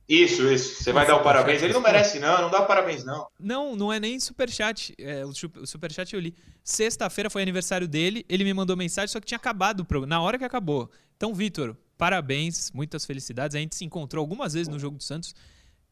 Isso, 0.09 0.43
isso. 0.47 0.83
Você 0.85 0.93
vai 0.93 1.05
dar 1.07 1.17
o 1.17 1.23
parabéns. 1.23 1.63
Ele 1.63 1.73
não 1.73 1.81
merece, 1.81 2.19
não. 2.21 2.43
Não 2.43 2.51
dá 2.51 2.63
parabéns, 2.63 3.05
não. 3.05 3.27
Não, 3.41 3.75
não 3.75 3.93
é 3.93 3.99
nem 3.99 4.21
superchat. 4.21 4.95
É, 4.99 5.25
o, 5.27 5.33
su- 5.35 5.51
o 5.61 5.67
superchat 5.67 6.15
eu 6.15 6.21
li. 6.21 6.35
Sexta-feira 6.63 7.29
foi 7.29 7.43
aniversário 7.43 7.89
dele, 7.89 8.25
ele 8.29 8.45
me 8.45 8.55
mandou 8.55 8.77
mensagem, 8.77 9.09
só 9.09 9.19
que 9.19 9.27
tinha 9.27 9.37
acabado 9.37 9.81
o 9.81 9.85
programa, 9.85 10.15
na 10.17 10.21
hora 10.21 10.39
que 10.39 10.45
acabou. 10.45 10.89
Então, 11.17 11.35
Vitor, 11.35 11.77
parabéns, 11.99 12.71
muitas 12.73 13.05
felicidades. 13.05 13.57
A 13.57 13.59
gente 13.59 13.75
se 13.75 13.85
encontrou 13.85 14.21
algumas 14.21 14.53
vezes 14.53 14.69
no 14.69 14.79
Jogo 14.79 14.97
do 14.97 15.03
Santos. 15.03 15.35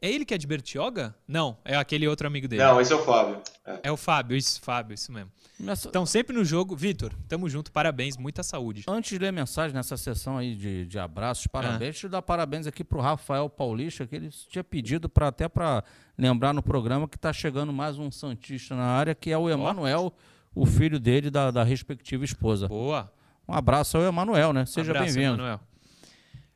É 0.03 0.11
ele 0.11 0.25
que 0.27 0.35
é 0.35 0.39
de 0.39 0.47
Bertioga? 0.47 1.15
Não, 1.27 1.57
é 1.65 1.75
aquele 1.77 2.07
outro 2.07 2.27
amigo 2.27 2.47
dele. 2.47 2.63
Não, 2.63 2.79
esse 2.79 2.93
é 2.93 2.97
o 2.97 3.03
Fábio. 3.05 3.41
É. 3.67 3.81
É 3.85 3.93
o 3.93 3.97
Fábio, 3.97 4.37
isso, 4.37 4.61
Fábio, 4.61 4.93
isso 4.95 5.11
mesmo. 5.11 5.31
Nessa- 5.59 5.89
Então, 5.89 6.05
sempre 6.05 6.37
no 6.37 6.45
jogo, 6.45 6.77
Vitor, 6.77 7.13
tamo 7.27 7.49
junto, 7.49 7.73
parabéns, 7.73 8.17
muita 8.19 8.43
saúde. 8.43 8.85
Antes 8.87 9.11
de 9.13 9.19
ler 9.19 9.29
a 9.29 9.33
mensagem 9.33 9.75
nessa 9.75 9.97
sessão 9.97 10.37
aí 10.37 10.55
de, 10.55 10.85
de 10.85 10.99
abraços, 10.99 11.47
parabéns, 11.47 11.77
É. 11.77 11.85
deixa 11.85 12.07
eu 12.07 12.11
dar 12.11 12.21
parabéns 12.21 12.67
aqui 12.67 12.85
pro 12.85 13.01
Rafael 13.01 13.49
Paulista, 13.49 14.07
que 14.07 14.15
ele 14.15 14.29
tinha 14.51 14.63
pedido 14.63 15.09
para 15.09 15.29
até 15.29 15.49
para 15.49 15.83
lembrar 16.19 16.53
no 16.53 16.63
programa 16.63 17.09
que 17.09 17.19
tá 17.19 17.33
chegando 17.33 17.73
mais 17.73 17.99
um 17.99 18.11
Santista 18.11 18.75
na 18.77 18.85
área, 18.85 19.15
que 19.15 19.31
é 19.31 19.39
o 19.39 19.49
Emanuel, 19.49 20.13
o 20.55 20.67
filho 20.67 21.01
dele 21.01 21.31
da, 21.31 21.51
da 21.51 21.65
respectiva 21.65 22.25
esposa. 22.27 22.69
Boa. 22.69 23.11
Um 23.49 23.55
abraço 23.55 23.97
ao 23.97 24.03
Emanuel, 24.05 24.53
né? 24.53 24.67
Seja 24.67 24.93
Abraço, 24.93 25.15
bem-vindo. 25.15 25.35
Emanuel. 25.37 25.61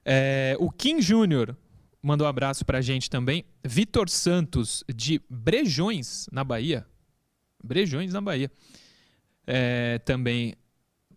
É, 0.04 0.56
o 0.58 0.70
Kim 0.70 1.00
Júnior 1.00 1.56
mandou 2.08 2.26
um 2.26 2.30
abraço 2.30 2.64
pra 2.64 2.80
gente 2.80 3.10
também. 3.10 3.44
Vitor 3.62 4.08
Santos, 4.08 4.82
de 4.94 5.20
Brejões, 5.28 6.26
na 6.32 6.42
Bahia. 6.42 6.86
Brejões, 7.62 8.14
na 8.14 8.20
Bahia. 8.22 8.50
É, 9.46 9.98
também 9.98 10.54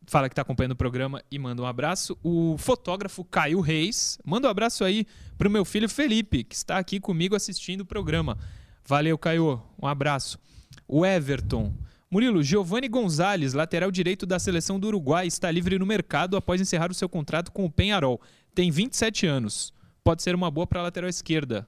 fala 0.06 0.28
que 0.28 0.34
está 0.34 0.42
acompanhando 0.42 0.74
o 0.74 0.76
programa 0.76 1.24
e 1.32 1.40
manda 1.40 1.62
um 1.62 1.66
abraço. 1.66 2.18
O 2.22 2.58
fotógrafo 2.58 3.24
Caio 3.24 3.62
Reis 3.62 4.20
manda 4.26 4.50
um 4.50 4.52
abraço 4.52 4.84
aí 4.84 5.08
pro 5.38 5.50
meu 5.50 5.64
filho 5.64 5.88
Felipe, 5.88 6.44
que 6.44 6.56
está 6.56 6.78
aqui 6.78 7.00
comigo 7.00 7.38
assistindo 7.38 7.82
o 7.82 7.86
programa. 7.86 8.38
Valeu, 8.86 9.18
Caio. 9.18 9.64
Um 9.82 9.88
abraço. 9.88 10.38
O 10.86 11.06
Everton. 11.06 11.74
Murilo, 12.10 12.44
Giovanni 12.44 12.90
Gonzalez, 12.90 13.54
lateral 13.54 13.90
direito 13.90 14.26
da 14.26 14.38
seleção 14.38 14.78
do 14.78 14.88
Uruguai, 14.88 15.26
está 15.26 15.50
livre 15.50 15.80
no 15.80 15.86
mercado 15.86 16.36
após 16.36 16.60
encerrar 16.60 16.92
o 16.92 16.94
seu 16.94 17.08
contrato 17.08 17.50
com 17.50 17.64
o 17.64 17.72
Penharol. 17.72 18.20
Tem 18.54 18.70
27 18.70 19.26
anos. 19.26 19.74
Pode 20.04 20.24
ser 20.24 20.36
uma 20.36 20.50
boa 20.50 20.66
para 20.66 20.80
a 20.80 20.84
lateral 20.84 21.10
esquerda. 21.10 21.68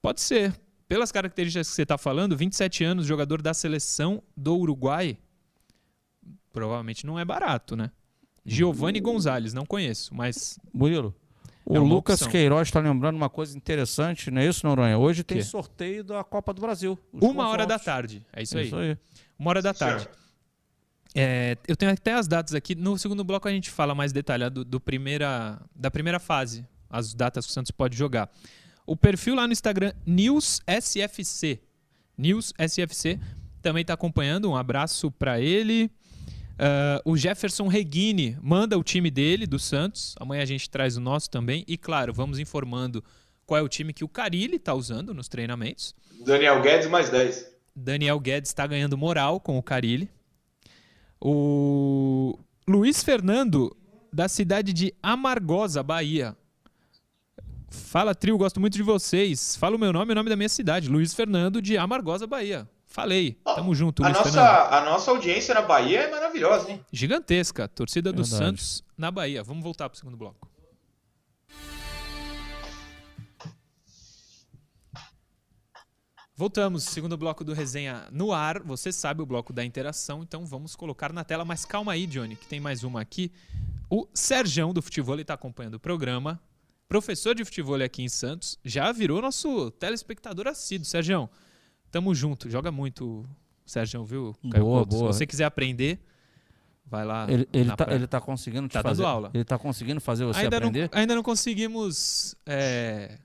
Pode 0.00 0.20
ser. 0.20 0.58
Pelas 0.88 1.12
características 1.12 1.68
que 1.68 1.74
você 1.74 1.82
está 1.82 1.96
falando, 1.96 2.36
27 2.36 2.82
anos, 2.82 3.06
jogador 3.06 3.40
da 3.40 3.54
seleção 3.54 4.20
do 4.36 4.56
Uruguai, 4.56 5.16
provavelmente 6.52 7.06
não 7.06 7.16
é 7.16 7.24
barato, 7.24 7.76
né? 7.76 7.92
Giovanni 8.44 8.98
Gonzalez, 8.98 9.54
não 9.54 9.64
conheço, 9.64 10.12
mas 10.12 10.58
Murilo, 10.74 11.14
o 11.64 11.76
É 11.76 11.78
uma 11.78 11.94
Lucas 11.94 12.20
opção. 12.22 12.32
Queiroz 12.32 12.66
está 12.66 12.80
lembrando 12.80 13.14
uma 13.14 13.30
coisa 13.30 13.56
interessante, 13.56 14.30
não 14.30 14.40
é 14.40 14.46
isso, 14.46 14.66
Noronha? 14.66 14.98
Hoje 14.98 15.22
tem 15.22 15.40
sorteio 15.42 16.02
da 16.02 16.24
Copa 16.24 16.52
do 16.52 16.60
Brasil. 16.60 16.98
uma 17.12 17.48
hora 17.48 17.64
da 17.66 17.78
tarde. 17.78 18.26
É 18.32 18.42
isso 18.42 18.58
aí. 18.58 18.66
Isso 18.66 18.76
aí. 18.76 18.98
Uma 19.38 19.50
hora 19.50 19.62
da 19.62 19.72
tarde. 19.72 20.08
É, 21.14 21.56
eu 21.68 21.76
tenho 21.76 21.92
até 21.92 22.14
as 22.14 22.26
datas 22.26 22.54
aqui. 22.54 22.74
No 22.74 22.98
segundo 22.98 23.22
bloco 23.22 23.46
a 23.46 23.50
gente 23.52 23.70
fala 23.70 23.94
mais 23.94 24.12
detalhado 24.12 24.64
do 24.64 24.80
primeira, 24.80 25.60
da 25.74 25.90
primeira 25.90 26.18
fase, 26.18 26.66
as 26.90 27.14
datas 27.14 27.46
que 27.46 27.50
o 27.50 27.54
Santos 27.54 27.70
pode 27.70 27.96
jogar. 27.96 28.30
O 28.86 28.96
perfil 28.96 29.34
lá 29.34 29.46
no 29.46 29.52
Instagram, 29.52 29.92
NewsSFC. 30.04 31.60
NewsSFC 32.18 33.18
também 33.62 33.82
está 33.82 33.94
acompanhando. 33.94 34.50
Um 34.50 34.56
abraço 34.56 35.10
para 35.10 35.40
ele. 35.40 35.90
Ah, 36.62 37.00
o 37.06 37.16
Jefferson 37.16 37.68
Reguini 37.68 38.36
manda 38.42 38.78
o 38.78 38.84
time 38.84 39.10
dele, 39.10 39.46
do 39.46 39.58
Santos. 39.58 40.14
Amanhã 40.20 40.42
a 40.42 40.46
gente 40.46 40.68
traz 40.68 40.96
o 40.96 41.00
nosso 41.00 41.30
também. 41.30 41.64
E 41.66 41.78
claro, 41.78 42.12
vamos 42.12 42.38
informando 42.38 43.02
qual 43.46 43.58
é 43.58 43.62
o 43.62 43.68
time 43.68 43.94
que 43.94 44.04
o 44.04 44.08
Carilli 44.08 44.56
está 44.56 44.74
usando 44.74 45.14
nos 45.14 45.26
treinamentos. 45.26 45.94
Daniel 46.22 46.60
Guedes 46.60 46.86
mais 46.88 47.08
10. 47.08 47.50
Daniel 47.74 48.20
Guedes 48.20 48.50
está 48.50 48.66
ganhando 48.66 48.98
moral 48.98 49.40
com 49.40 49.56
o 49.56 49.62
Carilli. 49.62 50.10
O 51.18 52.38
Luiz 52.68 53.02
Fernando, 53.02 53.74
da 54.12 54.28
cidade 54.28 54.74
de 54.74 54.94
Amargosa, 55.02 55.82
Bahia. 55.82 56.36
Fala, 57.70 58.14
trio, 58.14 58.36
gosto 58.36 58.60
muito 58.60 58.74
de 58.74 58.82
vocês. 58.82 59.54
Fala 59.56 59.76
o 59.76 59.78
meu 59.78 59.92
nome 59.92 60.10
e 60.10 60.12
o 60.12 60.14
nome 60.16 60.28
da 60.28 60.36
minha 60.36 60.48
cidade. 60.48 60.88
Luiz 60.88 61.14
Fernando, 61.14 61.62
de 61.62 61.78
Amargosa, 61.78 62.26
Bahia. 62.26 62.68
Falei. 62.84 63.38
Tamo 63.44 63.72
junto, 63.72 64.02
a 64.02 64.08
Luiz 64.08 64.18
nossa, 64.18 64.30
Fernando. 64.30 64.72
A 64.72 64.80
nossa 64.84 65.10
audiência 65.12 65.54
na 65.54 65.62
Bahia 65.62 66.00
é 66.00 66.10
maravilhosa, 66.10 66.72
hein? 66.72 66.84
Gigantesca. 66.92 67.68
Torcida 67.68 68.12
do 68.12 68.24
Verdade. 68.24 68.44
Santos 68.44 68.84
na 68.98 69.12
Bahia. 69.12 69.44
Vamos 69.44 69.62
voltar 69.62 69.88
pro 69.88 69.96
segundo 69.96 70.16
bloco. 70.16 70.50
Voltamos, 76.34 76.84
segundo 76.84 77.16
bloco 77.16 77.44
do 77.44 77.52
resenha 77.52 78.08
no 78.10 78.32
ar. 78.32 78.60
Você 78.64 78.90
sabe 78.90 79.22
o 79.22 79.26
bloco 79.26 79.52
da 79.52 79.64
interação, 79.64 80.22
então 80.22 80.44
vamos 80.44 80.74
colocar 80.74 81.12
na 81.12 81.22
tela. 81.22 81.44
Mas 81.44 81.64
calma 81.64 81.92
aí, 81.92 82.06
Johnny, 82.06 82.34
que 82.34 82.46
tem 82.46 82.58
mais 82.58 82.82
uma 82.82 83.00
aqui. 83.00 83.30
O 83.88 84.08
Serjão 84.12 84.72
do 84.72 84.82
Futebol 84.82 85.20
está 85.20 85.34
acompanhando 85.34 85.74
o 85.74 85.80
programa. 85.80 86.40
Professor 86.90 87.36
de 87.36 87.44
futebol 87.44 87.80
aqui 87.80 88.02
em 88.02 88.08
Santos. 88.08 88.58
Já 88.64 88.90
virou 88.90 89.22
nosso 89.22 89.70
telespectador 89.70 90.48
assíduo. 90.48 90.84
Serjão, 90.84 91.30
tamo 91.88 92.12
junto. 92.12 92.50
Joga 92.50 92.72
muito, 92.72 93.24
Serjão, 93.64 94.04
viu? 94.04 94.34
Caio 94.50 94.64
Boa, 94.64 94.78
Couto? 94.80 94.96
boa. 94.98 95.12
Se 95.12 95.18
você 95.18 95.24
quiser 95.24 95.44
aprender, 95.44 96.00
vai 96.84 97.04
lá. 97.04 97.30
Ele, 97.30 97.48
ele, 97.52 97.70
tá, 97.76 97.86
ele 97.94 98.06
tá 98.08 98.20
conseguindo 98.20 98.66
te 98.66 98.72
Tá 98.72 98.82
dando 98.82 98.96
fazer. 98.96 99.04
aula. 99.04 99.30
Ele 99.32 99.44
tá 99.44 99.56
conseguindo 99.56 100.00
fazer 100.00 100.24
você 100.24 100.40
ainda, 100.40 100.58
não, 100.58 100.66
aprender? 100.66 100.90
ainda 100.92 101.14
não 101.14 101.22
conseguimos 101.22 102.34
é, 102.44 103.18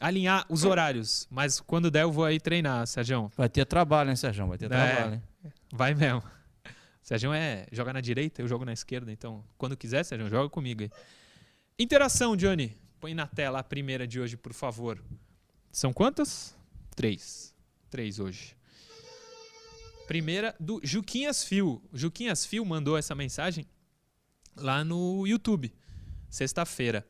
alinhar 0.00 0.46
os 0.48 0.64
horários, 0.64 1.28
mas 1.30 1.60
quando 1.60 1.90
der 1.90 2.04
eu 2.04 2.10
vou 2.10 2.24
aí 2.24 2.40
treinar, 2.40 2.86
Sérgio. 2.86 3.30
Vai 3.36 3.50
ter 3.50 3.66
trabalho, 3.66 4.08
hein, 4.08 4.16
Sérgio? 4.16 4.46
Vai 4.46 4.56
ter 4.56 4.64
É. 4.64 4.68
trabalho, 4.70 5.14
hein? 5.16 5.22
Vai 5.70 5.94
mesmo. 5.94 6.22
Sérgio 7.02 7.34
é 7.34 7.66
joga 7.70 7.92
na 7.92 8.00
direita, 8.00 8.40
eu 8.40 8.48
jogo 8.48 8.64
na 8.64 8.72
esquerda, 8.72 9.12
então 9.12 9.44
quando 9.58 9.76
quiser, 9.76 10.02
Sérgio, 10.06 10.26
joga 10.30 10.48
comigo 10.48 10.84
aí. 10.84 10.90
Interação, 11.76 12.36
Johnny. 12.36 12.76
Põe 13.00 13.14
na 13.14 13.26
tela 13.26 13.58
a 13.58 13.64
primeira 13.64 14.06
de 14.06 14.20
hoje, 14.20 14.36
por 14.36 14.52
favor. 14.52 15.02
São 15.72 15.92
quantas? 15.92 16.56
Três. 16.94 17.52
Três 17.90 18.20
hoje. 18.20 18.56
Primeira 20.06 20.54
do 20.60 20.80
Juquinhas 20.84 21.42
Fio. 21.42 21.82
Juquinhas 21.92 22.46
Fio 22.46 22.64
mandou 22.64 22.96
essa 22.96 23.12
mensagem 23.12 23.66
lá 24.54 24.84
no 24.84 25.26
YouTube, 25.26 25.74
sexta-feira, 26.30 27.04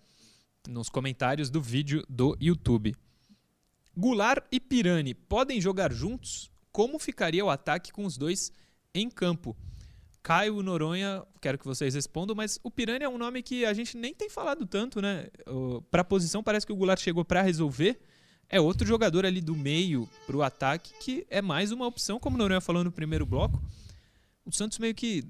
nos 0.67 0.89
comentários 0.89 1.51
do 1.51 1.61
vídeo 1.61 2.03
do 2.09 2.35
YouTube. 2.41 2.97
Goulart 3.95 4.47
e 4.51 4.59
Pirani 4.59 5.13
podem 5.13 5.61
jogar 5.61 5.93
juntos? 5.93 6.51
Como 6.73 6.99
ficaria 6.99 7.45
o 7.45 7.51
ataque 7.51 7.93
com 7.93 8.07
os 8.07 8.17
dois 8.17 8.51
em 8.95 9.11
campo? 9.11 9.55
Caio 10.25 10.63
Noronha, 10.63 11.23
quero 11.39 11.59
que 11.59 11.67
vocês 11.67 11.95
respondam, 11.95 12.35
mas 12.35 12.59
o 12.65 12.71
Pirani 12.71 13.05
é 13.05 13.09
um 13.09 13.19
nome 13.19 13.43
que 13.43 13.67
a 13.67 13.75
gente 13.75 13.95
nem 13.95 14.15
tem 14.15 14.31
falado 14.31 14.65
tanto, 14.65 15.03
né? 15.03 15.29
Para 15.91 16.01
a 16.01 16.05
posição, 16.05 16.43
parece 16.43 16.65
que 16.67 16.73
o 16.73 16.77
Goulart 16.77 17.01
chegou 17.01 17.25
para 17.27 17.43
resolver. 17.43 18.01
É 18.49 18.61
outro 18.61 18.87
jogador 18.87 19.27
ali 19.27 19.41
do 19.41 19.55
meio 19.55 20.09
para 20.27 20.37
o 20.37 20.43
ataque 20.43 20.95
que 20.99 21.27
é 21.29 21.43
mais 21.43 21.73
uma 21.73 21.87
opção, 21.87 22.19
como 22.19 22.37
o 22.37 22.39
Noronha 22.39 22.61
falou 22.61 22.83
no 22.83 22.91
primeiro 22.91 23.27
bloco. 23.27 23.63
O 24.47 24.53
Santos 24.53 24.79
meio 24.79 24.95
que 24.95 25.25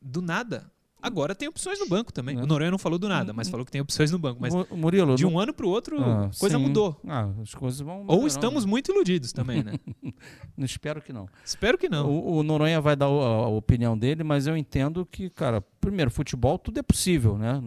do 0.00 0.22
nada. 0.22 0.71
Agora 1.02 1.34
tem 1.34 1.48
opções 1.48 1.80
no 1.80 1.88
banco 1.88 2.12
também. 2.12 2.38
É. 2.38 2.42
O 2.42 2.46
Noronha 2.46 2.70
não 2.70 2.78
falou 2.78 2.98
do 2.98 3.08
nada, 3.08 3.32
mas 3.32 3.48
falou 3.48 3.66
que 3.66 3.72
tem 3.72 3.80
opções 3.80 4.10
no 4.12 4.18
banco. 4.18 4.38
Mas 4.40 4.54
Mu- 4.54 4.66
Murilo, 4.70 5.16
de 5.16 5.24
não- 5.24 5.32
um 5.32 5.38
ano 5.40 5.52
para 5.52 5.66
o 5.66 5.68
outro, 5.68 6.00
Ah, 6.00 6.30
coisa 6.38 6.56
sim. 6.56 6.62
mudou. 6.62 7.00
Ah, 7.08 7.28
as 7.42 7.52
coisas 7.54 7.80
vão. 7.80 8.04
Ou 8.06 8.26
estamos 8.26 8.64
muito 8.64 8.92
iludidos 8.92 9.32
também, 9.32 9.62
né? 9.64 9.72
Não 10.56 10.64
espero 10.64 11.02
que 11.02 11.12
não. 11.12 11.26
Espero 11.44 11.76
que 11.76 11.88
não. 11.88 12.08
O, 12.08 12.36
o 12.36 12.42
Noronha 12.42 12.80
vai 12.80 12.94
dar 12.94 13.06
a, 13.06 13.08
a 13.08 13.48
opinião 13.48 13.98
dele, 13.98 14.22
mas 14.22 14.46
eu 14.46 14.56
entendo 14.56 15.04
que, 15.04 15.28
cara, 15.30 15.60
primeiro, 15.80 16.10
futebol 16.10 16.56
tudo 16.58 16.78
é 16.78 16.82
possível, 16.82 17.36
né? 17.36 17.60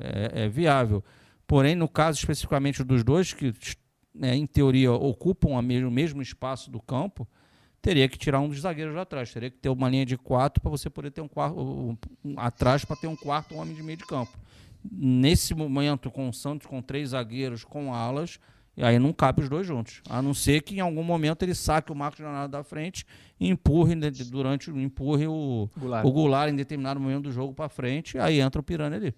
É, 0.00 0.44
é 0.44 0.48
viável. 0.48 1.04
Porém, 1.46 1.74
no 1.74 1.88
caso 1.88 2.18
especificamente 2.18 2.82
dos 2.82 3.04
dois, 3.04 3.32
que 3.32 3.54
né, 4.14 4.34
em 4.34 4.46
teoria 4.46 4.90
ocupam 4.92 5.56
a 5.56 5.62
me- 5.62 5.84
o 5.84 5.90
mesmo 5.90 6.20
espaço 6.22 6.70
do 6.70 6.80
campo, 6.80 7.28
teria 7.82 8.08
que 8.08 8.18
tirar 8.18 8.40
um 8.40 8.48
dos 8.48 8.60
zagueiros 8.60 8.94
lá 8.94 9.02
atrás. 9.02 9.32
Teria 9.32 9.50
que 9.50 9.58
ter 9.58 9.68
uma 9.68 9.88
linha 9.88 10.04
de 10.06 10.16
quatro 10.16 10.60
para 10.60 10.70
você 10.70 10.88
poder 10.90 11.10
ter 11.10 11.20
um 11.20 11.28
quarto 11.28 11.58
um, 11.60 11.96
um- 12.24 12.34
atrás 12.38 12.84
para 12.84 12.96
ter 12.96 13.06
um 13.06 13.16
quarto 13.16 13.54
homem 13.54 13.74
de 13.74 13.82
meio 13.82 13.98
de 13.98 14.06
campo. 14.06 14.38
Nesse 14.90 15.54
momento, 15.54 16.10
com 16.10 16.28
o 16.28 16.32
Santos, 16.32 16.66
com 16.66 16.80
três 16.80 17.10
zagueiros, 17.10 17.64
com 17.64 17.92
alas, 17.94 18.38
e 18.76 18.82
aí 18.82 18.98
não 18.98 19.12
cabe 19.12 19.42
os 19.42 19.48
dois 19.48 19.66
juntos. 19.66 20.00
A 20.08 20.22
não 20.22 20.32
ser 20.32 20.62
que 20.62 20.76
em 20.76 20.80
algum 20.80 21.02
momento 21.02 21.42
ele 21.42 21.54
saque 21.54 21.92
o 21.92 21.94
Marcos 21.94 22.20
Leonardo 22.20 22.52
da 22.52 22.64
frente 22.64 23.04
e 23.38 23.48
empurre 23.48 23.94
né, 23.94 24.10
durante 24.10 24.70
o 24.70 24.80
empurre 24.80 25.26
o, 25.26 25.68
Goulart. 25.76 26.06
o 26.06 26.10
Goulart 26.12 26.50
em 26.50 26.56
determinado 26.56 26.98
momento 26.98 27.24
do 27.24 27.32
jogo 27.32 27.52
para 27.52 27.68
frente, 27.68 28.18
aí 28.18 28.40
entra 28.40 28.60
o 28.60 28.64
Piranha 28.64 28.96
ali. 28.96 29.14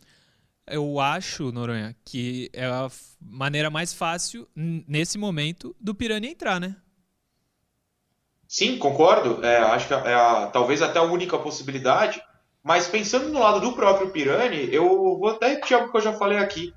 Eu 0.66 0.98
acho, 1.01 1.51
Noronha, 1.53 1.94
que 2.05 2.48
é 2.53 2.64
a 2.66 2.88
maneira 3.20 3.68
mais 3.68 3.92
fácil, 3.92 4.48
nesse 4.57 5.18
momento, 5.18 5.75
do 5.81 5.94
Piranha 5.94 6.29
entrar, 6.31 6.61
né? 6.61 6.77
Sim, 8.53 8.77
concordo. 8.79 9.43
É, 9.45 9.57
acho 9.59 9.88
que 9.88 9.95
é 9.95 10.15
a- 10.15 10.47
talvez 10.53 10.83
até 10.83 10.99
a 10.99 11.03
única 11.03 11.38
possibilidade. 11.38 12.23
Mas 12.62 12.87
pensando 12.87 13.29
no 13.31 13.41
lado 13.41 13.61
do 13.61 13.73
próprio 13.73 14.11
Pirani, 14.11 14.69
eu 14.73 14.85
vou 15.19 15.29
até 15.31 15.49
repetir 15.49 15.75
algo 15.77 15.91
que 15.91 15.97
eu 15.97 16.01
já 16.03 16.12
falei 16.12 16.38
aqui. 16.38 16.73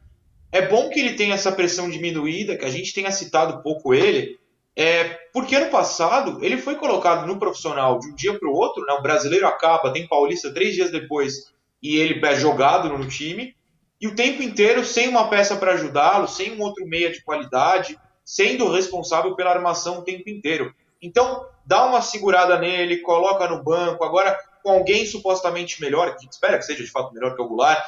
É 0.51 0.67
bom 0.67 0.89
que 0.89 0.99
ele 0.99 1.15
tenha 1.15 1.35
essa 1.35 1.51
pressão 1.51 1.89
diminuída, 1.89 2.57
que 2.57 2.65
a 2.65 2.71
gente 2.71 2.93
tenha 2.93 3.11
citado 3.11 3.63
pouco 3.63 3.93
ele, 3.93 4.39
é, 4.75 5.05
porque 5.33 5.55
ano 5.55 5.71
passado 5.71 6.39
ele 6.43 6.57
foi 6.57 6.75
colocado 6.75 7.27
no 7.27 7.39
profissional 7.39 7.99
de 7.99 8.09
um 8.09 8.15
dia 8.15 8.39
para 8.39 8.49
o 8.49 8.53
outro, 8.53 8.85
né? 8.85 8.93
o 8.93 9.03
brasileiro 9.03 9.47
acaba, 9.47 9.91
tem 9.93 10.07
paulista 10.07 10.53
três 10.53 10.75
dias 10.75 10.91
depois 10.91 11.53
e 11.83 11.97
ele 11.97 12.25
é 12.25 12.35
jogado 12.35 12.89
no 12.89 13.07
time, 13.07 13.55
e 14.01 14.07
o 14.07 14.15
tempo 14.15 14.43
inteiro 14.43 14.85
sem 14.85 15.07
uma 15.09 15.29
peça 15.29 15.57
para 15.57 15.73
ajudá-lo, 15.73 16.27
sem 16.27 16.53
um 16.53 16.61
outro 16.61 16.85
meia 16.87 17.11
de 17.11 17.23
qualidade, 17.23 17.97
sendo 18.23 18.71
responsável 18.71 19.35
pela 19.35 19.51
armação 19.51 19.99
o 19.99 20.03
tempo 20.03 20.29
inteiro. 20.29 20.73
Então, 21.01 21.45
dá 21.65 21.85
uma 21.85 22.01
segurada 22.01 22.57
nele, 22.59 22.97
coloca 22.97 23.47
no 23.47 23.63
banco, 23.63 24.03
agora 24.03 24.37
com 24.63 24.71
alguém 24.71 25.05
supostamente 25.05 25.81
melhor, 25.81 26.15
que 26.15 26.27
espera 26.27 26.57
que 26.57 26.65
seja 26.65 26.83
de 26.83 26.89
fato 26.91 27.13
melhor 27.13 27.35
que 27.35 27.41
o 27.41 27.47
Goulart, 27.47 27.83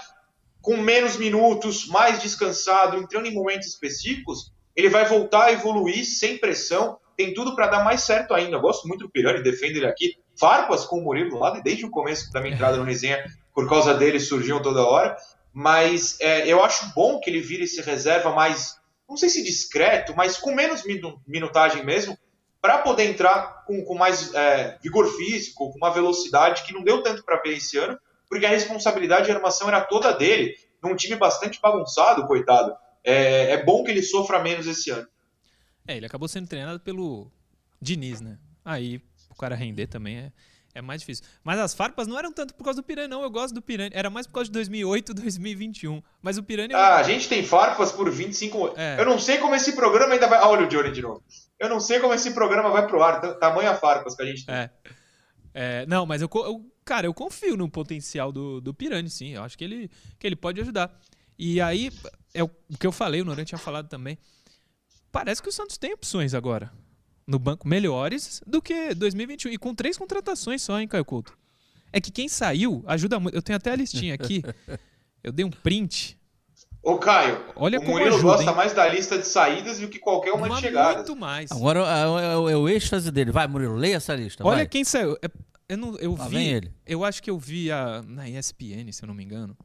com 0.62 0.78
menos 0.78 1.18
minutos, 1.18 1.88
mais 1.88 2.22
descansado, 2.22 2.98
entrando 2.98 3.28
em 3.28 3.34
momentos 3.34 3.68
específicos, 3.68 4.52
ele 4.76 4.90
vai 4.90 5.06
voltar 5.06 5.46
a 5.46 5.52
evoluir 5.52 6.06
sem 6.06 6.38
pressão, 6.38 7.00
tem 7.16 7.34
tudo 7.34 7.56
para 7.56 7.68
dar 7.68 7.84
mais 7.84 8.02
certo 8.02 8.34
ainda. 8.34 8.58
Eu 8.58 8.62
gosto 8.62 8.88
muito 8.88 9.06
do 9.06 9.10
Pirani, 9.10 9.42
defendo 9.42 9.78
ele 9.78 9.88
aqui. 9.88 10.18
Farpas 10.40 10.86
com 10.86 11.00
o 11.00 11.04
Murilo 11.04 11.32
do 11.32 11.40
lado, 11.40 11.58
e 11.58 11.64
desde 11.64 11.86
o 11.86 11.90
começo 11.90 12.32
da 12.32 12.40
minha 12.40 12.54
entrada 12.54 12.78
no 12.78 12.84
resenha, 12.84 13.24
por 13.56 13.68
causa 13.68 13.96
dele, 13.96 14.20
surgiam 14.20 14.62
toda 14.62 14.86
hora. 14.86 15.18
Mas 15.52 16.20
é, 16.20 16.48
eu 16.48 16.64
acho 16.64 16.94
bom 16.94 17.20
que 17.20 17.30
ele 17.30 17.42
vire 17.42 17.64
esse 17.64 17.82
reserva 17.82 18.32
mais, 18.32 18.76
não 19.10 19.18
sei 19.18 19.30
se 19.30 19.44
discreto, 19.44 20.14
mas 20.16 20.38
com 20.38 20.54
menos 20.54 20.84
minu- 20.84 21.20
minutagem 21.26 21.84
mesmo, 21.84 22.16
para 22.62 22.80
poder 22.80 23.06
entrar 23.06 23.64
com, 23.66 23.84
com 23.84 23.96
mais 23.96 24.34
é, 24.34 24.78
vigor 24.82 25.08
físico, 25.16 25.72
com 25.72 25.78
uma 25.78 25.94
velocidade 25.94 26.64
que 26.64 26.74
não 26.74 26.84
deu 26.84 27.04
tanto 27.04 27.24
para 27.24 27.42
ver 27.42 27.58
esse 27.58 27.78
ano, 27.78 27.98
porque 28.30 28.46
a 28.46 28.50
responsabilidade 28.50 29.26
de 29.26 29.32
armação 29.32 29.68
era 29.68 29.82
toda 29.82 30.12
dele, 30.12 30.56
num 30.84 30.96
time 30.96 31.16
bastante 31.16 31.60
bagunçado, 31.62 32.28
coitado. 32.28 32.76
É, 33.04 33.52
é 33.52 33.64
bom 33.64 33.84
que 33.84 33.92
ele 33.92 34.02
sofra 34.02 34.42
menos 34.42 34.68
esse 34.68 34.90
ano. 34.90 35.08
É, 35.88 35.96
ele 35.96 36.06
acabou 36.06 36.28
sendo 36.28 36.48
treinado 36.48 36.80
pelo 36.80 37.32
Diniz, 37.82 38.20
né? 38.20 38.38
Aí 38.66 39.02
o 39.30 39.36
cara 39.36 39.56
render 39.56 39.88
também 39.88 40.18
é, 40.18 40.32
é 40.76 40.82
mais 40.82 41.02
difícil. 41.02 41.24
Mas 41.44 41.58
as 41.60 41.74
farpas 41.74 42.06
não 42.06 42.20
eram 42.20 42.34
tanto 42.34 42.54
por 42.54 42.64
causa 42.64 42.82
do 42.82 42.86
Piranha, 42.86 43.08
não. 43.08 43.24
Eu 43.24 43.30
gosto 43.30 43.54
do 43.54 43.62
Piranha. 43.62 43.92
Era 43.94 44.10
mais 44.10 44.28
por 44.28 44.34
causa 44.34 44.50
de 44.50 44.54
2008, 44.54 45.14
2021. 45.14 46.02
Mas 46.22 46.38
o 46.38 46.44
Piranha... 46.44 46.76
Ah, 46.76 46.98
a 46.98 47.04
gente 47.04 47.30
tem 47.30 47.44
farpas 47.44 47.92
por 47.94 48.12
25 48.12 48.74
É. 48.76 49.00
Eu 49.00 49.06
não 49.06 49.18
sei 49.18 49.38
como 49.38 49.56
esse 49.56 49.74
programa 49.74 50.14
ainda 50.14 50.28
vai. 50.28 50.40
Ah, 50.40 50.50
olha 50.50 50.66
o 50.66 50.68
Johnny 50.68 50.92
de 50.92 51.02
novo. 51.02 51.24
Eu 51.60 51.70
não 51.70 51.80
sei 51.80 52.00
como 52.00 52.14
esse 52.14 52.32
programa 52.32 52.70
vai 52.70 52.88
pro 52.88 53.02
ar, 53.02 53.20
tamanha 53.40 53.76
farpas 53.76 54.16
que 54.16 54.22
a 54.22 54.26
gente 54.26 54.46
tem. 54.46 54.56
É. 54.56 54.70
É, 55.54 55.86
não, 55.88 56.06
mas 56.06 56.22
eu, 56.22 56.30
eu- 56.34 56.72
cara, 56.86 57.08
eu 57.08 57.14
confio 57.14 57.58
no 57.58 57.68
potencial 57.70 58.32
do, 58.32 58.62
do 58.62 58.74
Pirani, 58.74 59.10
sim. 59.10 59.30
Eu 59.30 59.44
acho 59.44 59.58
que 59.58 59.64
ele, 59.64 59.90
que 60.20 60.28
ele 60.28 60.36
pode 60.36 60.62
ajudar. 60.62 60.96
E 61.38 61.60
aí, 61.60 61.92
é 62.34 62.44
o 62.44 62.50
o 62.70 62.78
que 62.78 62.86
eu 62.86 62.92
falei, 62.92 63.22
o 63.22 63.26
Noran 63.26 63.44
tinha 63.44 63.58
falado 63.58 63.88
também. 63.88 64.18
Parece 65.12 65.42
que 65.42 65.50
o 65.50 65.52
Santos 65.52 65.78
tem 65.78 65.94
opções 65.94 66.34
agora 66.34 66.72
no 67.26 67.40
banco 67.40 67.68
melhores 67.68 68.42
do 68.46 68.62
que 68.62 68.94
2021. 68.94 69.52
E 69.52 69.58
com 69.58 69.74
três 69.74 69.98
contratações 69.98 70.62
só, 70.62 70.80
hein, 70.80 70.88
Caio 70.88 71.04
Couto? 71.06 71.38
É 71.92 72.00
que 72.00 72.12
quem 72.12 72.28
saiu 72.28 72.84
ajuda 72.86 73.20
muito. 73.20 73.34
Eu 73.36 73.42
tenho 73.42 73.58
até 73.58 73.72
a 73.72 73.76
listinha 73.76 74.14
aqui. 74.14 74.44
Eu 75.24 75.32
dei 75.32 75.44
um 75.46 75.50
print. 75.50 76.17
Ô, 76.84 76.98
Caio, 76.98 77.44
Olha 77.56 77.80
o 77.80 77.82
como 77.82 77.94
Murilo 77.98 78.16
ajuda, 78.16 78.32
gosta 78.34 78.50
hein? 78.52 78.56
mais 78.56 78.74
da 78.74 78.88
lista 78.88 79.18
de 79.18 79.26
saídas 79.28 79.80
do 79.80 79.90
que 79.90 80.00
qualquer 80.00 80.32
uma, 80.32 80.48
de 80.50 80.62
chegadas. 80.62 80.96
muito 80.98 81.16
mais. 81.18 81.52
Agora 81.52 81.80
é, 81.82 82.08
o- 82.38 82.50
é 82.50 82.56
o 82.56 82.70
êxtase 82.70 83.12
dele. 83.12 83.32
Vai, 83.32 83.46
Murilo, 83.48 83.76
leia 83.76 83.96
essa 83.98 84.16
lista. 84.16 84.46
Olha 84.46 84.58
vai. 84.58 84.68
quem 84.68 84.84
saiu. 84.86 85.18
É- 85.22 85.30
Eu, 85.70 85.78
não, 85.78 85.96
eu 85.98 86.16
vi. 86.16 86.30
vem 86.30 86.48
ele. 86.48 86.72
Eu 86.86 87.04
acho 87.04 87.22
que 87.22 87.30
eu 87.30 87.38
vi 87.38 87.70
a, 87.72 88.02
na 88.08 88.30
ESPN, 88.30 88.90
se 88.94 89.04
eu 89.04 89.08
não 89.08 89.14
me 89.14 89.22
engano, 89.24 89.58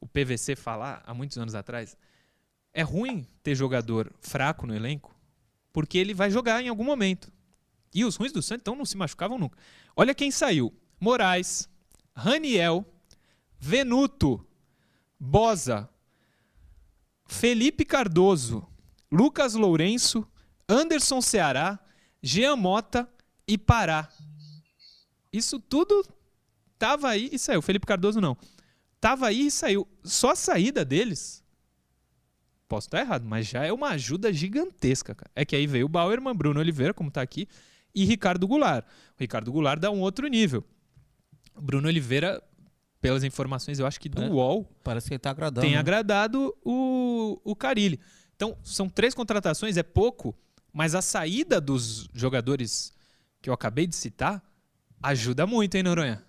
o 0.00 0.06
PVC 0.06 0.56
falar 0.56 1.02
há 1.06 1.12
muitos 1.12 1.36
anos 1.36 1.54
atrás. 1.54 1.94
é 2.72 2.80
ruim 2.82 3.26
ter 3.42 3.54
jogador 3.54 4.10
fraco 4.20 4.66
no 4.66 4.74
elenco, 4.74 5.14
porque 5.74 5.98
ele 5.98 6.14
vai 6.14 6.30
jogar 6.30 6.62
em 6.62 6.68
algum 6.68 6.84
momento. 6.84 7.30
E 7.94 8.02
os 8.04 8.16
ruins 8.16 8.32
do 8.32 8.40
Santos 8.40 8.62
então 8.62 8.74
não 8.76 8.84
se 8.86 8.96
machucavam 8.96 9.38
nunca. 9.38 9.58
Olha 9.94 10.14
quem 10.14 10.30
saiu: 10.30 10.72
Moraes, 10.98 11.68
Raniel, 12.14 12.82
Venuto, 13.58 14.42
Bosa, 15.20 15.88
Felipe 17.26 17.84
Cardoso, 17.84 18.66
Lucas 19.10 19.54
Lourenço, 19.54 20.26
Anderson 20.68 21.20
Ceará, 21.20 21.78
Jean 22.22 22.56
Mota 22.56 23.08
e 23.46 23.56
Pará. 23.58 24.08
Isso 25.32 25.60
tudo 25.60 26.04
tava 26.78 27.08
aí 27.08 27.28
e 27.32 27.38
saiu. 27.38 27.62
Felipe 27.62 27.86
Cardoso 27.86 28.20
não. 28.20 28.36
Tava 29.00 29.28
aí 29.28 29.46
e 29.46 29.50
saiu. 29.50 29.86
Só 30.02 30.30
a 30.30 30.36
saída 30.36 30.84
deles. 30.84 31.44
Posso 32.68 32.88
estar 32.88 33.00
errado, 33.00 33.24
mas 33.24 33.46
já 33.46 33.64
é 33.64 33.72
uma 33.72 33.90
ajuda 33.90 34.32
gigantesca, 34.32 35.14
cara. 35.14 35.30
É 35.34 35.44
que 35.44 35.54
aí 35.54 35.66
veio 35.66 35.86
o 35.86 35.88
Bauerman, 35.88 36.34
Bruno 36.34 36.58
Oliveira, 36.58 36.92
como 36.92 37.10
tá 37.10 37.22
aqui, 37.22 37.48
e 37.94 38.04
Ricardo 38.04 38.46
Goulart. 38.46 38.84
O 38.84 38.90
Ricardo 39.18 39.52
Goulart 39.52 39.80
dá 39.80 39.90
um 39.90 40.00
outro 40.00 40.26
nível. 40.26 40.64
O 41.54 41.60
Bruno 41.60 41.86
Oliveira, 41.86 42.42
pelas 43.06 43.22
informações, 43.22 43.78
eu 43.78 43.86
acho 43.86 44.00
que 44.00 44.08
do 44.08 44.20
é, 44.20 44.28
UOL. 44.28 44.68
Parece 44.82 45.06
que 45.06 45.14
ele 45.14 45.20
tá 45.20 45.30
agradando. 45.30 45.64
Tem 45.64 45.74
né? 45.74 45.78
agradado 45.78 46.52
o, 46.64 47.40
o 47.44 47.54
Carilli. 47.54 48.00
Então, 48.34 48.58
são 48.64 48.88
três 48.88 49.14
contratações, 49.14 49.76
é 49.76 49.82
pouco, 49.84 50.34
mas 50.72 50.92
a 50.92 51.00
saída 51.00 51.60
dos 51.60 52.08
jogadores 52.12 52.92
que 53.40 53.48
eu 53.48 53.54
acabei 53.54 53.86
de 53.86 53.94
citar 53.94 54.42
ajuda 55.00 55.46
muito, 55.46 55.76
hein, 55.76 55.84
Noronha? 55.84 56.24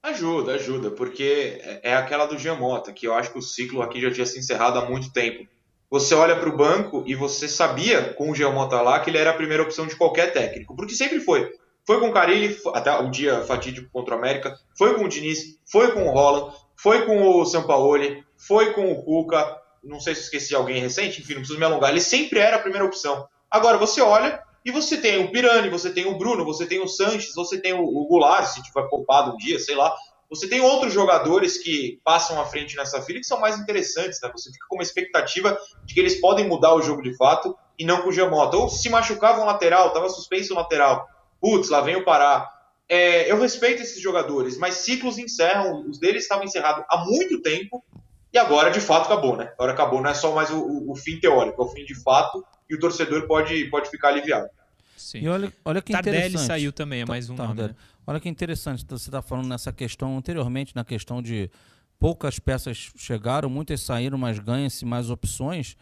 Ajuda, 0.00 0.54
ajuda, 0.54 0.92
porque 0.92 1.60
é, 1.60 1.90
é 1.90 1.96
aquela 1.96 2.26
do 2.26 2.38
Giamota, 2.38 2.92
que 2.92 3.08
eu 3.08 3.12
acho 3.12 3.32
que 3.32 3.38
o 3.38 3.42
ciclo 3.42 3.82
aqui 3.82 4.00
já 4.00 4.12
tinha 4.12 4.26
se 4.26 4.38
encerrado 4.38 4.78
há 4.78 4.88
muito 4.88 5.12
tempo. 5.12 5.44
Você 5.90 6.14
olha 6.14 6.36
para 6.36 6.48
o 6.48 6.56
banco 6.56 7.02
e 7.04 7.16
você 7.16 7.48
sabia 7.48 8.14
com 8.14 8.30
o 8.30 8.34
Giamota 8.34 8.80
lá 8.80 9.00
que 9.00 9.10
ele 9.10 9.18
era 9.18 9.30
a 9.30 9.36
primeira 9.36 9.64
opção 9.64 9.88
de 9.88 9.96
qualquer 9.96 10.32
técnico, 10.32 10.76
porque 10.76 10.94
sempre 10.94 11.18
foi. 11.18 11.52
Foi 11.86 12.00
com 12.00 12.08
o 12.08 12.12
Carilli, 12.12 12.58
até 12.74 12.98
o 12.98 13.10
dia 13.10 13.42
fatídico 13.42 13.88
contra 13.92 14.14
o 14.14 14.18
América, 14.18 14.58
foi 14.76 14.94
com 14.94 15.04
o 15.04 15.08
Diniz, 15.08 15.58
foi 15.70 15.92
com 15.92 16.08
o 16.08 16.10
Roland, 16.10 16.52
foi 16.76 17.06
com 17.06 17.28
o 17.28 17.46
Sampaoli, 17.46 18.24
foi 18.36 18.72
com 18.72 18.90
o 18.90 19.04
Cuca, 19.04 19.56
não 19.84 20.00
sei 20.00 20.14
se 20.14 20.22
esqueci 20.22 20.54
alguém 20.54 20.80
recente, 20.80 21.20
enfim, 21.20 21.34
não 21.34 21.40
preciso 21.40 21.58
me 21.58 21.64
alongar, 21.64 21.90
ele 21.90 22.00
sempre 22.00 22.40
era 22.40 22.56
a 22.56 22.60
primeira 22.60 22.84
opção. 22.84 23.28
Agora 23.48 23.78
você 23.78 24.00
olha 24.00 24.42
e 24.64 24.72
você 24.72 24.96
tem 24.96 25.24
o 25.24 25.30
Pirani, 25.30 25.70
você 25.70 25.90
tem 25.90 26.06
o 26.06 26.18
Bruno, 26.18 26.44
você 26.44 26.66
tem 26.66 26.82
o 26.82 26.88
Sanches, 26.88 27.32
você 27.34 27.60
tem 27.60 27.72
o, 27.72 27.86
Goulart, 28.08 28.46
se 28.46 28.62
tiver 28.64 28.88
poupado 28.88 29.32
um 29.32 29.36
dia, 29.36 29.60
sei 29.60 29.76
lá. 29.76 29.94
Você 30.28 30.48
tem 30.48 30.60
outros 30.60 30.92
jogadores 30.92 31.56
que 31.56 32.00
passam 32.02 32.40
à 32.40 32.44
frente 32.44 32.76
nessa 32.76 33.00
fila 33.00 33.20
que 33.20 33.26
são 33.26 33.38
mais 33.38 33.60
interessantes, 33.60 34.20
né? 34.20 34.28
Você 34.34 34.50
fica 34.50 34.66
com 34.68 34.74
uma 34.74 34.82
expectativa 34.82 35.56
de 35.84 35.94
que 35.94 36.00
eles 36.00 36.20
podem 36.20 36.48
mudar 36.48 36.74
o 36.74 36.82
jogo 36.82 37.00
de 37.00 37.16
fato 37.16 37.56
e 37.78 37.84
não 37.84 38.02
com 38.02 38.08
o 38.08 38.12
Giamota. 38.12 38.56
Ou 38.56 38.68
se 38.68 38.90
machucava 38.90 39.40
um 39.40 39.44
lateral, 39.44 39.86
estava 39.86 40.08
suspenso 40.08 40.52
o 40.52 40.56
lateral. 40.56 41.06
Putz, 41.40 41.68
lá 41.68 41.80
vem 41.80 41.96
o 41.96 42.04
Pará. 42.04 42.52
É, 42.88 43.30
eu 43.30 43.40
respeito 43.40 43.82
esses 43.82 44.00
jogadores, 44.00 44.56
mas 44.58 44.74
ciclos 44.74 45.18
encerram, 45.18 45.88
os 45.88 45.98
deles 45.98 46.22
estavam 46.22 46.44
encerrados 46.44 46.84
há 46.88 47.04
muito 47.04 47.42
tempo 47.42 47.84
e 48.32 48.38
agora 48.38 48.70
de 48.70 48.80
fato 48.80 49.06
acabou, 49.06 49.36
né? 49.36 49.50
Agora 49.54 49.72
acabou, 49.72 50.00
não 50.00 50.10
é 50.10 50.14
só 50.14 50.34
mais 50.34 50.50
o, 50.50 50.58
o, 50.58 50.92
o 50.92 50.94
fim 50.94 51.18
teórico, 51.18 51.60
é 51.60 51.64
o 51.64 51.68
fim 51.68 51.84
de 51.84 52.00
fato 52.00 52.44
e 52.70 52.74
o 52.74 52.78
torcedor 52.78 53.26
pode, 53.26 53.64
pode 53.70 53.90
ficar 53.90 54.08
aliviado. 54.08 54.48
Sim. 54.96 55.18
E 55.18 55.28
olha, 55.28 55.52
olha 55.64 55.82
que 55.82 55.92
Tardelli 55.92 56.18
interessante. 56.18 56.46
saiu 56.46 56.72
também, 56.72 57.02
é 57.02 57.04
mais 57.04 57.28
um 57.28 57.34
nome, 57.34 57.62
né? 57.62 57.74
Olha 58.06 58.20
que 58.20 58.28
interessante, 58.28 58.84
você 58.88 59.08
está 59.08 59.20
falando 59.20 59.48
nessa 59.48 59.72
questão 59.72 60.16
anteriormente, 60.16 60.74
na 60.74 60.84
questão 60.84 61.20
de 61.20 61.50
poucas 61.98 62.38
peças 62.38 62.90
chegaram, 62.96 63.50
muitas 63.50 63.80
saíram, 63.80 64.16
mas 64.16 64.38
ganha-se 64.38 64.84
mais 64.84 65.10
opções. 65.10 65.76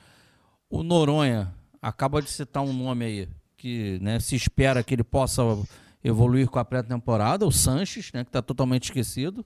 O 0.70 0.82
Noronha 0.82 1.54
acaba 1.82 2.22
de 2.22 2.30
citar 2.30 2.62
um 2.62 2.72
nome 2.72 3.04
aí 3.04 3.28
que 3.64 3.98
né, 4.03 4.20
se 4.20 4.37
espera 4.37 4.83
que 4.83 4.94
ele 4.94 5.03
possa 5.03 5.40
evoluir 6.05 6.50
com 6.50 6.59
a 6.59 6.64
pré-temporada, 6.66 7.46
o 7.46 7.50
Sanches, 7.50 8.12
né, 8.12 8.22
que 8.22 8.29
está 8.29 8.42
totalmente 8.42 8.85
esquecido. 8.85 9.42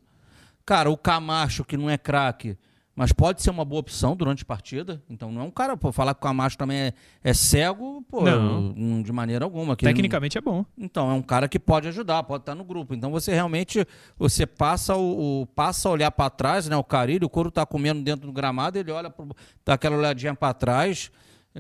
Cara, 0.66 0.90
o 0.90 0.96
Camacho, 0.96 1.64
que 1.64 1.76
não 1.76 1.88
é 1.88 1.96
craque, 1.96 2.58
mas 2.96 3.12
pode 3.12 3.40
ser 3.40 3.50
uma 3.50 3.64
boa 3.64 3.78
opção 3.78 4.16
durante 4.16 4.42
a 4.42 4.44
partida. 4.44 5.00
Então 5.08 5.30
não 5.30 5.42
é 5.42 5.44
um 5.44 5.52
cara, 5.52 5.76
pô, 5.76 5.92
falar 5.92 6.14
que 6.14 6.18
o 6.18 6.22
Camacho 6.24 6.58
também 6.58 6.78
é, 6.78 6.92
é 7.22 7.32
cego, 7.32 8.04
pô, 8.10 8.22
não. 8.22 9.00
de 9.04 9.12
maneira 9.12 9.44
alguma. 9.44 9.76
Tecnicamente 9.76 10.36
é 10.36 10.40
bom. 10.40 10.66
Então, 10.76 11.08
é 11.08 11.14
um 11.14 11.22
cara 11.22 11.46
que 11.46 11.60
pode 11.60 11.86
ajudar, 11.86 12.24
pode 12.24 12.42
estar 12.42 12.56
no 12.56 12.64
grupo. 12.64 12.94
Então 12.94 13.12
você 13.12 13.32
realmente, 13.32 13.86
você 14.18 14.44
passa 14.44 14.96
o, 14.96 15.42
o 15.42 15.46
passa 15.46 15.88
a 15.88 15.92
olhar 15.92 16.10
para 16.10 16.28
trás, 16.28 16.68
né, 16.68 16.76
o 16.76 16.82
Carilho, 16.82 17.28
o 17.28 17.30
couro 17.30 17.52
tá 17.52 17.64
comendo 17.64 18.02
dentro 18.02 18.26
do 18.26 18.32
gramado, 18.32 18.76
ele 18.80 18.90
olha, 18.90 19.10
pro, 19.10 19.28
dá 19.64 19.74
aquela 19.74 19.96
olhadinha 19.96 20.34
para 20.34 20.52
trás, 20.52 21.08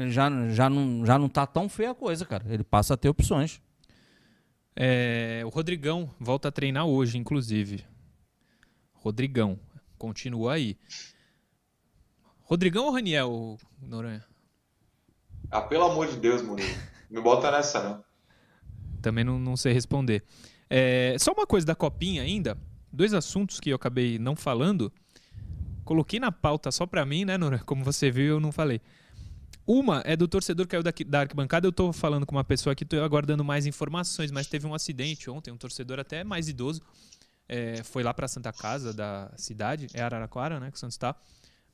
já, 0.06 0.30
já, 0.50 0.70
não, 0.70 1.04
já 1.04 1.18
não 1.18 1.28
tá 1.28 1.46
tão 1.46 1.68
feia 1.68 1.90
a 1.90 1.94
coisa, 1.94 2.24
cara. 2.24 2.44
Ele 2.48 2.62
passa 2.62 2.94
a 2.94 2.96
ter 2.96 3.08
opções. 3.08 3.60
É, 4.76 5.42
o 5.44 5.48
Rodrigão 5.48 6.14
volta 6.20 6.48
a 6.48 6.52
treinar 6.52 6.86
hoje, 6.86 7.18
inclusive. 7.18 7.84
Rodrigão, 8.92 9.58
continua 9.96 10.54
aí. 10.54 10.78
Rodrigão 12.42 12.86
ou 12.86 12.92
Raniel, 12.92 13.58
Noronha? 13.80 14.24
Ah, 15.50 15.60
pelo 15.60 15.84
amor 15.84 16.06
de 16.08 16.16
Deus, 16.16 16.42
Murilo. 16.42 16.78
Me 17.10 17.20
bota 17.20 17.50
nessa, 17.50 17.82
não. 17.82 18.04
Também 19.00 19.24
não, 19.24 19.38
não 19.38 19.56
sei 19.56 19.72
responder. 19.72 20.22
É, 20.68 21.16
só 21.18 21.32
uma 21.32 21.46
coisa 21.46 21.66
da 21.66 21.74
copinha 21.74 22.22
ainda. 22.22 22.56
Dois 22.92 23.14
assuntos 23.14 23.60
que 23.60 23.70
eu 23.70 23.76
acabei 23.76 24.18
não 24.18 24.36
falando. 24.36 24.92
Coloquei 25.84 26.20
na 26.20 26.30
pauta 26.30 26.70
só 26.70 26.86
pra 26.86 27.04
mim, 27.06 27.24
né, 27.24 27.38
Noronha? 27.38 27.62
Como 27.64 27.82
você 27.84 28.10
viu, 28.10 28.34
eu 28.34 28.40
não 28.40 28.52
falei. 28.52 28.80
Uma 29.70 30.02
é 30.06 30.16
do 30.16 30.26
torcedor 30.26 30.66
que 30.66 30.70
caiu 30.70 30.82
da, 30.82 30.92
da 31.06 31.20
arquibancada. 31.20 31.66
Eu 31.66 31.72
tô 31.72 31.92
falando 31.92 32.24
com 32.24 32.34
uma 32.34 32.42
pessoa 32.42 32.72
aqui, 32.72 32.86
tô 32.86 32.98
aguardando 33.02 33.44
mais 33.44 33.66
informações, 33.66 34.30
mas 34.30 34.46
teve 34.46 34.66
um 34.66 34.72
acidente 34.72 35.28
ontem, 35.28 35.50
um 35.50 35.58
torcedor 35.58 36.00
até 36.00 36.24
mais 36.24 36.48
idoso. 36.48 36.80
É, 37.46 37.82
foi 37.84 38.02
lá 38.02 38.14
pra 38.14 38.26
Santa 38.26 38.50
Casa 38.50 38.94
da 38.94 39.30
cidade, 39.36 39.86
é 39.92 40.00
Araraquara, 40.00 40.58
né, 40.58 40.70
que 40.70 40.76
o 40.76 40.80
Santos 40.80 40.94
está 40.94 41.14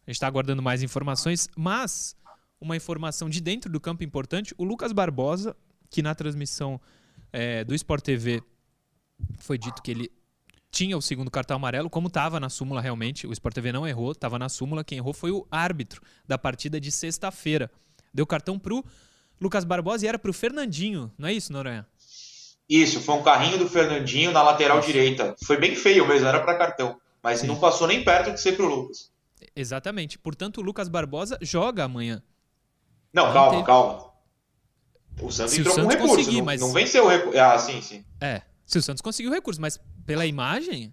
a 0.07 0.11
gente 0.11 0.17
está 0.17 0.27
aguardando 0.27 0.63
mais 0.63 0.83
informações, 0.83 1.49
mas 1.57 2.15
uma 2.61 2.77
informação 2.77 3.29
de 3.29 3.41
dentro 3.41 3.71
do 3.71 3.81
campo 3.81 4.05
importante: 4.05 4.55
o 4.59 4.65
Lucas 4.65 4.93
Barbosa, 4.93 5.57
que 5.89 6.03
na 6.03 6.15
transmissão 6.15 6.81
é, 7.33 7.65
do 7.65 7.75
Sport 7.75 8.05
TV 8.05 8.43
foi 9.39 9.57
dito 9.57 9.81
que 9.83 9.91
ele 9.91 10.13
tinha 10.71 10.97
o 10.99 11.01
segundo 11.01 11.31
cartão 11.31 11.57
amarelo, 11.57 11.89
como 11.89 12.09
estava 12.09 12.39
na 12.39 12.51
súmula 12.51 12.81
realmente. 12.81 13.27
O 13.27 13.33
Sport 13.33 13.55
TV 13.55 13.73
não 13.73 13.87
errou, 13.87 14.13
estava 14.13 14.39
na 14.39 14.49
súmula. 14.49 14.85
Quem 14.85 14.99
errou 14.99 15.15
foi 15.15 15.31
o 15.31 15.47
árbitro 15.51 16.03
da 16.27 16.37
partida 16.37 16.81
de 16.81 16.91
sexta-feira. 16.91 17.71
Deu 18.15 18.25
cartão 18.27 18.59
pro 18.59 18.85
Lucas 19.41 19.65
Barbosa 19.65 20.07
e 20.07 20.09
era 20.09 20.19
pro 20.19 20.33
Fernandinho, 20.33 21.13
não 21.19 21.29
é 21.29 21.33
isso, 21.33 21.53
Noronha? 21.53 21.87
Isso, 22.69 23.01
foi 23.01 23.17
um 23.17 23.23
carrinho 23.23 23.59
do 23.59 23.69
Fernandinho 23.69 24.33
na 24.33 24.43
lateral 24.43 24.81
direita. 24.81 25.35
Foi 25.45 25.59
bem 25.59 25.75
feio 25.75 26.07
mesmo, 26.07 26.27
era 26.27 26.41
para 26.41 26.57
cartão. 26.57 26.99
Mas 27.23 27.41
Sim. 27.41 27.49
não 27.49 27.59
passou 27.59 27.87
nem 27.87 28.03
perto 28.03 28.33
de 28.33 28.41
ser 28.41 28.53
pro 28.53 28.67
Lucas. 28.67 29.11
Exatamente. 29.55 30.19
Portanto, 30.19 30.59
o 30.59 30.63
Lucas 30.63 30.89
Barbosa 30.89 31.39
joga 31.43 31.85
amanhã. 31.85 32.23
Não, 33.13 33.33
calma, 33.33 33.51
teve... 33.51 33.65
calma. 33.65 34.15
O 35.21 35.31
Santos 35.31 35.55
se 35.55 35.61
entrou 35.61 35.73
o 35.73 35.77
Santos 35.77 35.95
com 35.97 36.03
recurso, 36.03 36.33
não, 36.33 36.45
mas... 36.45 36.61
não 36.61 36.73
venceu 36.73 37.05
o 37.05 37.09
recurso. 37.09 37.39
Ah, 37.39 37.59
sim, 37.59 37.81
sim. 37.83 38.05
É, 38.21 38.43
se 38.65 38.79
o 38.79 38.83
Santos 38.83 39.03
conseguiu 39.03 39.31
o 39.31 39.35
recurso, 39.35 39.61
mas 39.61 39.79
pela 40.07 40.27
imagem, 40.27 40.93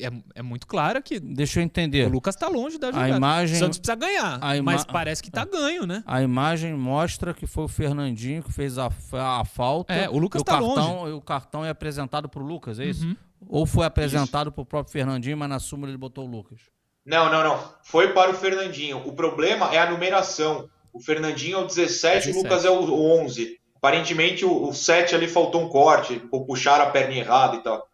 é, 0.00 0.10
é 0.36 0.42
muito 0.42 0.66
claro 0.66 1.02
que. 1.02 1.20
Deixa 1.20 1.60
eu 1.60 1.64
entender. 1.64 2.06
O 2.06 2.10
Lucas 2.10 2.34
está 2.34 2.48
longe 2.48 2.78
da 2.78 2.88
jogada. 2.88 3.12
A 3.12 3.16
imagem, 3.16 3.56
o 3.56 3.58
Santos 3.58 3.78
precisa 3.78 3.96
ganhar, 3.96 4.40
mas 4.62 4.84
parece 4.84 5.22
que 5.22 5.28
está 5.28 5.44
ganho, 5.44 5.86
né? 5.86 6.02
A 6.06 6.22
imagem 6.22 6.74
mostra 6.74 7.34
que 7.34 7.46
foi 7.46 7.64
o 7.64 7.68
Fernandinho 7.68 8.42
que 8.42 8.52
fez 8.52 8.78
a, 8.78 8.88
a 9.12 9.44
falta. 9.44 9.92
É, 9.92 10.08
o 10.08 10.18
Lucas 10.18 10.40
está 10.40 10.58
longe. 10.58 11.12
O 11.12 11.20
cartão 11.20 11.64
é 11.64 11.70
apresentado 11.70 12.28
para 12.28 12.42
o 12.42 12.46
Lucas, 12.46 12.78
é 12.78 12.84
isso? 12.84 13.06
Uhum. 13.06 13.16
Ou 13.48 13.66
foi 13.66 13.84
apresentado 13.84 14.52
para 14.52 14.62
o 14.62 14.66
próprio 14.66 14.92
Fernandinho, 14.92 15.36
mas 15.36 15.48
na 15.48 15.58
súmula 15.58 15.90
ele 15.90 15.98
botou 15.98 16.26
o 16.26 16.30
Lucas? 16.30 16.60
Não, 17.04 17.30
não, 17.30 17.42
não. 17.42 17.74
Foi 17.82 18.12
para 18.12 18.30
o 18.30 18.34
Fernandinho. 18.34 18.98
O 19.06 19.12
problema 19.12 19.74
é 19.74 19.78
a 19.78 19.90
numeração. 19.90 20.68
O 20.92 21.00
Fernandinho 21.00 21.58
é 21.58 21.60
o 21.60 21.66
17, 21.66 22.26
17. 22.28 22.30
o 22.38 22.42
Lucas 22.42 22.64
é 22.64 22.70
o 22.70 23.22
11. 23.22 23.58
Aparentemente 23.76 24.44
o, 24.44 24.68
o 24.68 24.72
7 24.72 25.14
ali 25.14 25.26
faltou 25.26 25.62
um 25.62 25.68
corte, 25.68 26.22
ou 26.30 26.46
puxaram 26.46 26.84
a 26.84 26.90
perna 26.90 27.14
errada 27.14 27.56
e 27.56 27.60
tal. 27.60 27.84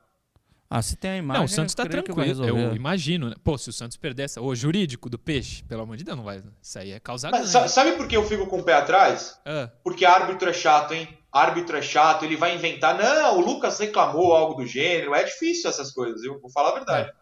Ah, 0.70 0.83
se 0.83 0.96
tem 0.96 1.12
a 1.12 1.16
imagem. 1.16 1.40
Não, 1.40 1.46
o 1.46 1.48
Santos 1.48 1.74
tá 1.74 1.87
tranquilo. 1.87 2.44
Eu 2.44 2.76
imagino. 2.76 3.31
Né? 3.31 3.37
Pô, 3.42 3.57
se 3.57 3.70
o 3.70 3.72
Santos 3.72 3.96
perder 3.96 4.24
essa. 4.24 4.40
O 4.40 4.54
jurídico 4.54 5.09
do 5.09 5.18
peixe, 5.18 5.62
pelo 5.64 5.83
amor 5.83 5.96
de 5.96 6.04
Deus, 6.04 6.16
não 6.16 6.24
vai. 6.24 6.42
Isso 6.61 6.78
aí 6.78 6.90
é 6.90 7.00
causar 7.00 7.31
Mas, 7.31 7.48
Sabe 7.70 7.92
por 7.92 8.07
que 8.07 8.16
eu 8.16 8.24
fico 8.24 8.46
com 8.46 8.59
o 8.59 8.62
pé 8.62 8.74
atrás? 8.74 9.40
Ah. 9.46 9.70
Porque 9.83 10.04
árbitro 10.04 10.50
é 10.50 10.52
chato, 10.52 10.92
hein? 10.92 11.09
Árbitro 11.33 11.76
é 11.76 11.83
chato, 11.83 12.24
ele 12.24 12.37
vai 12.37 12.54
inventar. 12.54 12.98
Não, 12.98 13.38
o 13.38 13.40
Lucas 13.40 13.78
reclamou 13.78 14.35
algo 14.35 14.54
do 14.54 14.66
gênero. 14.66 15.14
É 15.14 15.24
difícil 15.24 15.70
essas 15.70 15.90
coisas, 15.90 16.22
eu 16.22 16.38
vou 16.38 16.50
falar 16.50 16.70
a 16.70 16.74
verdade. 16.74 17.09
É. 17.09 17.12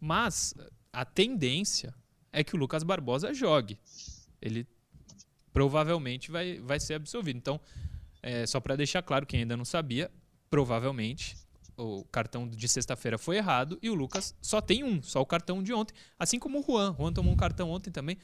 Mas 0.00 0.54
a 0.90 1.04
tendência 1.04 1.94
é 2.32 2.42
que 2.42 2.54
o 2.54 2.58
Lucas 2.58 2.82
Barbosa 2.82 3.34
jogue. 3.34 3.78
Ele 4.40 4.66
provavelmente 5.52 6.30
vai, 6.30 6.60
vai 6.60 6.80
ser 6.80 6.94
absolvido. 6.94 7.36
Então, 7.36 7.60
é, 8.22 8.46
só 8.46 8.58
para 8.58 8.76
deixar 8.76 9.02
claro, 9.02 9.26
quem 9.26 9.40
ainda 9.40 9.56
não 9.56 9.64
sabia, 9.64 10.10
provavelmente 10.48 11.36
o 11.78 12.04
cartão 12.10 12.46
de 12.46 12.68
sexta-feira 12.68 13.16
foi 13.16 13.36
errado 13.36 13.78
e 13.80 13.88
o 13.88 13.94
Lucas 13.94 14.34
só 14.42 14.60
tem 14.60 14.82
um, 14.82 15.00
só 15.00 15.20
o 15.20 15.26
cartão 15.26 15.62
de 15.62 15.72
ontem. 15.72 15.94
Assim 16.18 16.38
como 16.38 16.58
o 16.58 16.62
Juan. 16.62 16.94
Juan 16.98 17.12
tomou 17.12 17.32
um 17.32 17.36
cartão 17.36 17.70
ontem 17.70 17.90
também. 17.90 18.18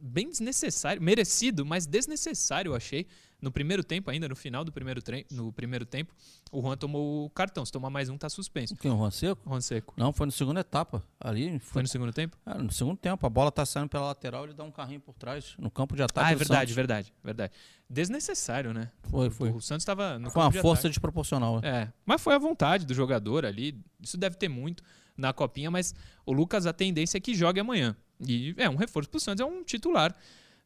Bem 0.00 0.28
desnecessário, 0.28 1.00
merecido, 1.00 1.64
mas 1.64 1.86
desnecessário, 1.86 2.70
eu 2.70 2.74
achei. 2.74 3.06
No 3.42 3.50
primeiro 3.50 3.82
tempo, 3.82 4.08
ainda 4.08 4.28
no 4.28 4.36
final 4.36 4.64
do 4.64 4.70
primeiro, 4.70 5.02
no 5.32 5.52
primeiro 5.52 5.84
tempo, 5.84 6.14
o 6.52 6.62
Juan 6.62 6.76
tomou 6.76 7.26
o 7.26 7.30
cartão. 7.30 7.66
Se 7.66 7.72
tomar 7.72 7.90
mais 7.90 8.08
um, 8.08 8.16
tá 8.16 8.28
suspenso. 8.28 8.76
Quem, 8.76 8.88
o 8.88 8.96
Juan 8.96 9.10
Seco? 9.10 9.42
Juan 9.44 9.60
Seco. 9.60 9.94
Não, 9.96 10.12
foi 10.12 10.26
na 10.26 10.30
segunda 10.30 10.60
etapa. 10.60 11.02
Ali 11.18 11.58
foi, 11.58 11.72
foi 11.72 11.82
no 11.82 11.88
segundo 11.88 12.12
tempo? 12.12 12.36
É, 12.46 12.54
no 12.54 12.70
segundo 12.70 12.96
tempo. 12.96 13.26
A 13.26 13.28
bola 13.28 13.50
tá 13.50 13.66
saindo 13.66 13.88
pela 13.88 14.06
lateral, 14.06 14.44
ele 14.44 14.54
dá 14.54 14.62
um 14.62 14.70
carrinho 14.70 15.00
por 15.00 15.16
trás, 15.16 15.56
no 15.58 15.72
campo 15.72 15.96
de 15.96 16.04
ataque. 16.04 16.28
Ah, 16.28 16.32
é 16.32 16.36
verdade, 16.36 16.60
Santos. 16.60 16.74
verdade, 16.76 17.12
verdade. 17.24 17.52
Desnecessário, 17.90 18.72
né? 18.72 18.92
Foi, 19.02 19.28
foi. 19.28 19.50
O 19.50 19.60
Santos 19.60 19.82
estava 19.82 20.20
no 20.20 20.30
Foi 20.30 20.40
uma 20.40 20.50
de 20.52 20.60
força 20.60 20.82
ataque. 20.82 20.90
desproporcional. 20.90 21.58
É. 21.64 21.68
é, 21.68 21.92
mas 22.06 22.22
foi 22.22 22.34
a 22.34 22.38
vontade 22.38 22.86
do 22.86 22.94
jogador 22.94 23.44
ali. 23.44 23.76
Isso 24.00 24.16
deve 24.16 24.36
ter 24.36 24.48
muito 24.48 24.84
na 25.16 25.32
copinha, 25.32 25.70
mas 25.70 25.92
o 26.24 26.32
Lucas, 26.32 26.64
a 26.64 26.72
tendência 26.72 27.18
é 27.18 27.20
que 27.20 27.34
jogue 27.34 27.58
amanhã. 27.58 27.96
E 28.20 28.54
é 28.56 28.70
um 28.70 28.76
reforço 28.76 29.10
pro 29.10 29.18
Santos, 29.18 29.44
é 29.44 29.44
um 29.44 29.64
titular 29.64 30.14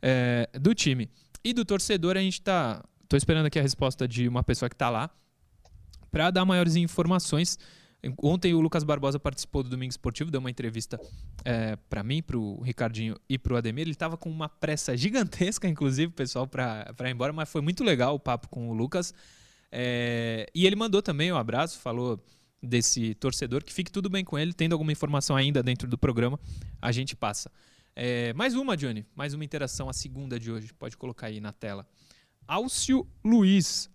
é, 0.02 0.48
do 0.60 0.74
time. 0.74 1.10
E 1.46 1.52
do 1.52 1.64
torcedor, 1.64 2.16
a 2.16 2.20
gente 2.20 2.42
tá 2.42 2.82
Estou 3.06 3.16
esperando 3.16 3.46
aqui 3.46 3.56
a 3.56 3.62
resposta 3.62 4.08
de 4.08 4.26
uma 4.26 4.42
pessoa 4.42 4.68
que 4.68 4.74
está 4.74 4.90
lá 4.90 5.08
para 6.10 6.28
dar 6.32 6.44
maiores 6.44 6.74
informações. 6.74 7.56
Ontem 8.20 8.52
o 8.52 8.60
Lucas 8.60 8.82
Barbosa 8.82 9.20
participou 9.20 9.62
do 9.62 9.68
Domingo 9.68 9.90
Esportivo, 9.90 10.28
deu 10.28 10.40
uma 10.40 10.50
entrevista 10.50 11.00
é, 11.44 11.76
para 11.88 12.02
mim, 12.02 12.20
para 12.20 12.36
o 12.36 12.60
Ricardinho 12.62 13.16
e 13.28 13.38
para 13.38 13.54
o 13.54 13.56
Ademir. 13.56 13.82
Ele 13.82 13.92
estava 13.92 14.16
com 14.16 14.28
uma 14.28 14.48
pressa 14.48 14.96
gigantesca, 14.96 15.68
inclusive, 15.68 16.10
pessoal, 16.10 16.48
para 16.48 16.92
ir 17.02 17.12
embora, 17.12 17.32
mas 17.32 17.48
foi 17.48 17.60
muito 17.60 17.84
legal 17.84 18.16
o 18.16 18.18
papo 18.18 18.48
com 18.48 18.68
o 18.68 18.72
Lucas. 18.72 19.14
É, 19.70 20.50
e 20.52 20.66
ele 20.66 20.74
mandou 20.74 21.00
também 21.00 21.32
um 21.32 21.36
abraço, 21.36 21.78
falou 21.78 22.20
desse 22.60 23.14
torcedor, 23.14 23.62
que 23.62 23.72
fique 23.72 23.92
tudo 23.92 24.10
bem 24.10 24.24
com 24.24 24.36
ele, 24.36 24.52
tendo 24.52 24.72
alguma 24.72 24.90
informação 24.90 25.36
ainda 25.36 25.62
dentro 25.62 25.86
do 25.86 25.96
programa, 25.96 26.40
a 26.82 26.90
gente 26.90 27.14
passa. 27.14 27.52
É, 27.98 28.34
mais 28.34 28.54
uma, 28.54 28.76
Johnny, 28.76 29.06
mais 29.14 29.32
uma 29.32 29.42
interação, 29.42 29.88
a 29.88 29.92
segunda 29.94 30.38
de 30.38 30.52
hoje, 30.52 30.70
pode 30.74 30.98
colocar 30.98 31.28
aí 31.28 31.40
na 31.40 31.50
tela. 31.50 31.88
Alcio 32.46 33.08
Luiz. 33.24 33.88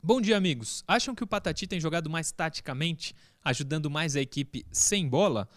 Bom 0.00 0.20
dia, 0.20 0.36
amigos. 0.36 0.84
Acham 0.86 1.12
que 1.12 1.24
o 1.24 1.26
Patati 1.26 1.66
tem 1.66 1.80
jogado 1.80 2.08
mais 2.08 2.30
taticamente, 2.30 3.12
ajudando 3.42 3.90
mais 3.90 4.14
a 4.14 4.20
equipe 4.20 4.64
sem 4.70 5.08
bola? 5.08 5.48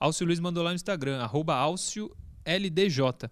Alcio 0.00 0.24
Luiz 0.24 0.40
mandou 0.40 0.64
lá 0.64 0.70
no 0.70 0.76
Instagram, 0.76 1.22
AlcioLDJ. 1.22 3.30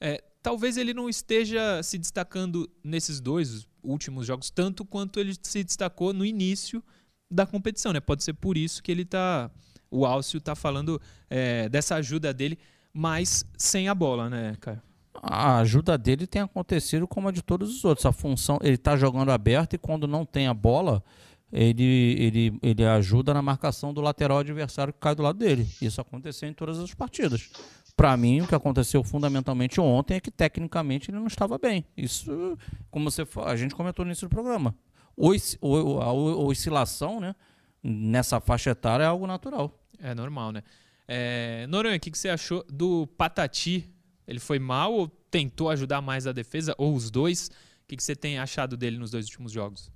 É, 0.00 0.22
talvez 0.40 0.76
ele 0.76 0.94
não 0.94 1.08
esteja 1.08 1.82
se 1.82 1.98
destacando 1.98 2.70
nesses 2.84 3.20
dois 3.20 3.66
últimos 3.82 4.26
jogos 4.26 4.48
tanto 4.48 4.84
quanto 4.84 5.18
ele 5.18 5.34
se 5.42 5.64
destacou 5.64 6.12
no 6.12 6.24
início 6.24 6.80
da 7.28 7.44
competição, 7.44 7.92
né? 7.92 7.98
Pode 7.98 8.22
ser 8.22 8.34
por 8.34 8.56
isso 8.56 8.80
que 8.80 8.92
ele 8.92 9.04
tá. 9.04 9.50
O 9.90 10.06
Alcio 10.06 10.38
está 10.38 10.54
falando 10.54 11.00
é, 11.28 11.68
dessa 11.68 11.96
ajuda 11.96 12.32
dele, 12.32 12.58
mas 12.92 13.44
sem 13.56 13.88
a 13.88 13.94
bola, 13.94 14.30
né, 14.30 14.56
Caio? 14.60 14.80
a 15.22 15.58
ajuda 15.58 15.98
dele 15.98 16.26
tem 16.26 16.42
acontecido 16.42 17.06
como 17.06 17.28
a 17.28 17.32
de 17.32 17.42
todos 17.42 17.74
os 17.74 17.84
outros. 17.84 18.06
A 18.06 18.12
função, 18.12 18.58
ele 18.62 18.74
está 18.74 18.96
jogando 18.96 19.30
aberto 19.30 19.74
e 19.74 19.78
quando 19.78 20.06
não 20.06 20.24
tem 20.24 20.46
a 20.46 20.54
bola, 20.54 21.02
ele, 21.52 22.16
ele, 22.18 22.58
ele 22.62 22.84
ajuda 22.84 23.34
na 23.34 23.42
marcação 23.42 23.92
do 23.92 24.00
lateral 24.00 24.38
adversário 24.38 24.92
que 24.92 25.00
cai 25.00 25.14
do 25.14 25.22
lado 25.22 25.38
dele. 25.38 25.68
Isso 25.80 26.00
aconteceu 26.00 26.48
em 26.48 26.52
todas 26.52 26.78
as 26.78 26.94
partidas. 26.94 27.50
Para 27.96 28.16
mim, 28.16 28.40
o 28.40 28.46
que 28.46 28.54
aconteceu 28.54 29.02
fundamentalmente 29.02 29.80
ontem 29.80 30.14
é 30.14 30.20
que 30.20 30.30
tecnicamente 30.30 31.10
ele 31.10 31.18
não 31.18 31.26
estava 31.26 31.58
bem. 31.58 31.84
Isso, 31.96 32.56
como 32.90 33.10
você 33.10 33.26
a 33.44 33.56
gente 33.56 33.74
comentou 33.74 34.04
no 34.04 34.10
início 34.10 34.26
do 34.28 34.30
programa. 34.30 34.74
O, 35.16 36.00
a 36.00 36.12
oscilação 36.12 37.20
né, 37.20 37.34
nessa 37.82 38.40
faixa 38.40 38.70
etária 38.70 39.04
é 39.04 39.06
algo 39.06 39.26
natural. 39.26 39.79
É 40.02 40.14
normal, 40.14 40.52
né? 40.52 40.62
É, 41.06 41.66
Noronha, 41.68 41.96
o 41.96 42.00
que, 42.00 42.10
que 42.10 42.18
você 42.18 42.28
achou 42.28 42.64
do 42.68 43.06
Patati 43.18 43.90
ele 44.30 44.38
foi 44.38 44.60
mal 44.60 44.92
ou 44.92 45.08
tentou 45.08 45.68
ajudar 45.70 46.00
mais 46.00 46.26
a 46.26 46.32
defesa, 46.32 46.72
ou 46.78 46.94
os 46.94 47.10
dois? 47.10 47.48
O 47.48 47.88
que, 47.88 47.96
que 47.96 48.02
você 48.02 48.14
tem 48.14 48.38
achado 48.38 48.76
dele 48.76 48.96
nos 48.96 49.10
dois 49.10 49.26
últimos 49.26 49.50
jogos? 49.50 49.90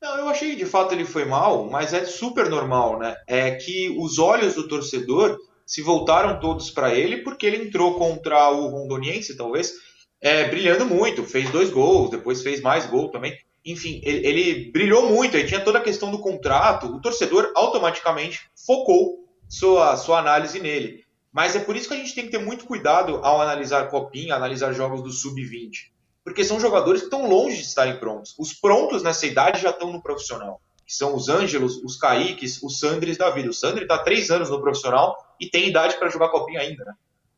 Não, 0.00 0.16
eu 0.16 0.28
achei 0.28 0.52
que 0.52 0.64
de 0.64 0.66
fato 0.66 0.94
ele 0.94 1.04
foi 1.04 1.26
mal, 1.26 1.68
mas 1.68 1.92
é 1.92 2.04
super 2.06 2.48
normal, 2.48 2.98
né? 2.98 3.14
É 3.26 3.50
que 3.52 3.94
os 3.98 4.18
olhos 4.18 4.54
do 4.54 4.66
torcedor 4.66 5.38
se 5.66 5.82
voltaram 5.82 6.40
todos 6.40 6.70
para 6.70 6.94
ele 6.94 7.18
porque 7.18 7.46
ele 7.46 7.68
entrou 7.68 7.98
contra 7.98 8.50
o 8.50 8.68
Rondoniense, 8.68 9.36
talvez, 9.36 9.74
é, 10.20 10.48
brilhando 10.48 10.86
muito, 10.86 11.22
fez 11.22 11.50
dois 11.50 11.70
gols, 11.70 12.10
depois 12.10 12.42
fez 12.42 12.62
mais 12.62 12.86
gol 12.86 13.10
também. 13.10 13.38
Enfim, 13.64 14.00
ele, 14.04 14.26
ele 14.26 14.70
brilhou 14.72 15.08
muito, 15.08 15.36
aí 15.36 15.46
tinha 15.46 15.60
toda 15.60 15.78
a 15.78 15.82
questão 15.82 16.10
do 16.10 16.18
contrato, 16.18 16.86
o 16.86 17.00
torcedor 17.00 17.52
automaticamente 17.54 18.50
focou 18.66 19.22
sua, 19.48 19.96
sua 19.96 20.18
análise 20.18 20.58
nele. 20.58 21.04
Mas 21.32 21.56
é 21.56 21.60
por 21.60 21.76
isso 21.76 21.88
que 21.88 21.94
a 21.94 21.96
gente 21.96 22.14
tem 22.14 22.24
que 22.24 22.30
ter 22.30 22.38
muito 22.38 22.66
cuidado 22.66 23.16
ao 23.22 23.40
analisar 23.40 23.88
Copinha, 23.88 24.34
analisar 24.34 24.72
jogos 24.72 25.02
do 25.02 25.10
Sub-20. 25.10 25.90
Porque 26.24 26.44
são 26.44 26.60
jogadores 26.60 27.00
que 27.00 27.06
estão 27.06 27.28
longe 27.28 27.56
de 27.56 27.62
estarem 27.62 27.98
prontos. 27.98 28.34
Os 28.38 28.52
prontos 28.52 29.02
nessa 29.02 29.26
idade 29.26 29.60
já 29.60 29.70
estão 29.70 29.90
no 29.90 30.02
profissional. 30.02 30.60
Que 30.86 30.94
são 30.94 31.14
os 31.14 31.28
Ângelos, 31.28 31.76
os 31.82 31.96
Kaiques, 31.96 32.62
os 32.62 32.78
Sandres 32.78 33.16
da 33.16 33.30
vida. 33.30 33.48
O 33.48 33.54
Sandri 33.54 33.84
está 33.84 33.98
três 33.98 34.30
anos 34.30 34.50
no 34.50 34.60
profissional 34.60 35.16
e 35.40 35.48
tem 35.48 35.68
idade 35.68 35.96
para 35.96 36.10
jogar 36.10 36.28
Copinha 36.28 36.60
ainda. 36.60 36.84
Né? 36.84 36.92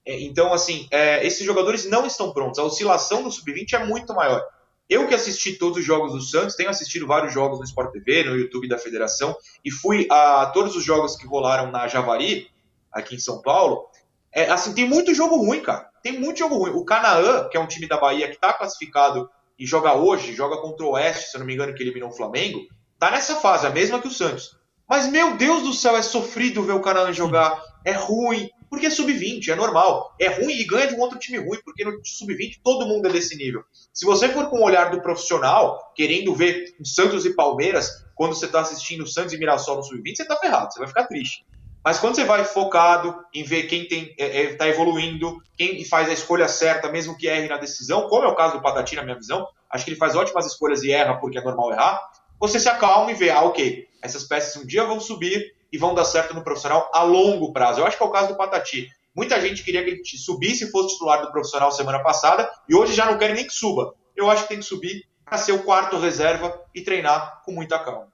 É, 0.06 0.20
então, 0.20 0.52
assim, 0.52 0.88
é, 0.90 1.24
esses 1.24 1.46
jogadores 1.46 1.88
não 1.88 2.04
estão 2.04 2.32
prontos. 2.32 2.58
A 2.58 2.64
oscilação 2.64 3.22
do 3.22 3.30
Sub-20 3.30 3.74
é 3.74 3.86
muito 3.86 4.12
maior. 4.12 4.44
Eu 4.88 5.06
que 5.08 5.14
assisti 5.14 5.54
todos 5.54 5.78
os 5.78 5.84
jogos 5.84 6.12
do 6.12 6.20
Santos, 6.20 6.56
tenho 6.56 6.68
assistido 6.68 7.06
vários 7.06 7.32
jogos 7.32 7.58
no 7.58 7.64
Sport 7.64 7.92
TV, 7.92 8.24
no 8.24 8.36
YouTube 8.36 8.68
da 8.68 8.78
Federação, 8.78 9.34
e 9.64 9.70
fui 9.70 10.06
a 10.10 10.46
todos 10.46 10.76
os 10.76 10.84
jogos 10.84 11.16
que 11.16 11.26
rolaram 11.26 11.70
na 11.70 11.88
Javari, 11.88 12.48
aqui 12.92 13.16
em 13.16 13.18
São 13.18 13.40
Paulo, 13.40 13.86
é, 14.34 14.50
assim, 14.50 14.74
tem 14.74 14.88
muito 14.88 15.14
jogo 15.14 15.36
ruim, 15.36 15.60
cara. 15.60 15.88
Tem 16.02 16.18
muito 16.18 16.38
jogo 16.38 16.56
ruim. 16.56 16.72
O 16.72 16.84
Canaã, 16.84 17.48
que 17.48 17.56
é 17.56 17.60
um 17.60 17.68
time 17.68 17.86
da 17.86 17.96
Bahia 17.96 18.28
que 18.28 18.34
está 18.34 18.52
classificado 18.52 19.30
e 19.56 19.64
joga 19.64 19.94
hoje, 19.94 20.34
joga 20.34 20.56
contra 20.60 20.84
o 20.84 20.90
Oeste, 20.90 21.30
se 21.30 21.38
não 21.38 21.46
me 21.46 21.54
engano, 21.54 21.72
que 21.72 21.82
eliminou 21.82 22.08
o 22.08 22.12
Flamengo, 22.12 22.60
tá 22.98 23.12
nessa 23.12 23.36
fase, 23.36 23.66
a 23.66 23.70
mesma 23.70 24.00
que 24.00 24.08
o 24.08 24.10
Santos. 24.10 24.58
Mas, 24.88 25.06
meu 25.06 25.36
Deus 25.36 25.62
do 25.62 25.72
céu, 25.72 25.96
é 25.96 26.02
sofrido 26.02 26.64
ver 26.64 26.72
o 26.72 26.80
Canaã 26.80 27.12
jogar. 27.12 27.62
É 27.84 27.92
ruim, 27.92 28.50
porque 28.68 28.86
é 28.86 28.90
sub-20, 28.90 29.48
é 29.48 29.54
normal. 29.54 30.14
É 30.20 30.28
ruim 30.28 30.54
e 30.54 30.64
ganha 30.64 30.86
de 30.86 30.94
um 30.94 31.00
outro 31.00 31.18
time 31.18 31.38
ruim, 31.38 31.58
porque 31.64 31.84
no 31.84 32.04
sub-20 32.04 32.60
todo 32.62 32.86
mundo 32.86 33.08
é 33.08 33.12
desse 33.12 33.36
nível. 33.36 33.62
Se 33.92 34.04
você 34.04 34.28
for 34.28 34.48
com 34.50 34.58
o 34.58 34.64
olhar 34.64 34.90
do 34.90 35.00
profissional, 35.00 35.92
querendo 35.94 36.34
ver 36.34 36.74
o 36.80 36.86
Santos 36.86 37.24
e 37.24 37.34
Palmeiras, 37.34 38.04
quando 38.14 38.34
você 38.34 38.46
está 38.46 38.60
assistindo 38.60 39.06
Santos 39.06 39.32
e 39.32 39.38
Mirassol 39.38 39.76
no 39.76 39.82
sub-20, 39.82 40.16
você 40.16 40.24
tá 40.24 40.36
ferrado, 40.36 40.72
você 40.72 40.78
vai 40.78 40.88
ficar 40.88 41.04
triste. 41.06 41.44
Mas 41.84 41.98
quando 41.98 42.14
você 42.14 42.24
vai 42.24 42.44
focado 42.46 43.14
em 43.34 43.42
ver 43.42 43.64
quem 43.64 43.82
está 43.82 44.14
é, 44.18 44.42
é, 44.42 44.54
tá 44.54 44.66
evoluindo, 44.66 45.42
quem 45.54 45.84
faz 45.84 46.08
a 46.08 46.14
escolha 46.14 46.48
certa, 46.48 46.90
mesmo 46.90 47.16
que 47.16 47.28
erre 47.28 47.46
na 47.46 47.58
decisão, 47.58 48.08
como 48.08 48.24
é 48.24 48.28
o 48.28 48.34
caso 48.34 48.54
do 48.54 48.62
Patati, 48.62 48.96
na 48.96 49.02
minha 49.02 49.16
visão, 49.16 49.46
acho 49.70 49.84
que 49.84 49.90
ele 49.90 49.98
faz 49.98 50.16
ótimas 50.16 50.46
escolhas 50.46 50.82
e 50.82 50.90
erra 50.90 51.16
porque 51.16 51.36
é 51.36 51.42
normal 51.42 51.72
errar, 51.72 52.00
você 52.40 52.58
se 52.58 52.68
acalma 52.70 53.10
e 53.10 53.14
vê, 53.14 53.28
ah, 53.28 53.42
ok, 53.42 53.86
essas 54.00 54.24
peças 54.24 54.56
um 54.56 54.66
dia 54.66 54.84
vão 54.84 54.98
subir 54.98 55.54
e 55.72 55.78
vão 55.78 55.94
dar 55.94 56.04
certo 56.04 56.34
no 56.34 56.42
profissional 56.42 56.90
a 56.92 57.02
longo 57.02 57.52
prazo. 57.52 57.80
Eu 57.80 57.86
acho 57.86 57.96
que 57.96 58.02
é 58.02 58.06
o 58.06 58.10
caso 58.10 58.28
do 58.28 58.36
Patati. 58.36 58.88
Muita 59.14 59.40
gente 59.40 59.62
queria 59.62 59.84
que 59.84 59.90
ele 59.90 60.04
subisse 60.04 60.64
e 60.64 60.70
fosse 60.70 60.94
titular 60.94 61.22
do 61.22 61.30
profissional 61.30 61.70
semana 61.70 62.00
passada 62.00 62.50
e 62.68 62.74
hoje 62.74 62.94
já 62.94 63.06
não 63.06 63.18
querem 63.18 63.36
nem 63.36 63.46
que 63.46 63.52
suba. 63.52 63.94
Eu 64.16 64.30
acho 64.30 64.42
que 64.42 64.48
tem 64.48 64.58
que 64.58 64.64
subir 64.64 65.06
para 65.24 65.38
ser 65.38 65.52
o 65.52 65.62
quarto 65.62 65.98
reserva 65.98 66.60
e 66.74 66.82
treinar 66.82 67.42
com 67.44 67.52
muita 67.52 67.78
calma. 67.78 68.12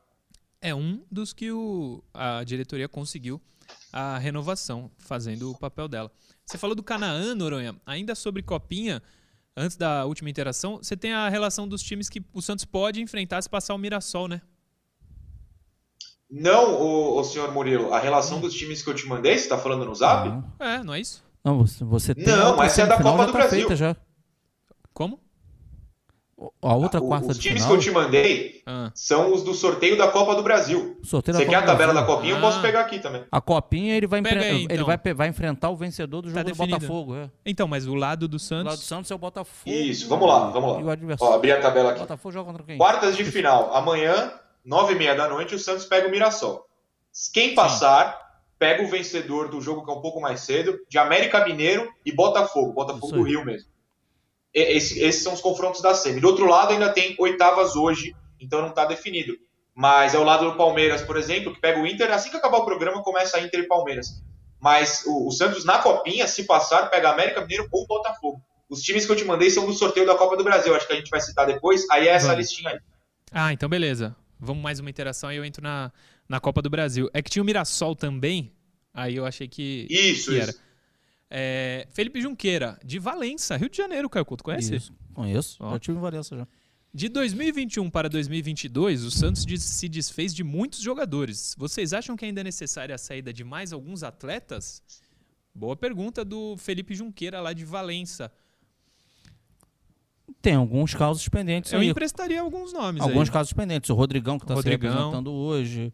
É 0.61 0.75
um 0.75 1.03
dos 1.11 1.33
que 1.33 1.51
o, 1.51 2.03
a 2.13 2.45
diretoria 2.45 2.89
conseguiu 2.89 3.41
a 3.93 4.19
renovação, 4.19 4.91
fazendo 4.99 5.51
o 5.51 5.59
papel 5.59 5.89
dela. 5.89 6.11
Você 6.45 6.59
falou 6.59 6.77
do 6.77 6.83
Canaã, 6.83 7.35
Noronha, 7.35 7.75
ainda 7.87 8.15
sobre 8.15 8.43
Copinha, 8.43 9.03
antes 9.57 9.77
da 9.77 10.05
última 10.05 10.29
interação, 10.29 10.79
você 10.79 10.97
tem 10.97 11.13
a 11.13 11.29
relação 11.29 11.67
dos 11.67 11.83
times 11.83 12.09
que 12.09 12.23
o 12.33 12.43
Santos 12.43 12.65
pode 12.65 13.01
enfrentar 13.01 13.41
se 13.43 13.49
passar 13.49 13.75
o 13.75 13.79
Mirassol, 13.79 14.29
né? 14.29 14.41
Não, 16.31 16.81
o, 16.81 17.18
o 17.18 17.24
senhor 17.24 17.53
Murilo, 17.53 17.93
a 17.93 17.99
relação 17.99 18.39
hum. 18.39 18.41
dos 18.41 18.55
times 18.55 18.83
que 18.83 18.89
eu 18.89 18.95
te 18.95 19.07
mandei, 19.07 19.37
você 19.37 19.45
está 19.45 19.59
falando 19.59 19.85
no 19.85 19.95
zap? 19.95 20.28
É, 20.61 20.83
não 20.83 20.95
é 20.95 21.01
isso? 21.01 21.24
Não, 21.45 21.59
você, 21.59 21.83
você 21.85 22.14
tem. 22.14 22.26
Não, 22.26 22.62
essa 22.62 22.83
é 22.83 22.87
da 22.87 23.03
Copa 23.03 23.26
do 23.26 23.33
tá 23.33 23.39
Brasil. 23.39 23.76
Já. 23.76 23.97
Como? 24.93 25.18
A 26.62 26.74
outra 26.74 27.03
quarta 27.03 27.33
Os 27.33 27.39
times 27.39 27.62
final... 27.62 27.68
que 27.68 27.74
eu 27.76 27.81
te 27.81 27.91
mandei 27.91 28.62
ah. 28.64 28.91
são 28.95 29.35
os 29.35 29.43
do 29.43 29.53
sorteio 29.53 29.99
da 29.99 30.09
Copa 30.09 30.35
do 30.35 30.43
Brasil. 30.43 30.99
Sorteio 31.03 31.37
Você 31.37 31.45
quer 31.45 31.57
a 31.57 31.62
tabela 31.62 31.93
da 31.93 32.03
Copinha? 32.03 32.35
Ah. 32.35 32.39
Eu 32.39 32.41
posso 32.41 32.59
ah. 32.59 32.62
pegar 32.62 32.81
aqui 32.81 32.99
também. 32.99 33.24
A 33.31 33.41
Copinha 33.43 33.95
ele 33.95 34.07
vai, 34.07 34.20
aí, 34.20 34.62
então. 34.62 34.74
ele 34.74 34.83
vai, 34.83 34.99
vai 35.14 35.28
enfrentar 35.28 35.68
o 35.68 35.76
vencedor 35.76 36.22
do 36.22 36.33
tá 36.33 36.39
jogo 36.39 36.57
tá 36.57 36.64
do 36.64 36.70
Botafogo. 36.70 37.16
É. 37.16 37.31
Então, 37.45 37.68
mas 37.68 37.87
o 37.87 37.95
lado 37.95 38.26
do 38.26 38.39
Santos. 38.39 38.64
O 38.64 38.68
lado 38.68 38.78
do 38.78 38.85
Santos 38.85 39.11
é 39.11 39.14
o 39.14 39.18
Botafogo. 39.18 39.70
Isso, 39.76 40.09
vamos 40.09 40.26
lá, 40.26 40.49
vamos 40.49 40.83
lá. 40.83 40.97
Ó, 41.20 41.35
abrir 41.35 41.53
a 41.53 41.61
tabela 41.61 41.91
aqui. 41.91 42.01
Botafogo 42.01 42.33
joga 42.33 42.47
contra 42.47 42.64
quem? 42.64 42.78
Quartas 42.78 43.16
de 43.16 43.24
final. 43.24 43.74
Amanhã, 43.74 44.33
nove 44.65 44.95
e 44.95 44.99
meia 44.99 45.15
da 45.15 45.29
noite, 45.29 45.55
o 45.55 45.59
Santos 45.59 45.87
pega 45.87 46.09
o 46.09 46.11
Mirassol. 46.11 46.67
Quem 47.33 47.55
passar, 47.55 48.13
Sim. 48.13 48.47
pega 48.59 48.83
o 48.83 48.89
vencedor 48.89 49.49
do 49.49 49.61
jogo 49.61 49.85
que 49.85 49.91
é 49.91 49.95
um 49.95 50.01
pouco 50.01 50.21
mais 50.21 50.41
cedo, 50.41 50.79
de 50.89 50.99
América 50.99 51.45
Mineiro 51.45 51.91
e 52.05 52.13
Botafogo. 52.13 52.73
Botafogo 52.73 53.13
do 53.13 53.23
Rio 53.23 53.45
mesmo. 53.45 53.69
Esse, 54.53 55.01
esses 55.01 55.23
são 55.23 55.33
os 55.33 55.41
confrontos 55.41 55.81
da 55.81 55.95
SEMI. 55.95 56.21
Do 56.21 56.29
outro 56.29 56.47
lado, 56.47 56.73
ainda 56.73 56.93
tem 56.93 57.15
oitavas 57.19 57.77
hoje, 57.77 58.15
então 58.41 58.61
não 58.61 58.69
está 58.69 58.85
definido. 58.85 59.37
Mas 59.75 60.15
é 60.15 60.19
o 60.19 60.25
lado 60.25 60.51
do 60.51 60.57
Palmeiras, 60.57 61.03
por 61.03 61.17
exemplo, 61.17 61.55
que 61.55 61.61
pega 61.61 61.81
o 61.81 61.87
Inter, 61.87 62.13
assim 62.13 62.31
que 62.31 62.37
acabar 62.37 62.59
o 62.59 62.65
programa, 62.65 63.03
começa 63.03 63.41
Inter 63.41 63.61
e 63.61 63.69
Palmeiras. 63.69 64.23
Mas 64.61 65.05
o, 65.07 65.29
o 65.29 65.31
Santos 65.31 65.65
na 65.65 65.79
copinha, 65.79 66.27
se 66.27 66.45
passar, 66.45 66.91
pega 66.91 67.11
América 67.11 67.41
Mineiro 67.41 67.69
ou 67.73 67.87
Botafogo. 67.87 68.43
Os 68.69 68.83
times 68.83 69.07
que 69.07 69.13
eu 69.13 69.17
te 69.17 69.25
mandei 69.25 69.51
são 69.51 69.67
do 69.67 69.73
sorteio 69.73 70.07
da 70.07 70.17
Copa 70.17 70.37
do 70.37 70.45
Brasil, 70.45 70.75
acho 70.75 70.87
que 70.87 70.93
a 70.93 70.97
gente 70.97 71.11
vai 71.11 71.21
citar 71.21 71.47
depois, 71.47 71.89
aí 71.91 72.07
é 72.07 72.13
essa 72.13 72.29
Vamos. 72.29 72.41
listinha 72.41 72.71
aí. 72.71 72.79
Ah, 73.33 73.53
então 73.53 73.69
beleza. 73.69 74.15
Vamos 74.41 74.62
mais 74.62 74.80
uma 74.80 74.88
interação, 74.88 75.28
aí 75.28 75.36
eu 75.36 75.45
entro 75.45 75.62
na, 75.62 75.93
na 76.28 76.41
Copa 76.41 76.62
do 76.62 76.70
Brasil. 76.70 77.11
É 77.12 77.22
que 77.22 77.30
tinha 77.30 77.43
o 77.43 77.47
Mirassol 77.47 77.95
também, 77.95 78.53
aí 78.93 79.16
eu 79.16 79.26
achei 79.26 79.47
que, 79.47 79.86
isso, 79.91 80.30
que 80.30 80.38
era. 80.38 80.51
Isso. 80.51 80.61
É, 81.28 81.86
Felipe 81.93 82.20
Junqueira, 82.20 82.78
de 82.84 82.99
Valença, 82.99 83.57
Rio 83.57 83.68
de 83.68 83.76
Janeiro, 83.76 84.09
Caio 84.09 84.24
Couto, 84.24 84.43
conhece? 84.43 84.74
Isso, 84.74 84.93
conheço, 85.14 85.59
Ó. 85.61 85.72
já 85.72 85.78
tive 85.78 85.99
em 85.99 86.01
Valença 86.01 86.36
já. 86.36 86.49
De 86.93 87.09
2021 87.09 87.88
para 87.88 88.09
2022, 88.09 89.05
o 89.05 89.12
Santos 89.12 89.45
se 89.61 89.88
desfez 89.88 90.34
de 90.34 90.43
muitos 90.43 90.80
jogadores. 90.80 91.55
Vocês 91.57 91.93
acham 91.93 92.16
que 92.16 92.24
ainda 92.24 92.41
é 92.41 92.45
necessária 92.45 92.93
a 92.93 92.99
saída 92.99 93.32
de 93.32 93.45
mais 93.45 93.72
alguns 93.72 94.03
atletas? 94.03 94.82
Boa 95.55 95.76
pergunta 95.76 96.24
do 96.24 96.57
Felipe 96.57 96.93
Junqueira, 96.93 97.41
lá 97.41 97.53
de 97.53 97.64
Valença. 97.64 98.32
Tem 100.43 100.55
alguns 100.55 100.95
casos 100.95 101.28
pendentes 101.28 101.72
Eu 101.72 101.80
aí. 101.80 101.88
emprestaria 101.88 102.41
alguns 102.41 102.72
nomes 102.72 103.03
Alguns 103.03 103.28
aí. 103.28 103.32
casos 103.32 103.53
pendentes. 103.53 103.91
O 103.91 103.95
Rodrigão, 103.95 104.38
que 104.38 104.45
está 104.45 104.57
se 104.57 104.68
representando 104.68 105.30
hoje. 105.30 105.93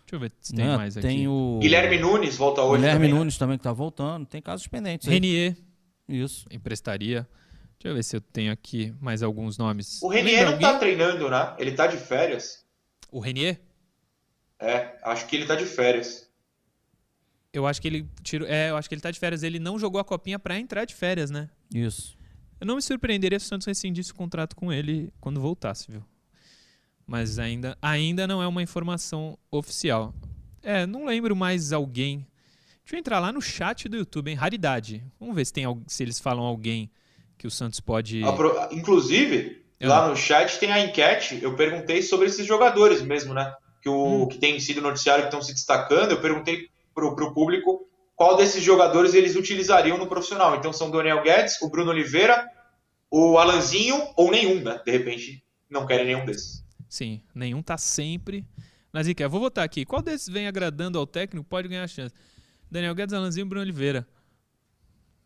Deixa 0.00 0.16
eu 0.16 0.20
ver 0.20 0.32
se 0.40 0.54
tem 0.54 0.64
né? 0.64 0.76
mais 0.76 0.96
aqui. 0.96 1.06
Tem 1.06 1.28
o... 1.28 1.58
Guilherme 1.60 1.98
Nunes 1.98 2.36
volta 2.36 2.62
hoje 2.62 2.80
Guilherme 2.80 2.98
também, 2.98 3.12
né? 3.12 3.18
Nunes 3.18 3.34
né? 3.34 3.38
também 3.38 3.58
que 3.58 3.60
está 3.60 3.72
voltando. 3.72 4.24
Tem 4.24 4.40
casos 4.40 4.66
pendentes 4.66 5.06
Renier. 5.06 5.56
Isso. 6.08 6.46
Emprestaria. 6.50 7.28
Deixa 7.78 7.88
eu 7.88 7.94
ver 7.94 8.02
se 8.02 8.16
eu 8.16 8.20
tenho 8.20 8.50
aqui 8.50 8.94
mais 9.00 9.22
alguns 9.22 9.58
nomes. 9.58 10.00
O 10.02 10.08
Renier 10.08 10.50
não 10.50 10.58
tá 10.58 10.78
treinando, 10.78 11.28
né? 11.28 11.54
Ele 11.58 11.72
tá 11.72 11.86
de 11.86 11.96
férias. 11.96 12.64
O 13.10 13.20
Renier? 13.20 13.60
É, 14.58 14.96
acho 15.04 15.26
que 15.26 15.36
ele 15.36 15.46
tá 15.46 15.54
de 15.54 15.64
férias. 15.64 16.28
Eu 17.52 17.66
acho 17.66 17.80
que 17.80 17.88
ele 17.88 18.08
tirou. 18.22 18.48
É, 18.48 18.70
eu 18.70 18.76
acho 18.76 18.88
que 18.88 18.94
ele 18.94 19.02
tá 19.02 19.10
de 19.10 19.18
férias. 19.18 19.42
Ele 19.42 19.58
não 19.58 19.78
jogou 19.78 20.00
a 20.00 20.04
copinha 20.04 20.38
para 20.38 20.58
entrar 20.58 20.84
de 20.84 20.94
férias, 20.94 21.30
né? 21.30 21.48
Isso. 21.72 22.17
Eu 22.60 22.66
não 22.66 22.76
me 22.76 22.82
surpreenderia 22.82 23.38
se 23.38 23.46
o 23.46 23.48
Santos 23.48 23.66
rescindisse 23.66 24.12
o 24.12 24.14
contrato 24.14 24.56
com 24.56 24.72
ele 24.72 25.12
quando 25.20 25.40
voltasse, 25.40 25.90
viu? 25.90 26.02
Mas 27.06 27.38
ainda, 27.38 27.78
ainda 27.80 28.26
não 28.26 28.42
é 28.42 28.46
uma 28.46 28.62
informação 28.62 29.38
oficial. 29.50 30.12
É, 30.62 30.86
não 30.86 31.06
lembro 31.06 31.34
mais 31.34 31.72
alguém. 31.72 32.26
Deixa 32.84 32.96
eu 32.96 32.98
entrar 32.98 33.18
lá 33.18 33.32
no 33.32 33.40
chat 33.40 33.88
do 33.88 33.96
YouTube, 33.96 34.30
hein? 34.30 34.36
Raridade. 34.36 35.04
Vamos 35.18 35.34
ver 35.34 35.46
se, 35.46 35.52
tem, 35.52 35.64
se 35.86 36.02
eles 36.02 36.18
falam 36.18 36.44
alguém 36.44 36.90
que 37.38 37.46
o 37.46 37.50
Santos 37.50 37.80
pode. 37.80 38.22
Inclusive, 38.72 39.64
é. 39.78 39.88
lá 39.88 40.08
no 40.08 40.16
chat 40.16 40.58
tem 40.58 40.72
a 40.72 40.80
enquete. 40.80 41.38
Eu 41.40 41.54
perguntei 41.54 42.02
sobre 42.02 42.26
esses 42.26 42.44
jogadores 42.44 43.00
mesmo, 43.00 43.32
né? 43.32 43.54
Que, 43.80 43.88
o, 43.88 44.24
hum. 44.24 44.28
que 44.28 44.38
tem 44.38 44.58
sido 44.58 44.82
noticiário 44.82 45.22
que 45.22 45.28
estão 45.28 45.40
se 45.40 45.54
destacando. 45.54 46.10
Eu 46.10 46.20
perguntei 46.20 46.68
pro, 46.92 47.14
pro 47.14 47.32
público 47.32 47.87
qual 48.18 48.36
desses 48.36 48.64
jogadores 48.64 49.14
eles 49.14 49.36
utilizariam 49.36 49.96
no 49.96 50.08
profissional. 50.08 50.56
Então 50.56 50.72
são 50.72 50.88
o 50.88 50.90
Daniel 50.90 51.22
Guedes, 51.22 51.62
o 51.62 51.70
Bruno 51.70 51.92
Oliveira, 51.92 52.50
o 53.08 53.38
Alanzinho 53.38 53.96
ou 54.16 54.28
nenhum, 54.28 54.60
né? 54.60 54.82
De 54.84 54.90
repente 54.90 55.40
não 55.70 55.86
querem 55.86 56.04
nenhum 56.04 56.26
desses. 56.26 56.64
Sim, 56.88 57.22
nenhum 57.32 57.62
tá 57.62 57.78
sempre 57.78 58.44
zica. 59.02 59.22
Eu 59.22 59.30
vou 59.30 59.38
votar 59.38 59.64
aqui. 59.64 59.84
Qual 59.84 60.02
desses 60.02 60.28
vem 60.28 60.48
agradando 60.48 60.98
ao 60.98 61.06
técnico 61.06 61.46
pode 61.48 61.68
ganhar 61.68 61.86
chance? 61.86 62.12
Daniel 62.68 62.92
Guedes, 62.92 63.14
Alanzinho 63.14 63.46
Bruno 63.46 63.62
Oliveira. 63.62 64.04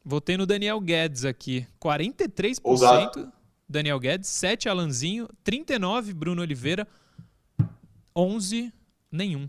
Votei 0.05 0.36
no 0.36 0.45
Daniel 0.45 0.78
Guedes 0.78 1.24
aqui. 1.24 1.66
43% 1.80 2.61
Ousado. 2.62 3.32
Daniel 3.66 3.99
Guedes, 3.99 4.28
7 4.28 4.68
Alanzinho, 4.68 5.26
39 5.43 6.12
Bruno 6.12 6.43
Oliveira, 6.43 6.86
11 8.14 8.70
nenhum. 9.11 9.49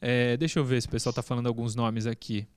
É, 0.00 0.36
deixa 0.36 0.58
eu 0.58 0.64
ver 0.64 0.82
se 0.82 0.88
o 0.88 0.90
pessoal 0.90 1.12
tá 1.12 1.22
falando 1.22 1.46
alguns 1.46 1.76
nomes 1.76 2.04
aqui. 2.04 2.48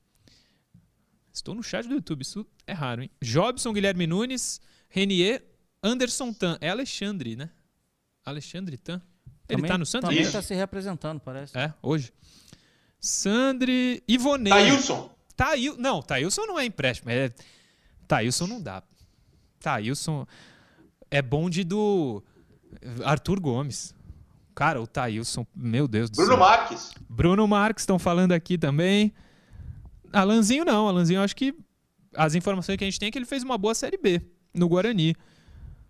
Estou 1.37 1.53
no 1.53 1.61
chat 1.61 1.87
do 1.87 1.93
YouTube, 1.93 2.21
isso 2.23 2.45
é 2.65 2.73
raro, 2.73 3.03
hein? 3.03 3.11
Jobson, 3.21 3.71
Guilherme 3.71 4.07
Nunes, 4.07 4.59
Renier, 4.89 5.43
Anderson 5.83 6.33
Tan. 6.33 6.57
É 6.59 6.69
Alexandre, 6.69 7.35
né? 7.35 7.49
Alexandre 8.25 8.75
Tan. 8.75 9.01
Ele 9.47 9.57
também, 9.57 9.69
tá 9.69 9.77
no 9.77 9.85
Santos? 9.85 10.09
Também 10.09 10.23
está 10.23 10.41
se 10.41 10.55
representando, 10.55 11.19
parece. 11.19 11.55
É, 11.55 11.71
hoje. 11.81 12.11
Sandri 12.99 14.03
Ivonei. 14.07 14.51
Taílson. 14.51 15.09
Tail, 15.35 15.75
não, 15.77 16.01
Taílson 16.01 16.45
não 16.47 16.59
é 16.59 16.65
empréstimo. 16.65 17.11
É, 17.11 17.31
Taílson 18.07 18.47
não 18.47 18.59
dá. 18.59 18.81
Taílson 19.59 20.25
é 21.11 21.21
bonde 21.21 21.63
do 21.63 22.23
Arthur 23.05 23.39
Gomes. 23.39 23.95
Cara, 24.55 24.81
o 24.81 24.87
Taílson, 24.87 25.45
meu 25.55 25.87
Deus 25.87 26.09
do 26.09 26.15
Bruno 26.15 26.29
céu. 26.29 26.37
Bruno 26.37 26.49
Marques. 26.49 26.91
Bruno 27.07 27.47
Marques 27.47 27.83
estão 27.83 27.99
falando 27.99 28.31
aqui 28.31 28.57
também. 28.57 29.13
Alanzinho 30.11 30.65
não, 30.65 30.87
Alanzinho 30.87 31.21
acho 31.21 31.35
que 31.35 31.53
as 32.15 32.35
informações 32.35 32.77
que 32.77 32.83
a 32.83 32.87
gente 32.87 32.99
tem 32.99 33.07
é 33.07 33.11
que 33.11 33.17
ele 33.17 33.25
fez 33.25 33.43
uma 33.43 33.57
boa 33.57 33.75
Série 33.75 33.97
B 33.97 34.21
no 34.53 34.67
Guarani. 34.67 35.15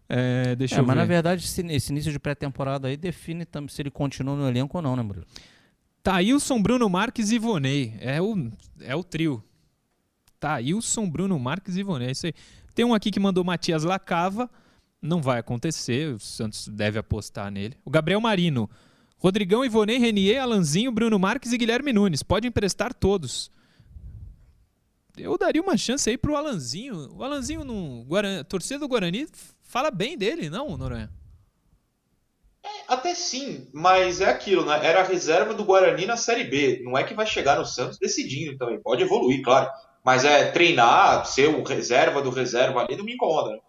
É, 0.09 0.55
deixa 0.55 0.75
é, 0.75 0.79
eu 0.79 0.85
mas 0.85 0.95
ver. 0.95 1.01
na 1.01 1.05
verdade 1.05 1.43
esse, 1.43 1.61
esse 1.67 1.91
início 1.91 2.11
de 2.11 2.19
pré-temporada 2.19 2.87
aí 2.87 2.95
define 2.95 3.45
se 3.69 3.81
ele 3.81 3.91
continua 3.91 4.35
no 4.35 4.47
elenco 4.47 4.77
ou 4.77 4.81
não, 4.81 4.95
né, 4.95 5.03
Murilo? 5.03 5.25
Thailson, 6.01 6.61
Bruno 6.61 6.89
Marques 6.89 7.31
e 7.31 7.35
Ivonei. 7.35 7.93
É 7.99 8.21
o, 8.21 8.49
é 8.79 8.95
o 8.95 9.03
trio. 9.03 9.43
Thailson, 10.39 11.09
Bruno 11.09 11.37
Marques 11.37 11.75
e 11.75 11.81
Ivonei. 11.81 12.07
É 12.07 12.11
isso 12.11 12.27
aí. 12.27 12.33
Tem 12.73 12.85
um 12.85 12.93
aqui 12.93 13.11
que 13.11 13.19
mandou 13.19 13.43
Matias 13.43 13.83
Lacava. 13.83 14.49
Não 15.01 15.21
vai 15.21 15.39
acontecer. 15.39 16.13
O 16.15 16.19
Santos 16.19 16.69
deve 16.69 16.97
apostar 16.97 17.51
nele. 17.51 17.75
O 17.83 17.89
Gabriel 17.89 18.21
Marino. 18.21 18.69
Rodrigão, 19.17 19.65
Ivonei, 19.65 19.97
Renier, 19.97 20.41
Alanzinho, 20.41 20.93
Bruno 20.93 21.19
Marques 21.19 21.51
e 21.51 21.57
Guilherme 21.57 21.91
Nunes. 21.91 22.23
Pode 22.23 22.47
emprestar 22.47 22.93
todos. 22.93 23.51
Eu 25.17 25.37
daria 25.37 25.61
uma 25.61 25.77
chance 25.77 26.09
aí 26.09 26.17
pro 26.17 26.35
Alanzinho. 26.35 27.09
O 27.15 27.23
Alanzinho, 27.23 27.63
no 27.63 28.03
Guarani, 28.05 28.43
torcida 28.43 28.79
do 28.79 28.87
Guarani, 28.87 29.27
fala 29.63 29.89
bem 29.89 30.17
dele, 30.17 30.49
não, 30.49 30.77
Noronha? 30.77 31.09
Até 32.87 33.13
sim, 33.15 33.67
mas 33.73 34.21
é 34.21 34.29
aquilo, 34.29 34.65
né? 34.65 34.79
Era 34.85 35.01
a 35.01 35.03
reserva 35.03 35.53
do 35.53 35.63
Guarani 35.63 36.05
na 36.05 36.17
Série 36.17 36.43
B. 36.43 36.81
Não 36.83 36.97
é 36.97 37.03
que 37.03 37.13
vai 37.13 37.25
chegar 37.25 37.57
no 37.57 37.65
Santos 37.65 37.97
decidindo 37.97 38.57
também. 38.57 38.79
Pode 38.81 39.03
evoluir, 39.03 39.41
claro. 39.41 39.69
Mas 40.03 40.23
é 40.23 40.51
treinar, 40.51 41.25
ser 41.25 41.49
o 41.49 41.63
reserva 41.63 42.21
do 42.21 42.29
reserva 42.29 42.81
ali 42.81 42.95
não 42.95 43.03
me 43.03 43.13
incomoda. 43.13 43.51
Né? 43.51 43.59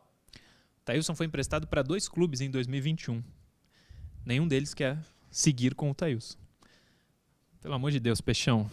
Thailson 0.85 1.15
foi 1.15 1.27
emprestado 1.27 1.67
para 1.67 1.83
dois 1.83 2.09
clubes 2.09 2.41
em 2.41 2.51
2021. 2.51 3.23
Nenhum 4.25 4.47
deles 4.47 4.73
quer 4.73 4.99
seguir 5.31 5.75
com 5.75 5.91
o 5.91 5.95
Thailson. 5.95 6.39
Pelo 7.61 7.75
amor 7.75 7.91
de 7.91 7.99
Deus, 7.99 8.21
Peixão, 8.21 8.71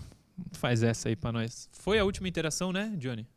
faz 0.51 0.83
essa 0.83 1.09
aí 1.09 1.15
para 1.15 1.31
nós. 1.31 1.69
Foi 1.71 1.99
a 1.99 2.03
última 2.03 2.27
interação, 2.27 2.71
né, 2.71 2.93
Johnny? 2.97 3.27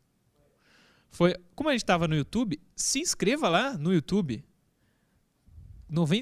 Foi. 1.10 1.34
Como 1.54 1.68
a 1.68 1.72
gente 1.72 1.82
estava 1.82 2.06
no 2.06 2.14
YouTube, 2.14 2.60
se 2.76 3.00
inscreva 3.00 3.48
lá 3.48 3.76
no 3.76 3.92
YouTube 3.92 4.44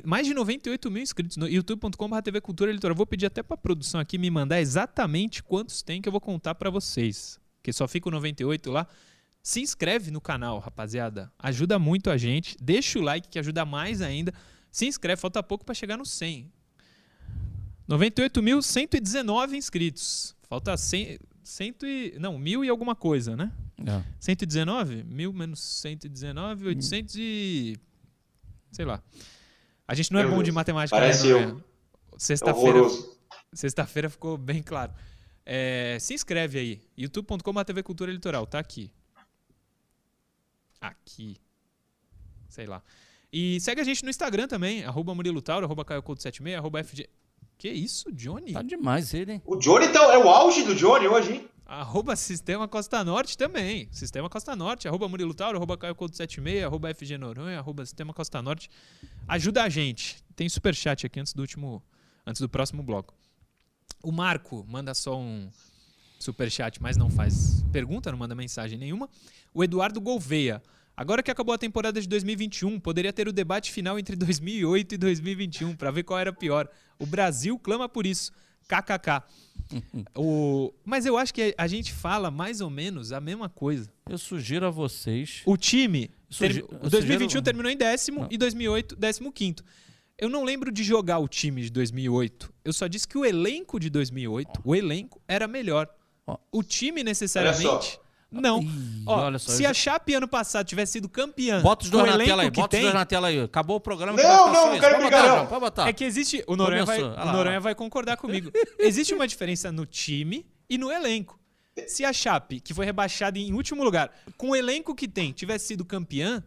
mais 0.05 0.27
de 0.27 0.33
98 0.33 0.91
mil 0.91 1.03
inscritos 1.03 1.37
no 1.37 1.49
youtube.com.br 1.49 2.23
TV 2.23 2.41
Cultura. 2.41 2.95
Vou 2.95 3.07
pedir 3.07 3.27
até 3.27 3.43
para 3.43 3.55
a 3.55 3.59
produção 3.59 4.01
aqui 4.01 4.17
me 4.17 4.31
mandar 4.31 4.61
exatamente 4.61 5.43
quantos 5.43 5.83
tem 5.83 6.01
que 6.01 6.09
eu 6.09 6.13
vou 6.13 6.21
contar 6.21 6.55
para 6.55 6.71
vocês. 6.71 7.41
Que 7.63 7.73
só 7.73 7.89
fica 7.89 8.09
o 8.09 8.13
98 8.13 8.71
lá. 8.71 8.87
Se 9.43 9.61
inscreve 9.61 10.11
no 10.11 10.21
canal, 10.21 10.59
rapaziada. 10.61 11.33
Ajuda 11.39 11.79
muito 11.79 12.11
a 12.11 12.17
gente. 12.17 12.57
Deixa 12.61 12.99
o 12.99 13.03
like 13.03 13.29
que 13.29 13.39
ajuda 13.39 13.65
mais 13.65 14.01
ainda. 14.01 14.33
Se 14.71 14.87
inscreve, 14.87 15.21
falta 15.21 15.43
pouco 15.43 15.65
para 15.65 15.75
chegar 15.75 15.97
no 15.97 16.07
100. 16.07 16.53
98.119 17.89 19.53
inscritos. 19.53 20.35
Falta 20.49 20.77
100, 20.77 21.19
100 21.43 21.75
e, 21.83 22.17
não, 22.19 22.39
mil 22.39 22.65
e 22.65 22.69
alguma 22.69 22.95
coisa, 22.95 23.37
né? 23.37 23.53
É. 23.79 24.03
119? 24.19 25.05
Mil 25.05 25.33
menos 25.33 25.61
119, 25.61 26.67
800 26.67 27.15
e... 27.17 27.77
Sei 28.73 28.85
lá. 28.85 29.03
A 29.87 29.95
gente 29.95 30.13
não 30.13 30.19
é 30.19 30.23
Meu 30.23 30.31
bom 30.31 30.37
Deus. 30.39 30.47
de 30.47 30.53
matemática. 30.53 30.97
Né, 30.97 31.03
Parece 31.03 31.33
né, 31.33 31.45
eu. 31.45 31.63
Sexta-feira. 32.19 32.81
Sexta-feira 33.53 34.11
ficou 34.11 34.37
bem 34.37 34.63
claro. 34.63 34.93
É, 35.45 35.97
se 36.01 36.13
inscreve 36.15 36.59
aí. 36.59 36.83
youtube.com 36.97 37.65
TV 37.65 37.83
Cultura 37.83 38.11
Litoral. 38.11 38.47
Tá 38.47 38.59
aqui. 38.59 38.91
Aqui. 40.81 41.37
Sei 42.49 42.67
lá. 42.67 42.83
E 43.33 43.61
segue 43.61 43.81
a 43.81 43.85
gente 43.85 44.03
no 44.03 44.11
Instagram 44.11 44.49
também. 44.49 44.85
Arroba 44.85 45.15
Murilo 45.15 45.41
Tauro, 45.41 45.67
arroba 45.67 45.85
CaioCouto76, 45.85 46.57
arroba 46.57 46.83
FG... 46.83 47.09
Que 47.59 47.69
isso, 47.69 48.13
Johnny? 48.13 48.53
Tá 48.53 48.63
demais 48.63 49.15
ele, 49.15 49.33
hein? 49.33 49.43
O 49.47 49.57
Johnny 49.57 49.89
tá, 49.89 50.01
é 50.13 50.19
o 50.19 50.29
auge 50.29 50.63
do 50.63 50.75
Johnny 50.75 51.09
hoje, 51.09 51.33
hein? 51.33 51.49
Arroba 51.65 52.15
Sistema 52.15 52.69
Costa 52.69 53.03
Norte 53.03 53.37
também. 53.37 53.89
Sistema 53.91 54.31
Costa 54.31 54.55
Norte, 54.55 54.87
arroba 54.87 55.09
Murilo 55.09 55.35
Tauro, 55.35 55.57
arroba 55.57 55.77
Caio 55.77 55.97
76, 55.99 56.63
arroba 56.63 56.95
FG 56.95 57.19
Noronha, 57.19 57.59
arroba 57.59 57.85
Sistema 57.85 58.15
Costa 58.15 58.41
Norte. 58.41 58.71
Ajuda 59.27 59.65
a 59.65 59.69
gente. 59.69 60.23
Tem 60.37 60.49
superchat 60.49 61.07
aqui 61.07 61.19
antes 61.19 61.33
do 61.33 61.41
último. 61.41 61.83
Antes 62.25 62.41
do 62.41 62.49
próximo 62.49 62.83
bloco. 62.83 63.15
O 64.03 64.13
Marco 64.13 64.65
manda 64.69 64.95
só 64.95 65.19
um 65.19 65.51
superchat, 66.21 66.81
mas 66.81 66.97
não 66.97 67.11
faz 67.11 67.65
pergunta, 67.73 68.11
não 68.13 68.19
manda 68.19 68.35
mensagem 68.35 68.79
nenhuma. 68.79 69.09
O 69.53 69.65
Eduardo 69.65 70.01
Gouveia. 70.01 70.63
Agora 70.97 71.23
que 71.23 71.31
acabou 71.31 71.55
a 71.55 71.59
temporada 71.59 72.01
de 72.01 72.09
2021, 72.09 72.81
poderia 72.81 73.13
ter 73.13 73.29
o 73.29 73.33
debate 73.33 73.71
final 73.71 73.99
entre 73.99 74.17
2008 74.17 74.95
e 74.95 74.99
2021 74.99 75.77
para 75.77 75.91
ver 75.91 76.05
qual 76.05 76.19
era 76.19 76.33
pior. 76.33 76.67
O 76.99 77.05
Brasil 77.05 77.59
clama 77.59 77.87
por 77.87 78.07
isso. 78.07 78.33
KKK. 78.67 79.23
o... 80.17 80.73
Mas 80.85 81.05
eu 81.05 81.19
acho 81.19 81.35
que 81.35 81.55
a 81.59 81.67
gente 81.67 81.93
fala 81.93 82.31
mais 82.31 82.63
ou 82.63 82.71
menos 82.71 83.13
a 83.13 83.21
mesma 83.21 83.47
coisa. 83.49 83.93
Eu 84.09 84.17
sugiro 84.17 84.65
a 84.65 84.71
vocês. 84.71 85.43
O 85.45 85.55
time. 85.57 86.11
Ter... 86.39 86.63
2021 86.63 87.29
sugiro... 87.29 87.43
terminou 87.43 87.71
em 87.71 87.77
décimo 87.77 88.23
não. 88.23 88.29
e 88.31 88.39
2008, 88.39 88.97
décimo 88.97 89.31
quinto. 89.31 89.63
Eu 90.19 90.31
não 90.31 90.45
lembro 90.45 90.73
de 90.73 90.83
jogar 90.83 91.19
o 91.19 91.29
time 91.29 91.61
de 91.61 91.71
2008. 91.71 92.51
Eu 92.65 92.73
só 92.73 92.87
disse 92.87 93.07
que 93.07 93.19
o 93.19 93.25
elenco 93.25 93.79
de 93.79 93.91
2008, 93.91 94.63
oh. 94.65 94.71
o 94.71 94.75
elenco, 94.75 95.21
era 95.29 95.47
melhor. 95.47 95.89
Oh. 96.27 96.39
O 96.51 96.63
time 96.63 97.05
necessariamente 97.05 98.01
não. 98.31 98.63
Ih, 98.63 99.05
Ó, 99.07 99.39
se 99.39 99.65
a 99.65 99.73
Chape 99.73 100.15
ano 100.15 100.27
passado 100.27 100.67
tivesse 100.67 100.93
sido 100.93 101.09
campeã. 101.09 101.63
Bota 101.63 101.85
os 101.85 101.91
dois 101.91 102.11
na 102.11 102.25
tela 102.25 102.43
aí, 102.43 102.51
bota 102.51 102.69
tem, 102.69 102.81
os 102.81 102.85
dois 102.85 102.95
na 102.95 103.05
tela 103.05 103.29
aí. 103.29 103.41
Acabou 103.41 103.77
o 103.77 103.81
programa. 103.81 104.21
Não, 104.21 104.53
não, 104.53 104.73
não 104.73 104.81
quero 104.81 104.99
brigar, 104.99 105.29
não. 105.29 105.47
Pode 105.47 105.61
botar. 105.61 105.89
É 105.89 105.93
que 105.93 106.05
existe. 106.05 106.43
O 106.47 106.57
Noronha, 106.57 106.85
vai, 106.85 107.03
o 107.03 107.33
Noronha 107.33 107.61
vai 107.61 107.75
concordar 107.75 108.17
comigo. 108.17 108.51
existe 108.79 109.15
uma 109.15 109.27
diferença 109.27 109.71
no 109.71 109.87
time 109.87 110.47
e 110.69 110.77
no 110.77 110.91
elenco. 110.91 111.39
Se 111.87 112.05
a 112.05 112.13
Chape, 112.13 112.61
que 112.61 112.73
foi 112.73 112.87
rebaixada 112.87 113.39
em 113.39 113.53
último 113.53 113.85
lugar, 113.85 114.11
com 114.37 114.51
o 114.51 114.57
elenco 114.57 114.95
que 114.95 115.07
tem, 115.07 115.31
tivesse 115.33 115.67
sido 115.67 115.85
campeã, 115.85 116.43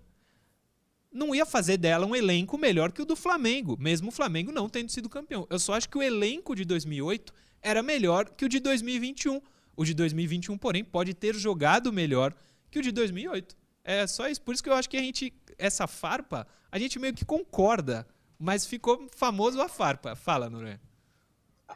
não 1.12 1.34
ia 1.34 1.46
fazer 1.46 1.78
dela 1.78 2.06
um 2.06 2.16
elenco 2.16 2.58
melhor 2.58 2.92
que 2.92 3.02
o 3.02 3.06
do 3.06 3.16
Flamengo, 3.16 3.78
mesmo 3.80 4.10
o 4.10 4.12
Flamengo 4.12 4.52
não 4.52 4.68
tendo 4.68 4.92
sido 4.92 5.08
campeão. 5.08 5.46
Eu 5.50 5.60
só 5.60 5.74
acho 5.74 5.88
que 5.88 5.98
o 5.98 6.02
elenco 6.02 6.56
de 6.56 6.66
2008 6.66 7.34
era 7.62 7.84
melhor 7.84 8.30
que 8.30 8.46
o 8.46 8.50
de 8.50 8.60
2021 8.60 9.40
o 9.80 9.86
de 9.86 9.94
2021, 9.94 10.58
porém, 10.58 10.84
pode 10.84 11.14
ter 11.14 11.34
jogado 11.34 11.94
melhor 11.94 12.34
que 12.70 12.80
o 12.80 12.82
de 12.82 12.92
2008. 12.92 13.56
É 13.82 14.06
só 14.06 14.28
isso. 14.28 14.42
Por 14.42 14.54
isso 14.54 14.62
que 14.62 14.70
eu 14.70 14.74
acho 14.74 14.90
que 14.90 14.98
a 14.98 15.02
gente, 15.02 15.34
essa 15.58 15.88
farpa, 15.88 16.46
a 16.70 16.78
gente 16.78 17.00
meio 17.00 17.14
que 17.14 17.24
concorda, 17.24 18.06
mas 18.38 18.66
ficou 18.66 19.08
famoso 19.16 19.62
a 19.62 19.70
farpa. 19.70 20.18
Fala, 20.18 20.50
Noronha. 20.50 20.82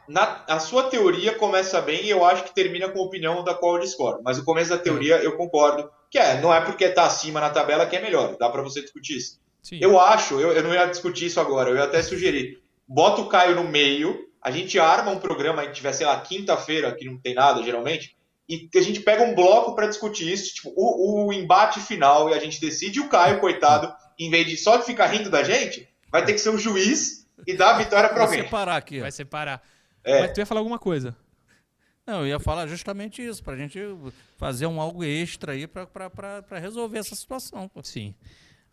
Na, 0.06 0.44
a 0.46 0.60
sua 0.60 0.90
teoria 0.90 1.34
começa 1.38 1.80
bem 1.80 2.04
e 2.04 2.10
eu 2.10 2.22
acho 2.22 2.44
que 2.44 2.54
termina 2.54 2.90
com 2.90 2.98
a 2.98 3.04
opinião 3.04 3.42
da 3.42 3.54
qual 3.54 3.76
eu 3.76 3.80
discordo. 3.80 4.20
Mas 4.22 4.36
o 4.36 4.44
começo 4.44 4.68
da 4.68 4.76
teoria 4.76 5.16
eu 5.22 5.38
concordo. 5.38 5.90
Que 6.10 6.18
é, 6.18 6.42
não 6.42 6.52
é 6.52 6.60
porque 6.60 6.86
tá 6.90 7.06
acima 7.06 7.40
na 7.40 7.48
tabela 7.48 7.86
que 7.86 7.96
é 7.96 8.02
melhor. 8.02 8.36
Dá 8.36 8.50
para 8.50 8.60
você 8.60 8.82
discutir 8.82 9.16
isso. 9.16 9.40
Sim. 9.62 9.78
Eu 9.80 9.98
acho, 9.98 10.38
eu, 10.38 10.52
eu 10.52 10.62
não 10.62 10.74
ia 10.74 10.84
discutir 10.84 11.24
isso 11.24 11.40
agora, 11.40 11.70
eu 11.70 11.76
ia 11.76 11.84
até 11.84 12.02
sugerir. 12.02 12.62
Bota 12.86 13.22
o 13.22 13.28
Caio 13.30 13.56
no 13.56 13.64
meio 13.64 14.28
a 14.44 14.50
gente 14.50 14.78
arma 14.78 15.10
um 15.10 15.18
programa, 15.18 15.62
a 15.62 15.64
gente 15.64 15.76
tiver, 15.76 15.92
sei 15.94 16.06
lá, 16.06 16.20
quinta-feira, 16.20 16.94
que 16.94 17.06
não 17.06 17.18
tem 17.18 17.34
nada 17.34 17.62
geralmente, 17.62 18.14
e 18.46 18.68
a 18.76 18.82
gente 18.82 19.00
pega 19.00 19.24
um 19.24 19.34
bloco 19.34 19.74
para 19.74 19.86
discutir 19.86 20.30
isso, 20.30 20.54
tipo, 20.54 20.70
o, 20.76 21.28
o, 21.28 21.32
embate 21.32 21.80
final, 21.80 22.28
e 22.28 22.34
a 22.34 22.38
gente 22.38 22.60
decide 22.60 23.00
o 23.00 23.08
Caio, 23.08 23.40
coitado, 23.40 23.90
em 24.18 24.30
vez 24.30 24.46
de 24.46 24.58
só 24.58 24.82
ficar 24.82 25.06
rindo 25.06 25.30
da 25.30 25.42
gente, 25.42 25.88
vai 26.12 26.22
ter 26.26 26.34
que 26.34 26.38
ser 26.38 26.50
o 26.50 26.58
juiz 26.58 27.26
e 27.46 27.56
dar 27.56 27.74
a 27.74 27.78
vitória 27.78 28.10
para 28.10 28.24
alguém. 28.24 28.40
Vai 28.40 28.44
separar 28.44 28.76
aqui. 28.76 29.00
Vai 29.00 29.10
separar. 29.10 29.62
É. 30.04 30.20
Mas 30.20 30.32
tu 30.32 30.40
ia 30.40 30.46
falar 30.46 30.60
alguma 30.60 30.78
coisa. 30.78 31.16
Não, 32.06 32.20
eu 32.20 32.26
ia 32.26 32.38
falar 32.38 32.66
justamente 32.66 33.26
isso, 33.26 33.42
para 33.42 33.54
a 33.54 33.56
gente 33.56 33.80
fazer 34.36 34.66
um 34.66 34.78
algo 34.78 35.02
extra 35.02 35.52
aí 35.52 35.66
para 35.66 36.58
resolver 36.60 36.98
essa 36.98 37.16
situação. 37.16 37.70
Sim. 37.82 38.14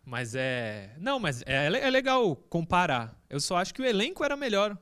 Mas 0.04 0.34
é. 0.34 0.90
Não, 0.98 1.18
mas 1.18 1.42
é, 1.46 1.64
é 1.64 1.90
legal 1.90 2.36
comparar. 2.50 3.18
Eu 3.30 3.40
só 3.40 3.56
acho 3.56 3.72
que 3.72 3.80
o 3.80 3.86
elenco 3.86 4.22
era 4.22 4.36
melhor. 4.36 4.76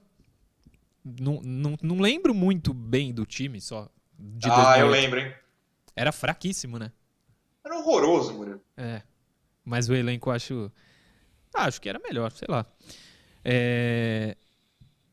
Não, 1.04 1.40
não, 1.42 1.76
não 1.82 1.98
lembro 1.98 2.34
muito 2.34 2.74
bem 2.74 3.12
do 3.12 3.24
time 3.24 3.60
só. 3.60 3.88
De 4.18 4.48
ah, 4.50 4.54
2008. 4.54 4.80
eu 4.80 4.88
lembro, 4.88 5.20
hein? 5.20 5.34
Era 5.96 6.12
fraquíssimo, 6.12 6.78
né? 6.78 6.92
Era 7.64 7.78
horroroso, 7.78 8.34
Murilo. 8.34 8.60
É. 8.76 9.02
Mas 9.64 9.88
o 9.88 9.94
elenco 9.94 10.30
acho. 10.30 10.70
Ah, 11.54 11.64
acho 11.64 11.80
que 11.80 11.88
era 11.88 11.98
melhor, 11.98 12.32
sei 12.32 12.46
lá. 12.48 12.66
É... 13.44 14.36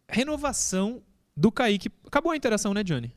Renovação 0.09 1.01
do 1.35 1.51
Kaique. 1.51 1.89
Acabou 2.05 2.31
a 2.31 2.37
interação, 2.37 2.73
né, 2.73 2.83
Johnny? 2.83 3.13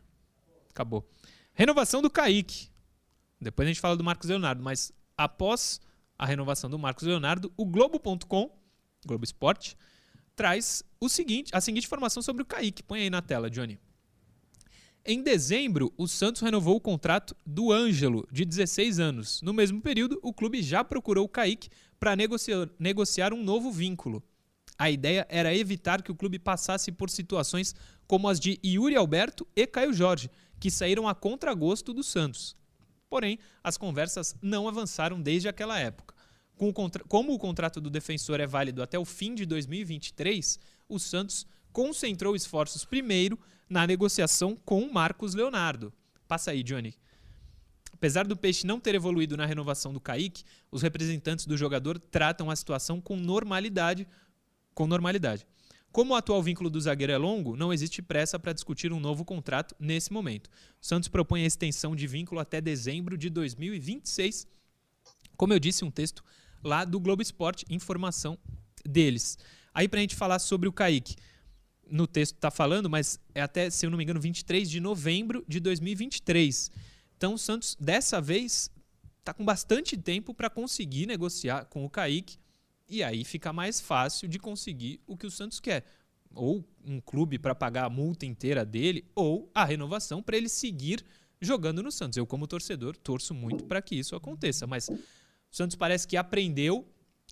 Acabou. 0.71 1.09
Renovação 1.53 2.03
do 2.03 2.11
Kaique. 2.11 2.69
Depois 3.41 3.67
a 3.67 3.71
gente 3.71 3.81
fala 3.81 3.97
do 3.97 4.05
Marcos 4.05 4.29
Leonardo, 4.29 4.63
mas 4.63 4.93
após 5.17 5.81
a 6.19 6.27
renovação 6.27 6.69
do 6.69 6.79
Marcos 6.79 7.07
Leonardo, 7.07 7.53
o 7.57 7.65
Globo.com, 7.65 8.51
Globo 9.07 9.25
Esporte, 9.25 9.77
traz 10.41 10.83
o 10.99 11.07
seguinte, 11.07 11.55
a 11.55 11.61
seguinte 11.61 11.85
informação 11.85 12.23
sobre 12.23 12.43
o 12.43 12.47
Kaique. 12.47 12.83
Põe 12.83 13.03
aí 13.03 13.11
na 13.11 13.21
tela, 13.21 13.51
Johnny. 13.51 13.79
Em 15.05 15.23
dezembro, 15.23 15.93
o 15.99 16.09
Santos 16.09 16.41
renovou 16.41 16.77
o 16.77 16.81
contrato 16.81 17.37
do 17.45 17.71
Ângelo, 17.71 18.27
de 18.33 18.47
16 18.47 18.99
anos. 18.99 19.43
No 19.43 19.53
mesmo 19.53 19.83
período, 19.83 20.19
o 20.23 20.33
clube 20.33 20.63
já 20.63 20.83
procurou 20.83 21.27
o 21.27 21.29
Kaique 21.29 21.69
para 21.99 22.17
negociar, 22.17 22.71
negociar 22.79 23.35
um 23.35 23.45
novo 23.45 23.71
vínculo. 23.71 24.23
A 24.79 24.91
ideia 24.91 25.27
era 25.29 25.55
evitar 25.55 26.01
que 26.01 26.11
o 26.11 26.17
clube 26.17 26.39
passasse 26.39 26.91
por 26.91 27.11
situações 27.11 27.75
como 28.07 28.27
as 28.27 28.41
de 28.41 28.59
Yuri 28.65 28.97
Alberto 28.97 29.47
e 29.55 29.67
Caio 29.67 29.93
Jorge, 29.93 30.31
que 30.59 30.71
saíram 30.71 31.07
a 31.07 31.15
contragosto 31.15 31.93
do 31.93 32.03
Santos. 32.03 32.57
Porém, 33.11 33.39
as 33.63 33.77
conversas 33.77 34.35
não 34.41 34.67
avançaram 34.67 35.21
desde 35.21 35.51
aquela 35.51 35.79
época. 35.79 36.15
Como 37.09 37.33
o 37.33 37.39
contrato 37.39 37.81
do 37.81 37.89
defensor 37.89 38.39
é 38.39 38.47
válido 38.47 38.83
até 38.83 38.99
o 38.99 39.05
fim 39.07 39.35
de 39.35 39.47
2023, 39.47 40.61
o 40.91 40.99
Santos 40.99 41.47
concentrou 41.73 42.37
esforços 42.37 42.85
primeiro 42.85 43.39
na 43.69 43.87
negociação 43.87 44.55
com 44.57 44.83
o 44.83 44.93
Marcos 44.93 45.35
Leonardo. 45.35 45.91
Passa 46.29 46.51
aí, 46.51 46.63
Johnny. 46.63 46.95
Apesar 47.95 48.27
do 48.27 48.37
Peixe 48.37 48.67
não 48.67 48.79
ter 48.79 48.95
evoluído 48.95 49.39
na 49.39 49.47
renovação 49.47 49.91
do 49.91 50.01
Kaique, 50.01 50.45
os 50.71 50.83
representantes 50.83 51.47
do 51.47 51.57
jogador 51.57 51.99
tratam 51.99 52.51
a 52.51 52.57
situação 52.57 53.01
com 53.01 53.17
normalidade. 53.17 54.07
Com 54.75 54.87
normalidade. 54.87 55.47
Como 55.91 56.13
o 56.13 56.17
atual 56.17 56.43
vínculo 56.43 56.69
do 56.71 56.81
zagueiro 56.81 57.13
é 57.13 57.19
longo, 57.19 57.57
não 57.57 57.73
existe 57.73 58.01
pressa 58.03 58.39
para 58.39 58.53
discutir 58.53 58.93
um 58.93 59.01
novo 59.01 59.25
contrato 59.25 59.75
nesse 59.79 60.13
momento. 60.13 60.49
O 60.81 60.87
Santos 60.87 61.09
propõe 61.09 61.43
a 61.43 61.47
extensão 61.47 61.97
de 61.97 62.07
vínculo 62.07 62.41
até 62.41 62.61
dezembro 62.61 63.17
de 63.17 63.29
2026. 63.31 64.47
Como 65.37 65.53
eu 65.53 65.59
disse, 65.59 65.85
um 65.85 65.91
texto 65.91 66.23
lá 66.63 66.85
do 66.85 67.01
Globo 67.01 67.23
Esporte, 67.23 67.65
informação 67.69 68.39
deles. 68.85 69.39
Aí 69.73 69.89
para 69.89 69.99
a 69.99 70.03
gente 70.03 70.17
falar 70.17 70.39
sobre 70.39 70.69
o 70.69 70.73
Kaique, 70.73 71.17
no 71.91 72.07
texto 72.07 72.37
está 72.37 72.51
falando, 72.51 72.89
mas 72.89 73.19
é 73.35 73.43
até, 73.43 73.69
se 73.69 73.85
eu 73.85 73.91
não 73.91 73.99
me 73.99 74.05
engano, 74.05 74.21
23 74.21 74.71
de 74.71 74.81
novembro 74.81 75.45
de 75.49 75.59
2023. 75.61 76.71
Então 77.17 77.35
o 77.35 77.39
Santos, 77.39 77.77
dessa 77.81 78.21
vez, 78.21 78.71
está 79.19 79.35
com 79.35 79.45
bastante 79.45 79.97
tempo 79.97 80.33
para 80.33 80.49
conseguir 80.49 81.07
negociar 81.07 81.65
com 81.67 81.85
o 81.85 81.91
Kaique 81.91 82.39
e 82.89 83.05
aí 83.05 83.25
fica 83.25 83.53
mais 83.53 83.81
fácil 83.81 84.29
de 84.29 84.39
conseguir 84.39 85.01
o 85.07 85.17
que 85.17 85.27
o 85.27 85.31
Santos 85.31 85.61
quer. 85.61 85.85
Ou 86.35 86.65
um 86.85 87.01
clube 87.01 87.39
para 87.39 87.55
pagar 87.55 87.85
a 87.85 87.91
multa 87.91 88.27
inteira 88.27 88.65
dele, 88.65 89.05
ou 89.15 89.51
a 89.55 89.65
renovação 89.65 90.23
para 90.23 90.37
ele 90.37 90.49
seguir 90.49 91.05
jogando 91.41 91.83
no 91.83 91.93
Santos. 91.93 92.17
Eu, 92.17 92.27
como 92.27 92.47
torcedor, 92.47 92.97
torço 92.97 93.33
muito 93.33 93.65
para 93.65 93.81
que 93.81 93.95
isso 93.95 94.17
aconteça, 94.17 94.67
mas 94.67 94.91
o 95.51 95.57
Santos 95.57 95.77
parece 95.77 96.07
que 96.07 96.17
aprendeu 96.17 96.87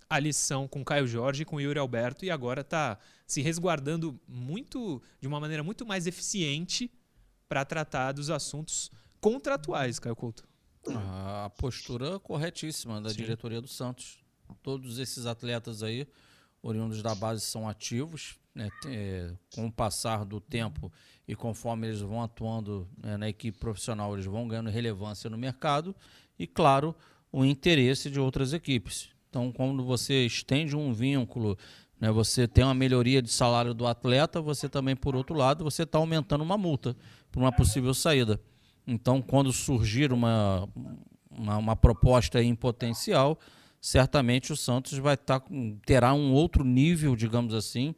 a 0.08 0.18
lição 0.18 0.66
com 0.66 0.84
Caio 0.84 1.06
Jorge 1.06 1.42
e 1.42 1.44
com 1.44 1.60
Yuri 1.60 1.78
Alberto 1.78 2.24
e 2.24 2.30
agora 2.30 2.62
está 2.62 2.98
se 3.26 3.42
resguardando 3.42 4.18
muito 4.26 5.02
de 5.20 5.28
uma 5.28 5.38
maneira 5.38 5.62
muito 5.62 5.84
mais 5.84 6.06
eficiente 6.06 6.90
para 7.48 7.64
tratar 7.64 8.12
dos 8.12 8.30
assuntos 8.30 8.90
contratuais, 9.20 9.98
Caio 9.98 10.16
Couto. 10.16 10.48
A 10.86 11.50
postura 11.58 12.18
corretíssima 12.18 13.00
da 13.00 13.10
Sim. 13.10 13.16
diretoria 13.16 13.60
do 13.60 13.68
Santos. 13.68 14.18
Todos 14.62 14.98
esses 14.98 15.26
atletas 15.26 15.82
aí, 15.82 16.06
oriundos 16.62 17.02
da 17.02 17.14
base, 17.14 17.42
são 17.42 17.68
ativos. 17.68 18.38
Né? 18.54 18.70
É, 18.86 19.32
com 19.54 19.66
o 19.66 19.72
passar 19.72 20.24
do 20.24 20.40
tempo 20.40 20.90
e 21.28 21.36
conforme 21.36 21.86
eles 21.86 22.00
vão 22.00 22.20
atuando 22.20 22.88
né, 22.96 23.16
na 23.16 23.28
equipe 23.28 23.56
profissional, 23.56 24.14
eles 24.14 24.24
vão 24.24 24.48
ganhando 24.48 24.68
relevância 24.68 25.30
no 25.30 25.38
mercado. 25.38 25.94
E, 26.36 26.44
claro, 26.44 26.96
o 27.32 27.44
interesse 27.44 28.10
de 28.10 28.18
outras 28.18 28.52
equipes. 28.52 29.10
Então, 29.28 29.52
quando 29.52 29.84
você 29.84 30.24
estende 30.24 30.74
um 30.74 30.92
vínculo, 30.92 31.56
né, 32.00 32.10
você 32.10 32.48
tem 32.48 32.64
uma 32.64 32.74
melhoria 32.74 33.20
de 33.20 33.30
salário 33.30 33.74
do 33.74 33.86
atleta, 33.86 34.40
você 34.40 34.68
também, 34.68 34.96
por 34.96 35.14
outro 35.14 35.36
lado, 35.36 35.64
você 35.64 35.82
está 35.82 35.98
aumentando 35.98 36.42
uma 36.42 36.56
multa 36.56 36.96
para 37.30 37.40
uma 37.40 37.52
possível 37.52 37.92
saída. 37.92 38.40
Então, 38.86 39.20
quando 39.20 39.52
surgir 39.52 40.12
uma, 40.12 40.66
uma, 41.30 41.58
uma, 41.58 41.76
proposta 41.76 42.42
em 42.42 42.54
potencial, 42.54 43.38
certamente 43.80 44.50
o 44.50 44.56
Santos 44.56 44.96
vai 44.96 45.14
estar 45.14 45.40
tá, 45.40 45.46
terá 45.84 46.14
um 46.14 46.32
outro 46.32 46.64
nível, 46.64 47.14
digamos 47.14 47.52
assim, 47.52 47.94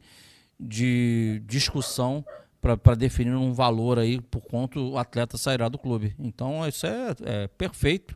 de 0.59 1.41
discussão 1.45 2.25
para 2.59 2.93
definir 2.93 3.33
um 3.33 3.53
valor 3.53 3.97
aí 3.97 4.19
por 4.19 4.41
quanto 4.41 4.91
o 4.91 4.97
atleta 4.97 5.37
sairá 5.37 5.69
do 5.69 5.79
clube. 5.79 6.13
Então, 6.19 6.67
isso 6.67 6.85
é, 6.85 7.15
é 7.23 7.47
perfeito 7.47 8.15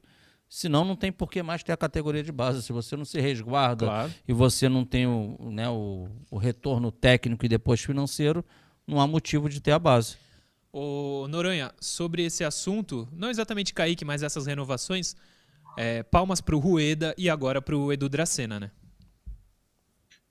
Senão 0.55 0.85
não 0.85 0.95
tem 0.95 1.11
por 1.11 1.29
que 1.29 1.43
mais 1.43 1.63
ter 1.63 1.73
a 1.73 1.77
categoria 1.77 2.23
de 2.23 2.31
base. 2.31 2.63
Se 2.63 2.71
você 2.71 2.95
não 2.95 3.03
se 3.03 3.19
resguarda 3.19 3.87
claro. 3.87 4.13
e 4.25 4.31
você 4.31 4.69
não 4.69 4.85
tem 4.85 5.05
o, 5.05 5.37
né, 5.51 5.67
o, 5.69 6.07
o, 6.31 6.37
retorno 6.37 6.93
técnico 6.93 7.45
e 7.45 7.49
depois 7.49 7.81
financeiro, 7.81 8.43
não 8.87 9.01
há 9.01 9.05
motivo 9.05 9.49
de 9.49 9.59
ter 9.59 9.73
a 9.73 9.79
base. 9.79 10.15
O 10.71 11.27
Noronha, 11.27 11.73
sobre 11.77 12.23
esse 12.23 12.41
assunto, 12.41 13.05
não 13.11 13.29
exatamente 13.29 13.73
Kaique, 13.73 14.05
mas 14.05 14.23
essas 14.23 14.45
renovações, 14.45 15.17
É, 15.77 16.03
palmas 16.03 16.39
para 16.39 16.55
o 16.55 16.59
Rueda 16.59 17.13
e 17.17 17.29
agora 17.29 17.61
para 17.61 17.75
o 17.75 17.91
Edu 17.91 18.07
Dracena, 18.07 18.57
né? 18.57 18.71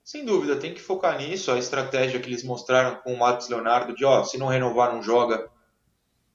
Sem 0.03 0.25
dúvida, 0.25 0.55
tem 0.55 0.73
que 0.73 0.81
focar 0.81 1.19
nisso. 1.19 1.51
A 1.51 1.59
estratégia 1.59 2.19
que 2.19 2.27
eles 2.27 2.43
mostraram 2.43 2.95
com 2.95 3.13
o 3.13 3.19
Marcos 3.19 3.47
Leonardo 3.47 3.93
de, 3.93 4.03
ó, 4.03 4.23
se 4.23 4.39
não 4.39 4.47
renovar, 4.47 4.91
não 4.91 5.03
joga. 5.03 5.47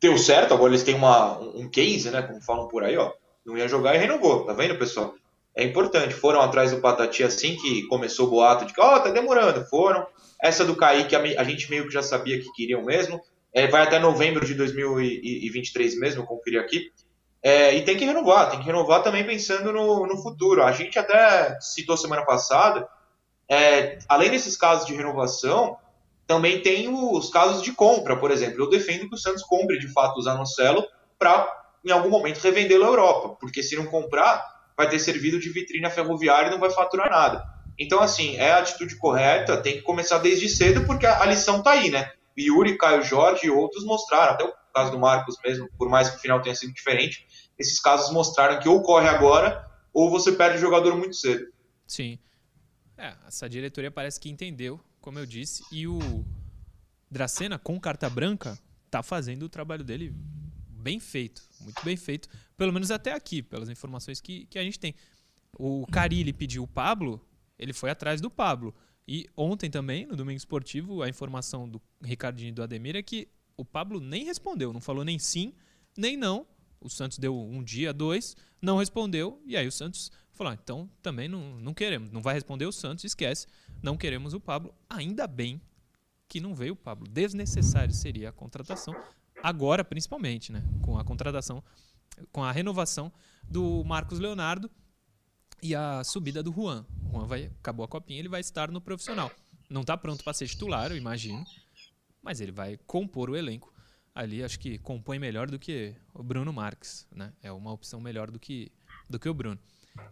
Deu 0.01 0.16
certo, 0.16 0.55
agora 0.55 0.70
eles 0.70 0.84
têm 0.84 0.95
uma, 0.95 1.41
um 1.41 1.68
case, 1.68 2.09
né, 2.09 2.22
como 2.22 2.41
falam 2.41 2.68
por 2.68 2.84
aí, 2.84 2.97
ó. 2.97 3.12
Não 3.45 3.57
ia 3.57 3.68
jogar 3.68 3.95
e 3.95 3.99
renovou, 3.99 4.45
tá 4.45 4.53
vendo, 4.53 4.78
pessoal? 4.78 5.14
É 5.57 5.64
importante. 5.64 6.14
Foram 6.14 6.41
atrás 6.41 6.70
do 6.70 6.80
Patati 6.80 7.22
assim 7.22 7.57
que 7.57 7.86
começou 7.88 8.26
o 8.26 8.30
boato 8.30 8.64
de 8.64 8.72
que, 8.72 8.80
ó, 8.80 8.97
oh, 8.97 9.01
tá 9.01 9.11
demorando. 9.11 9.64
Foram. 9.66 10.07
Essa 10.43 10.64
do 10.64 10.76
Kaique, 10.76 11.14
a 11.14 11.45
gente 11.45 11.68
meio 11.68 11.86
que 11.86 11.93
já 11.93 12.03
sabia 12.03 12.41
que 12.41 12.53
queriam 12.53 12.84
mesmo. 12.84 13.20
É, 13.53 13.66
vai 13.66 13.82
até 13.82 13.99
novembro 13.99 14.47
de 14.47 14.55
2023 14.55 15.99
mesmo, 15.99 16.24
conferir 16.24 16.61
aqui. 16.61 16.91
É, 17.43 17.74
e 17.74 17.82
tem 17.82 17.97
que 17.97 18.05
renovar, 18.05 18.51
tem 18.51 18.61
que 18.61 18.66
renovar 18.66 19.03
também 19.03 19.26
pensando 19.26 19.72
no, 19.72 20.07
no 20.07 20.22
futuro. 20.22 20.62
A 20.62 20.72
gente 20.72 20.99
até 20.99 21.59
citou 21.61 21.97
semana 21.97 22.24
passada 22.24 22.88
é, 23.51 23.99
além 24.09 24.30
desses 24.30 24.57
casos 24.57 24.86
de 24.86 24.95
renovação, 24.95 25.76
também 26.24 26.62
tem 26.62 26.88
os 26.88 27.28
casos 27.30 27.62
de 27.62 27.72
compra, 27.72 28.16
por 28.16 28.30
exemplo. 28.30 28.62
Eu 28.62 28.70
defendo 28.70 29.09
que 29.09 29.14
o 29.16 29.18
Santos 29.18 29.43
compre 29.43 29.76
de 29.76 29.88
fato 29.88 30.18
o 30.18 30.22
Zanocelo 30.22 30.86
para, 31.18 31.60
em 31.85 31.91
algum 31.91 32.11
momento, 32.11 32.41
revendê-lo 32.41 32.85
à 32.85 32.89
Europa, 32.89 33.37
porque 33.41 33.62
se 33.62 33.76
não 33.76 33.87
comprar, 33.87 34.45
vai 34.76 34.89
ter 34.89 34.99
servido 34.99 35.39
de 35.39 35.51
vitrine 35.51 35.89
ferroviária 35.91 36.49
e 36.49 36.51
não 36.51 36.59
vai 36.59 36.70
faturar 36.70 37.11
nada. 37.11 37.43
Então, 37.78 38.01
assim, 38.01 38.37
é 38.37 38.53
a 38.53 38.59
atitude 38.59 38.97
correta, 38.97 39.57
tem 39.57 39.74
que 39.74 39.83
começar 39.83 40.18
desde 40.18 40.49
cedo, 40.49 40.85
porque 40.85 41.07
a, 41.07 41.22
a 41.22 41.26
lição 41.26 41.59
está 41.59 41.72
aí, 41.72 41.91
né? 41.91 42.12
Yuri, 42.39 42.78
Caio 42.78 43.03
Jorge 43.03 43.47
e 43.47 43.51
outros 43.51 43.85
mostraram, 43.85 44.35
até 44.35 44.45
o 44.45 44.53
caso 44.74 44.93
do 44.93 44.99
Marcos 44.99 45.37
mesmo, 45.45 45.68
por 45.76 45.89
mais 45.89 46.09
que 46.11 46.16
o 46.16 46.20
final 46.20 46.41
tenha 46.41 46.55
sido 46.55 46.72
diferente, 46.72 47.26
esses 47.59 47.81
casos 47.81 48.12
mostraram 48.12 48.61
que 48.61 48.68
ou 48.68 48.83
corre 48.83 49.09
agora 49.09 49.64
ou 49.93 50.11
você 50.11 50.33
perde 50.33 50.59
o 50.59 50.61
jogador 50.61 50.97
muito 50.97 51.16
cedo. 51.16 51.47
Sim. 51.87 52.18
É, 52.97 53.14
essa 53.26 53.49
diretoria 53.49 53.91
parece 53.91 54.20
que 54.20 54.31
entendeu, 54.31 54.81
como 55.01 55.18
eu 55.18 55.26
disse, 55.26 55.62
e 55.72 55.87
o 55.87 56.24
Dracena, 57.11 57.59
com 57.59 57.78
carta 57.81 58.09
branca, 58.09 58.59
tá 58.91 59.03
fazendo 59.03 59.45
o 59.45 59.49
trabalho 59.49 59.83
dele 59.83 60.14
bem 60.81 60.99
feito, 60.99 61.43
muito 61.61 61.85
bem 61.85 61.97
feito, 61.97 62.28
pelo 62.57 62.72
menos 62.72 62.91
até 62.91 63.12
aqui, 63.12 63.43
pelas 63.43 63.68
informações 63.68 64.20
que, 64.20 64.47
que 64.47 64.59
a 64.59 64.62
gente 64.62 64.78
tem. 64.78 64.95
O 65.59 65.87
Carilli 65.87 66.33
pediu 66.33 66.62
o 66.62 66.68
Pablo, 66.68 67.24
ele 67.59 67.72
foi 67.72 67.91
atrás 67.91 68.20
do 68.20 68.31
Pablo. 68.31 68.74
E 69.07 69.26
ontem 69.37 69.70
também, 69.70 70.07
no 70.07 70.16
Domingo 70.16 70.37
Esportivo, 70.37 71.03
a 71.03 71.09
informação 71.09 71.68
do 71.68 71.81
Ricardinho 72.03 72.51
e 72.51 72.53
do 72.53 72.62
Ademir 72.62 72.97
é 72.97 73.03
que 73.03 73.28
o 73.57 73.64
Pablo 73.64 74.01
nem 74.01 74.24
respondeu, 74.24 74.72
não 74.72 74.81
falou 74.81 75.05
nem 75.05 75.18
sim, 75.18 75.53
nem 75.97 76.16
não. 76.16 76.47
O 76.81 76.89
Santos 76.89 77.18
deu 77.18 77.39
um 77.39 77.62
dia, 77.62 77.93
dois, 77.93 78.35
não 78.62 78.78
respondeu, 78.78 79.43
e 79.45 79.57
aí 79.57 79.66
o 79.66 79.72
Santos 79.72 80.11
Falou, 80.41 80.55
ah, 80.55 80.59
então 80.59 80.91
também 81.03 81.28
não, 81.28 81.61
não 81.61 81.74
queremos. 81.74 82.11
Não 82.11 82.22
vai 82.22 82.33
responder 82.33 82.64
o 82.64 82.72
Santos, 82.72 83.05
esquece. 83.05 83.47
Não 83.83 83.95
queremos 83.95 84.33
o 84.33 84.41
Pablo. 84.41 84.74
Ainda 84.89 85.26
bem 85.26 85.61
que 86.26 86.41
não 86.41 86.55
veio 86.55 86.72
o 86.72 86.76
Pablo. 86.76 87.07
Desnecessário 87.07 87.93
seria 87.93 88.31
a 88.31 88.33
contratação. 88.33 88.95
Agora, 89.43 89.84
principalmente, 89.84 90.53
né? 90.53 90.62
Com 90.82 90.99
a 90.99 91.05
contratação, 91.05 91.62
com 92.32 92.45
a 92.45 92.53
renovação 92.53 93.12
do 93.43 93.82
Marcos 93.84 94.18
Leonardo 94.18 94.70
e 95.62 95.74
a 95.74 96.05
subida 96.05 96.43
do 96.43 96.53
Juan. 96.53 96.86
O 97.07 97.12
Juan 97.12 97.26
vai, 97.26 97.47
acabou 97.61 97.84
a 97.84 97.88
copinha, 97.88 98.18
ele 98.18 98.28
vai 98.28 98.41
estar 98.41 98.70
no 98.70 98.80
profissional. 98.80 99.30
Não 99.68 99.82
está 99.82 99.97
pronto 99.97 100.22
para 100.24 100.32
ser 100.32 100.49
titular, 100.49 100.91
eu 100.91 100.97
imagino. 100.97 101.45
Mas 102.22 102.41
ele 102.41 102.53
vai 102.53 102.76
compor 102.86 103.30
o 103.30 103.36
elenco 103.36 103.72
ali. 104.14 104.43
Acho 104.43 104.59
que 104.59 104.78
compõe 104.78 105.18
melhor 105.18 105.51
do 105.51 105.59
que 105.59 105.95
o 106.12 106.22
Bruno 106.22 106.53
Marques. 106.53 107.07
Né? 107.14 107.32
É 107.43 107.53
uma 107.53 107.72
opção 107.72 108.01
melhor 108.01 108.30
do 108.30 108.38
que, 108.38 108.70
do 109.09 109.18
que 109.18 109.28
o 109.28 109.34
Bruno. 109.34 109.59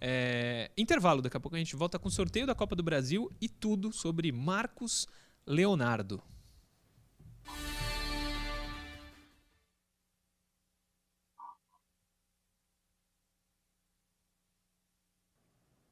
É, 0.00 0.70
intervalo, 0.76 1.22
daqui 1.22 1.36
a 1.36 1.40
pouco 1.40 1.56
a 1.56 1.58
gente 1.58 1.76
volta 1.76 1.98
com 1.98 2.08
o 2.08 2.10
sorteio 2.10 2.46
da 2.46 2.54
Copa 2.54 2.74
do 2.74 2.82
Brasil 2.82 3.30
e 3.40 3.48
tudo 3.48 3.92
sobre 3.92 4.32
Marcos 4.32 5.06
Leonardo. 5.46 6.22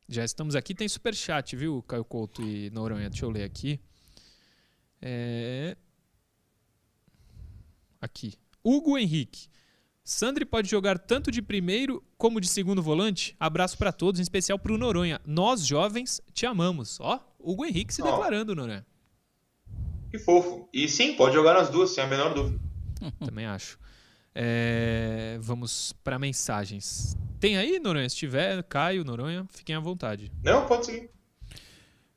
Já 0.08 0.24
estamos 0.24 0.54
aqui, 0.54 0.74
tem 0.74 0.88
super 0.88 1.14
chat, 1.14 1.56
viu, 1.56 1.82
Caio 1.82 2.04
Couto 2.04 2.42
e 2.42 2.70
Noronha? 2.70 3.10
Deixa 3.10 3.24
eu 3.24 3.30
ler 3.30 3.42
aqui. 3.42 3.80
É... 5.02 5.76
Aqui. 8.00 8.34
Hugo 8.62 8.96
Henrique. 8.96 9.48
Sandri 10.04 10.44
pode 10.44 10.70
jogar 10.70 10.98
tanto 10.98 11.32
de 11.32 11.42
primeiro 11.42 12.00
como 12.16 12.40
de 12.40 12.46
segundo 12.46 12.80
volante? 12.80 13.34
Abraço 13.40 13.76
para 13.76 13.90
todos, 13.90 14.20
em 14.20 14.22
especial 14.22 14.56
para 14.56 14.72
o 14.72 14.78
Noronha. 14.78 15.20
Nós, 15.26 15.66
jovens, 15.66 16.20
te 16.32 16.46
amamos. 16.46 17.00
Ó, 17.00 17.18
Hugo 17.40 17.64
Henrique 17.64 17.92
se 17.92 18.02
oh. 18.02 18.04
declarando, 18.04 18.54
Noronha. 18.54 18.86
Que 20.08 20.18
fofo. 20.18 20.68
E 20.72 20.88
sim, 20.88 21.16
pode 21.16 21.34
jogar 21.34 21.54
nas 21.54 21.68
duas, 21.68 21.90
sem 21.90 22.04
a 22.04 22.06
menor 22.06 22.32
dúvida. 22.32 22.60
Também 23.18 23.46
acho. 23.46 23.76
É, 24.32 25.38
vamos 25.40 25.92
para 26.04 26.18
mensagens. 26.18 27.16
Tem 27.38 27.56
aí, 27.56 27.78
Noronha? 27.78 28.08
Se 28.08 28.16
tiver, 28.16 28.62
Caio, 28.64 29.04
Noronha, 29.04 29.46
fiquem 29.50 29.76
à 29.76 29.80
vontade. 29.80 30.32
Não, 30.42 30.66
pode 30.66 30.86
seguir. 30.86 31.10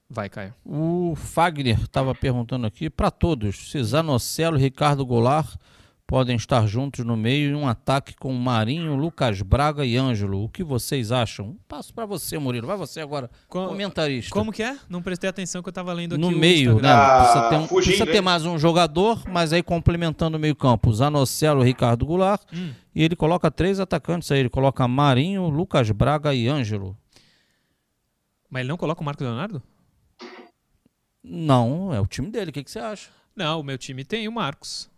Vai, 0.09 0.27
Caio. 0.27 0.55
O 0.65 1.13
Fagner 1.15 1.79
estava 1.81 2.15
perguntando 2.15 2.65
aqui 2.65 2.89
para 2.89 3.11
todos: 3.11 3.71
se 3.71 3.83
Zanocelo, 3.83 4.57
Ricardo 4.57 5.05
Goulart 5.05 5.55
podem 6.09 6.35
estar 6.35 6.65
juntos 6.65 7.05
no 7.05 7.15
meio 7.15 7.51
em 7.51 7.53
um 7.53 7.67
ataque 7.67 8.15
com 8.15 8.33
Marinho, 8.33 8.95
Lucas 8.95 9.43
Braga 9.43 9.85
e 9.85 9.95
Ângelo. 9.95 10.43
O 10.43 10.49
que 10.49 10.63
vocês 10.63 11.11
acham? 11.11 11.55
Passo 11.67 11.93
para 11.93 12.03
você, 12.07 12.39
Murilo. 12.39 12.65
Vai 12.65 12.75
você 12.75 12.99
agora, 12.99 13.29
Com, 13.47 13.67
comentarista. 13.67 14.33
Como 14.33 14.51
que 14.51 14.63
é? 14.63 14.75
Não 14.89 15.03
prestei 15.03 15.29
atenção 15.29 15.61
que 15.61 15.69
eu 15.69 15.71
estava 15.71 15.93
lendo 15.93 16.15
aqui 16.15 16.21
No 16.21 16.31
meio, 16.31 16.81
né? 16.81 16.89
Precisa, 17.19 17.49
ter, 17.49 17.55
um, 17.57 17.67
precisa 17.67 18.05
ter, 18.07 18.21
mais 18.21 18.43
um 18.43 18.57
jogador, 18.57 19.21
mas 19.29 19.53
aí 19.53 19.61
complementando 19.61 20.35
o 20.35 20.39
meio 20.39 20.55
campo. 20.55 20.91
Zanocelo, 20.91 21.61
Ricardo 21.61 22.07
Goulart. 22.07 22.41
Hum. 22.51 22.71
E 22.95 23.03
ele 23.03 23.15
coloca 23.15 23.51
três 23.51 23.79
atacantes 23.79 24.31
aí. 24.31 24.39
Ele 24.39 24.49
coloca 24.49 24.87
Marinho, 24.87 25.47
Lucas 25.47 25.91
Braga 25.91 26.33
e 26.33 26.47
Ângelo. 26.47 26.97
Mas 28.49 28.61
ele 28.61 28.69
não 28.69 28.77
coloca 28.77 28.99
o 28.99 29.05
Marcos 29.05 29.27
Leonardo? 29.27 29.61
Não, 31.23 31.93
é 31.93 32.01
o 32.01 32.07
time 32.07 32.31
dele. 32.31 32.49
O 32.49 32.53
que, 32.53 32.63
que 32.63 32.71
você 32.71 32.79
acha? 32.79 33.11
Não, 33.35 33.59
o 33.59 33.63
meu 33.63 33.77
time 33.77 34.03
tem 34.03 34.27
o 34.27 34.31
Marcos. 34.31 34.88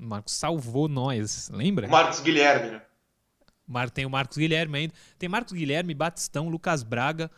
O 0.00 0.04
Marcos 0.04 0.32
salvou 0.34 0.88
nós, 0.88 1.50
lembra? 1.52 1.86
Marcos 1.86 2.20
Guilherme, 2.20 2.70
né? 2.70 2.82
Tem 3.92 4.06
o 4.06 4.10
Marcos 4.10 4.36
Guilherme 4.36 4.78
ainda. 4.78 4.94
Tem 5.18 5.28
Marcos 5.28 5.52
Guilherme, 5.52 5.94
Batistão, 5.94 6.48
Lucas 6.48 6.82
Braga. 6.82 7.30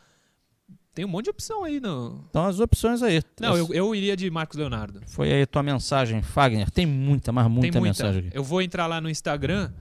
Tem 0.95 1.05
um 1.05 1.09
monte 1.09 1.25
de 1.25 1.31
opção 1.31 1.65
aí. 1.65 1.81
No... 1.81 2.25
Então 2.31 2.47
as 2.47 2.61
opções 2.61 3.03
aí. 3.03 3.23
Não, 3.41 3.57
eu, 3.57 3.69
eu 3.73 3.95
iria 3.95 4.17
de 4.17 4.31
Marcos 4.31 4.57
Leonardo. 4.57 5.03
Foi 5.07 5.33
aí 5.33 5.43
a 5.43 5.47
tua 5.47 5.63
mensagem, 5.63 6.23
Fagner. 6.23 6.71
Tem 6.71 6.87
muita, 6.87 7.33
mas 7.33 7.49
muita, 7.49 7.81
muita. 7.81 7.81
mensagem 7.81 8.29
aqui. 8.29 8.37
Eu 8.37 8.45
vou 8.45 8.63
entrar 8.63 8.87
lá 8.87 9.01
no 9.01 9.11
Instagram 9.11 9.73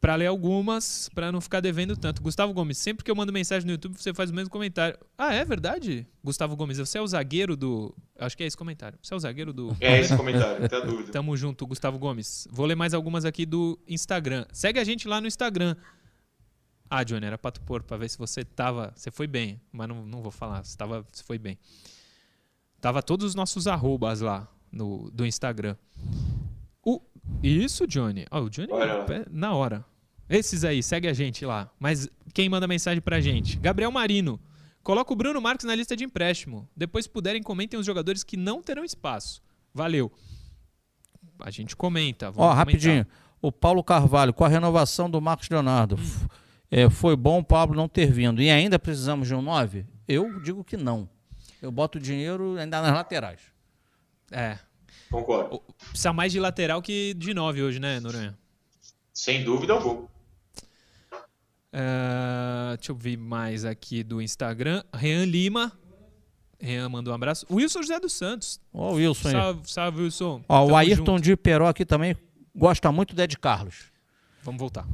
para 0.00 0.14
ler 0.14 0.26
algumas, 0.26 1.08
para 1.12 1.32
não 1.32 1.40
ficar 1.40 1.60
devendo 1.60 1.96
tanto. 1.96 2.22
Gustavo 2.22 2.52
Gomes, 2.52 2.78
sempre 2.78 3.04
que 3.04 3.10
eu 3.10 3.16
mando 3.16 3.32
mensagem 3.32 3.66
no 3.66 3.72
YouTube, 3.72 3.96
você 3.96 4.14
faz 4.14 4.30
o 4.30 4.34
mesmo 4.34 4.50
comentário. 4.50 4.96
Ah, 5.16 5.34
é 5.34 5.44
verdade? 5.44 6.06
Gustavo 6.22 6.54
Gomes, 6.54 6.78
você 6.78 6.98
é 6.98 7.00
o 7.00 7.06
zagueiro 7.06 7.56
do. 7.56 7.94
Acho 8.18 8.36
que 8.36 8.44
é 8.44 8.46
esse 8.46 8.56
comentário. 8.56 8.98
Você 9.02 9.12
é 9.12 9.16
o 9.16 9.20
zagueiro 9.20 9.52
do. 9.52 9.76
É 9.80 10.00
esse 10.00 10.16
comentário, 10.16 10.60
não 10.60 10.68
tem 10.68 10.86
dúvida. 10.86 11.10
Tamo 11.12 11.36
junto, 11.36 11.66
Gustavo 11.66 11.98
Gomes. 11.98 12.46
Vou 12.50 12.64
ler 12.64 12.76
mais 12.76 12.94
algumas 12.94 13.24
aqui 13.24 13.44
do 13.44 13.78
Instagram. 13.88 14.46
Segue 14.52 14.78
a 14.78 14.84
gente 14.84 15.08
lá 15.08 15.20
no 15.20 15.26
Instagram. 15.26 15.74
Ah, 16.88 17.02
Johnny, 17.02 17.26
era 17.26 17.36
pra 17.36 17.50
tu 17.50 17.60
pôr, 17.60 17.82
pra 17.82 17.96
ver 17.96 18.08
se 18.08 18.16
você 18.16 18.44
tava. 18.44 18.92
Você 18.94 19.10
foi 19.10 19.26
bem, 19.26 19.60
mas 19.72 19.88
não, 19.88 20.06
não 20.06 20.22
vou 20.22 20.30
falar. 20.30 20.64
Você, 20.64 20.76
tava, 20.76 21.04
você 21.12 21.24
foi 21.24 21.38
bem. 21.38 21.58
Tava 22.80 23.02
todos 23.02 23.26
os 23.26 23.34
nossos 23.34 23.66
arrobas 23.66 24.20
lá 24.20 24.48
no, 24.70 25.10
do 25.10 25.26
Instagram. 25.26 25.76
O, 27.42 27.46
isso, 27.46 27.86
Johnny. 27.86 28.26
Oh, 28.30 28.40
o 28.40 28.50
Johnny, 28.50 28.68
na 29.30 29.54
hora. 29.54 29.84
Esses 30.28 30.64
aí, 30.64 30.82
segue 30.82 31.08
a 31.08 31.12
gente 31.12 31.44
lá. 31.44 31.70
Mas 31.78 32.08
quem 32.34 32.48
manda 32.48 32.66
mensagem 32.66 33.00
pra 33.00 33.20
gente? 33.20 33.58
Gabriel 33.58 33.90
Marino. 33.90 34.38
Coloca 34.82 35.12
o 35.12 35.16
Bruno 35.16 35.40
Marques 35.40 35.66
na 35.66 35.74
lista 35.74 35.96
de 35.96 36.04
empréstimo. 36.04 36.68
Depois, 36.76 37.04
se 37.04 37.10
puderem, 37.10 37.42
comentem 37.42 37.78
os 37.78 37.86
jogadores 37.86 38.22
que 38.22 38.36
não 38.36 38.62
terão 38.62 38.84
espaço. 38.84 39.42
Valeu. 39.72 40.12
A 41.40 41.50
gente 41.50 41.76
comenta. 41.76 42.32
Ó, 42.36 42.50
oh, 42.50 42.52
rapidinho. 42.52 43.06
O 43.40 43.52
Paulo 43.52 43.82
Carvalho, 43.84 44.34
com 44.34 44.44
a 44.44 44.48
renovação 44.48 45.08
do 45.08 45.20
Marcos 45.20 45.48
Leonardo. 45.48 45.96
Hum. 45.96 46.26
É, 46.70 46.90
foi 46.90 47.16
bom 47.16 47.38
o 47.38 47.44
Pablo 47.44 47.76
não 47.76 47.88
ter 47.88 48.10
vindo. 48.10 48.42
E 48.42 48.50
ainda 48.50 48.78
precisamos 48.78 49.28
de 49.28 49.34
um 49.34 49.40
9? 49.40 49.86
Eu 50.06 50.40
digo 50.40 50.64
que 50.64 50.76
não. 50.76 51.08
Eu 51.62 51.70
boto 51.70 51.98
dinheiro 51.98 52.56
ainda 52.58 52.82
nas 52.82 52.92
laterais. 52.92 53.40
É, 54.30 54.58
Concordo. 55.10 55.62
Precisa 55.90 56.12
mais 56.12 56.32
de 56.32 56.40
lateral 56.40 56.82
que 56.82 57.14
de 57.14 57.32
9 57.32 57.62
hoje, 57.62 57.78
né, 57.80 57.98
Noronha? 58.00 58.36
Sem 59.12 59.42
dúvida 59.42 59.72
alguma. 59.72 60.08
Uh, 61.72 62.76
deixa 62.76 62.92
eu 62.92 62.96
ver 62.96 63.16
mais 63.16 63.64
aqui 63.64 64.02
do 64.02 64.20
Instagram. 64.22 64.82
Rean 64.94 65.24
Lima. 65.24 65.72
Rean 66.60 66.88
mandou 66.88 67.12
um 67.12 67.14
abraço. 67.14 67.46
Wilson 67.50 67.82
José 67.82 68.00
dos 68.00 68.12
Santos. 68.12 68.60
Ó, 68.72 68.92
o 68.92 68.94
Wilson 68.94 69.30
salve. 69.30 69.70
Salve, 69.70 70.02
Wilson. 70.02 70.44
Ó, 70.48 70.66
o 70.66 70.76
Ayrton 70.76 71.16
junto. 71.16 71.22
de 71.22 71.36
Peró 71.36 71.68
aqui 71.68 71.84
também 71.84 72.16
gosta 72.54 72.90
muito 72.90 73.14
do 73.14 73.22
Ed 73.22 73.38
Carlos. 73.38 73.92
Vamos 74.42 74.58
voltar. 74.58 74.86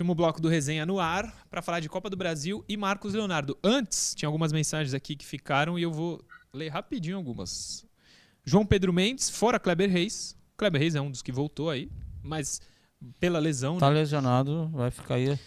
Último 0.00 0.14
bloco 0.14 0.40
do 0.40 0.48
resenha 0.48 0.86
no 0.86 0.98
ar 0.98 1.30
para 1.50 1.60
falar 1.60 1.78
de 1.78 1.86
Copa 1.86 2.08
do 2.08 2.16
Brasil 2.16 2.64
e 2.66 2.74
Marcos 2.74 3.12
Leonardo. 3.12 3.58
Antes, 3.62 4.14
tinha 4.14 4.26
algumas 4.26 4.50
mensagens 4.50 4.94
aqui 4.94 5.14
que 5.14 5.26
ficaram 5.26 5.78
e 5.78 5.82
eu 5.82 5.92
vou 5.92 6.24
ler 6.54 6.70
rapidinho 6.70 7.18
algumas. 7.18 7.84
João 8.42 8.64
Pedro 8.64 8.94
Mendes, 8.94 9.28
fora 9.28 9.60
Kleber 9.60 9.90
Reis. 9.90 10.34
Kleber 10.56 10.80
Reis 10.80 10.94
é 10.94 11.02
um 11.02 11.10
dos 11.10 11.20
que 11.20 11.30
voltou 11.30 11.68
aí, 11.68 11.90
mas 12.22 12.62
pela 13.18 13.38
lesão. 13.38 13.76
Tá 13.76 13.90
né? 13.90 13.96
lesionado, 13.96 14.70
vai 14.72 14.90
ficar 14.90 15.16
aí. 15.16 15.38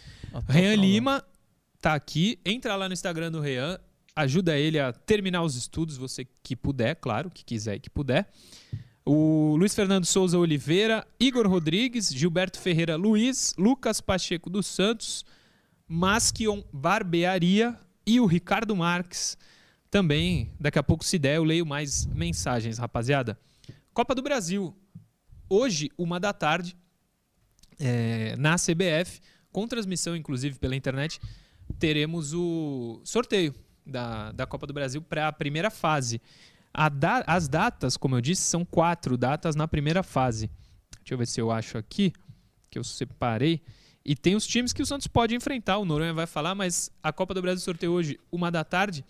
Rean 0.48 0.76
Lima 0.76 1.26
tá 1.82 1.96
aqui. 1.96 2.40
Entra 2.46 2.76
lá 2.76 2.88
no 2.88 2.94
Instagram 2.94 3.32
do 3.32 3.42
Rean, 3.42 3.80
ajuda 4.16 4.56
ele 4.56 4.80
a 4.80 4.94
terminar 4.94 5.42
os 5.42 5.56
estudos, 5.56 5.98
você 5.98 6.28
que 6.44 6.56
puder, 6.56 6.98
claro, 6.98 7.32
que 7.32 7.44
quiser 7.44 7.78
e 7.78 7.80
que 7.80 7.90
puder. 7.90 8.30
O 9.06 9.58
Luiz 9.58 9.76
Fernando 9.76 10.06
Souza 10.06 10.38
Oliveira, 10.38 11.06
Igor 11.20 11.46
Rodrigues, 11.46 12.10
Gilberto 12.10 12.58
Ferreira 12.58 12.96
Luiz, 12.96 13.54
Lucas 13.58 14.00
Pacheco 14.00 14.50
dos 14.50 14.66
Santos, 14.66 15.26
Masquion 15.86 16.64
Barbearia 16.72 17.78
e 18.06 18.22
o 18.22 18.26
Ricardo 18.26 18.74
Marques. 18.74 19.38
Também, 19.92 20.54
daqui 20.58 20.80
a 20.80 20.84
pouco, 20.84 21.04
se 21.04 21.20
der, 21.20 21.36
eu 21.36 21.44
leio 21.44 21.66
mais 21.66 22.06
mensagens, 22.06 22.78
rapaziada. 22.78 23.38
Copa 23.94 24.16
do 24.16 24.22
Brasil. 24.22 24.74
Hoje, 25.50 25.92
uma 25.98 26.18
da 26.18 26.32
tarde, 26.32 26.76
é, 27.78 28.38
na 28.38 28.56
CBF, 28.56 29.20
com 29.52 29.68
transmissão, 29.68 30.16
inclusive, 30.16 30.58
pela 30.58 30.78
internet, 30.78 31.20
teremos 31.78 32.34
o 32.34 33.02
sorteio 33.04 33.54
da, 33.86 34.32
da 34.32 34.48
Copa 34.48 34.66
do 34.66 34.74
Brasil 34.74 35.02
para 35.02 35.28
a 35.28 35.34
primeira 35.34 35.70
fase. 35.70 36.22
Da, 36.92 37.24
as 37.28 37.48
datas, 37.48 37.96
como 37.96 38.16
eu 38.16 38.22
disse, 38.22 38.42
são 38.42 38.66
quatro 38.66 39.18
datas 39.18 39.56
na 39.56 39.68
primeira 39.68 40.02
fase. 40.02 40.50
Deixa 41.00 41.14
eu 41.14 41.18
ver 41.18 41.28
se 41.28 41.40
eu 41.40 41.52
acho 41.52 41.78
aqui, 41.78 42.12
que 42.70 42.80
eu 42.80 42.84
separei. 42.84 43.62
E 44.04 44.16
tem 44.16 44.36
os 44.36 44.46
times 44.46 44.74
que 44.74 44.82
o 44.82 44.86
Santos 44.86 45.08
pode 45.08 45.36
enfrentar. 45.36 45.78
O 45.78 45.86
Noronha 45.86 46.14
vai 46.14 46.26
falar, 46.26 46.56
mas 46.56 46.92
a 47.02 47.14
Copa 47.14 47.34
do 47.34 47.42
Brasil 47.42 47.64
sorteio 47.64 47.92
hoje, 47.92 48.20
uma 48.32 48.50
da 48.50 48.64
tarde. 48.64 49.06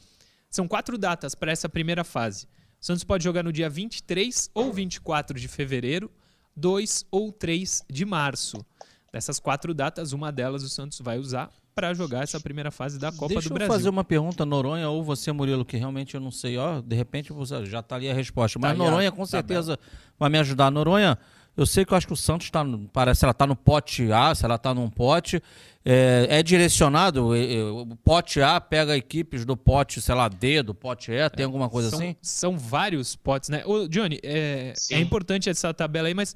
São 0.49 0.68
quatro 0.68 0.97
datas 0.97 1.34
para 1.34 1.51
essa 1.51 1.70
primeira 1.70 2.03
fase. 2.03 2.45
O 2.80 2.86
Santos 2.86 3.03
pode 3.03 3.24
jogar 3.24 3.43
no 3.43 3.51
dia 3.51 3.70
23 3.70 4.51
ou 4.53 4.72
24 4.74 5.39
de 5.39 5.47
fevereiro, 5.47 6.11
2 6.55 7.05
ou 7.09 7.32
3 7.32 7.86
de 7.89 8.05
março. 8.05 8.64
Dessas 9.11 9.39
quatro 9.39 9.74
datas, 9.74 10.11
uma 10.11 10.32
delas 10.32 10.64
o 10.64 10.70
Santos 10.70 10.99
vai 10.99 11.18
usar 11.18 11.49
para 11.74 11.93
jogar 11.93 12.24
essa 12.24 12.39
primeira 12.39 12.71
fase 12.71 12.99
da 12.99 13.11
Copa 13.11 13.30
Deixa 13.30 13.49
do 13.49 13.53
Brasil. 13.53 13.59
Deixa 13.59 13.74
eu 13.74 13.78
fazer 13.80 13.89
uma 13.89 14.03
pergunta, 14.03 14.45
Noronha 14.45 14.89
ou 14.89 15.03
você, 15.03 15.32
Murilo, 15.32 15.65
que 15.65 15.78
realmente 15.78 16.15
eu 16.15 16.21
não 16.21 16.32
sei. 16.32 16.57
Ó, 16.57 16.82
de 16.82 16.95
repente 16.95 17.34
você 17.34 17.65
já 17.65 17.80
está 17.80 17.95
ali 17.95 18.09
a 18.09 18.13
resposta. 18.13 18.59
Mas 18.59 18.78
tá 18.78 18.78
Noronha 18.78 19.11
com 19.11 19.26
certeza 19.26 19.78
tá 19.78 19.84
vai 20.19 20.30
me 20.30 20.39
ajudar. 20.39 20.69
Noronha, 20.71 21.17
eu 21.55 21.65
sei 21.65 21.86
que 21.86 21.93
eu 21.93 21.97
acho 21.97 22.07
que 22.07 22.13
o 22.13 22.17
Santos 22.17 22.47
está, 22.47 22.65
parece 22.91 23.24
ela 23.24 23.32
está 23.32 23.45
no 23.45 23.55
pote 23.55 24.11
A, 24.11 24.34
se 24.34 24.43
ela 24.43 24.55
está 24.55 24.74
num 24.74 24.89
pote, 24.89 25.41
é, 25.86 26.28
é 26.30 26.43
direcionado, 26.43 27.30
o 27.30 27.95
pote 27.97 28.41
A 28.41 28.59
pega 28.59 28.97
equipes 28.97 29.45
do 29.45 29.55
pote, 29.55 30.01
sei 30.01 30.15
lá, 30.15 30.28
D, 30.28 30.63
do 30.63 30.74
pote 30.74 31.11
E, 31.11 31.30
tem 31.30 31.45
alguma 31.45 31.69
coisa 31.69 31.89
são, 31.89 31.99
assim? 31.99 32.15
São 32.21 32.57
vários 32.57 33.15
potes, 33.15 33.49
né? 33.49 33.63
Ô, 33.65 33.88
Johnny, 33.88 34.19
é, 34.24 34.74
é 34.91 34.99
importante 34.99 35.49
essa 35.49 35.71
tabela 35.74 36.07
aí, 36.07 36.13
mas 36.13 36.36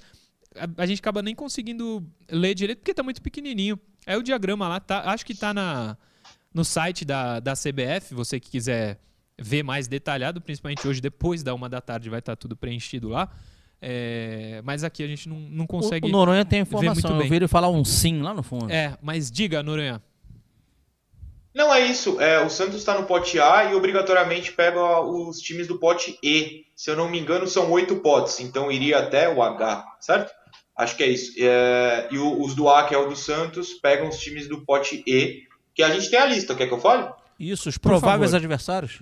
a, 0.55 0.83
a, 0.83 0.85
gente 0.85 0.99
acaba 0.99 1.21
nem 1.23 1.33
conseguindo 1.33 2.05
ler 2.29 2.53
direito 2.53 2.79
porque 2.79 2.91
está 2.91 3.03
muito 3.03 3.21
pequenininho. 3.21 3.79
É 4.07 4.17
o 4.17 4.23
diagrama 4.23 4.69
lá, 4.69 4.79
tá, 4.79 5.01
acho 5.11 5.25
que 5.25 5.33
está 5.33 5.53
na, 5.53 5.97
no 6.53 6.63
site 6.63 7.03
da, 7.03 7.41
da 7.41 7.53
CBF, 7.53 8.15
você 8.15 8.39
que 8.39 8.49
quiser 8.49 8.97
ver 9.37 9.63
mais 9.63 9.87
detalhado, 9.87 10.39
principalmente 10.39 10.87
hoje, 10.87 11.01
depois 11.01 11.43
da 11.43 11.53
uma 11.53 11.67
da 11.67 11.81
tarde, 11.81 12.09
vai 12.09 12.19
estar 12.19 12.31
tá 12.31 12.35
tudo 12.37 12.55
preenchido 12.55 13.09
lá. 13.09 13.29
É, 13.81 14.61
mas 14.63 14.83
aqui 14.83 15.03
a 15.03 15.07
gente 15.07 15.27
não, 15.29 15.37
não 15.37 15.67
consegue. 15.67 16.07
O, 16.07 16.09
o 16.09 16.11
Noronha 16.11 16.45
tem 16.45 16.61
informação, 16.61 17.21
eu 17.21 17.29
vi 17.29 17.35
ele 17.35 17.47
falar 17.47 17.69
um 17.69 17.83
sim 17.83 18.21
lá 18.21 18.33
no 18.33 18.41
fundo. 18.41 18.71
É, 18.71 18.97
mas 19.01 19.29
diga, 19.29 19.61
Noronha. 19.61 20.01
Não, 21.53 21.73
é 21.73 21.85
isso. 21.85 22.21
É, 22.21 22.39
o 22.39 22.49
Santos 22.49 22.75
está 22.75 22.97
no 22.97 23.05
pote 23.05 23.39
A 23.39 23.65
e 23.65 23.75
obrigatoriamente 23.75 24.51
pega 24.53 25.01
os 25.01 25.39
times 25.39 25.67
do 25.67 25.79
pote 25.79 26.17
E. 26.23 26.65
Se 26.75 26.89
eu 26.91 26.95
não 26.95 27.09
me 27.09 27.19
engano, 27.19 27.47
são 27.47 27.71
oito 27.71 27.97
potes, 27.97 28.39
então 28.39 28.71
iria 28.71 28.99
até 28.99 29.27
o 29.27 29.41
H, 29.41 29.97
certo? 29.99 30.31
Acho 30.77 30.95
que 30.95 31.03
é 31.03 31.07
isso. 31.07 31.33
É, 31.37 32.07
e 32.11 32.17
o, 32.19 32.41
os 32.41 32.53
do 32.53 32.69
A, 32.69 32.83
que 32.83 32.93
é 32.93 32.97
o 32.97 33.09
do 33.09 33.15
Santos, 33.15 33.73
pegam 33.73 34.09
os 34.09 34.19
times 34.19 34.47
do 34.47 34.63
pote 34.63 35.03
E, 35.07 35.43
que 35.73 35.81
a 35.81 35.89
gente 35.89 36.09
tem 36.09 36.19
a 36.19 36.25
lista. 36.25 36.53
Quer 36.53 36.67
que 36.67 36.73
eu 36.73 36.79
fale? 36.79 37.09
Isso, 37.39 37.67
os 37.67 37.77
prováveis 37.77 38.33
adversários. 38.33 38.99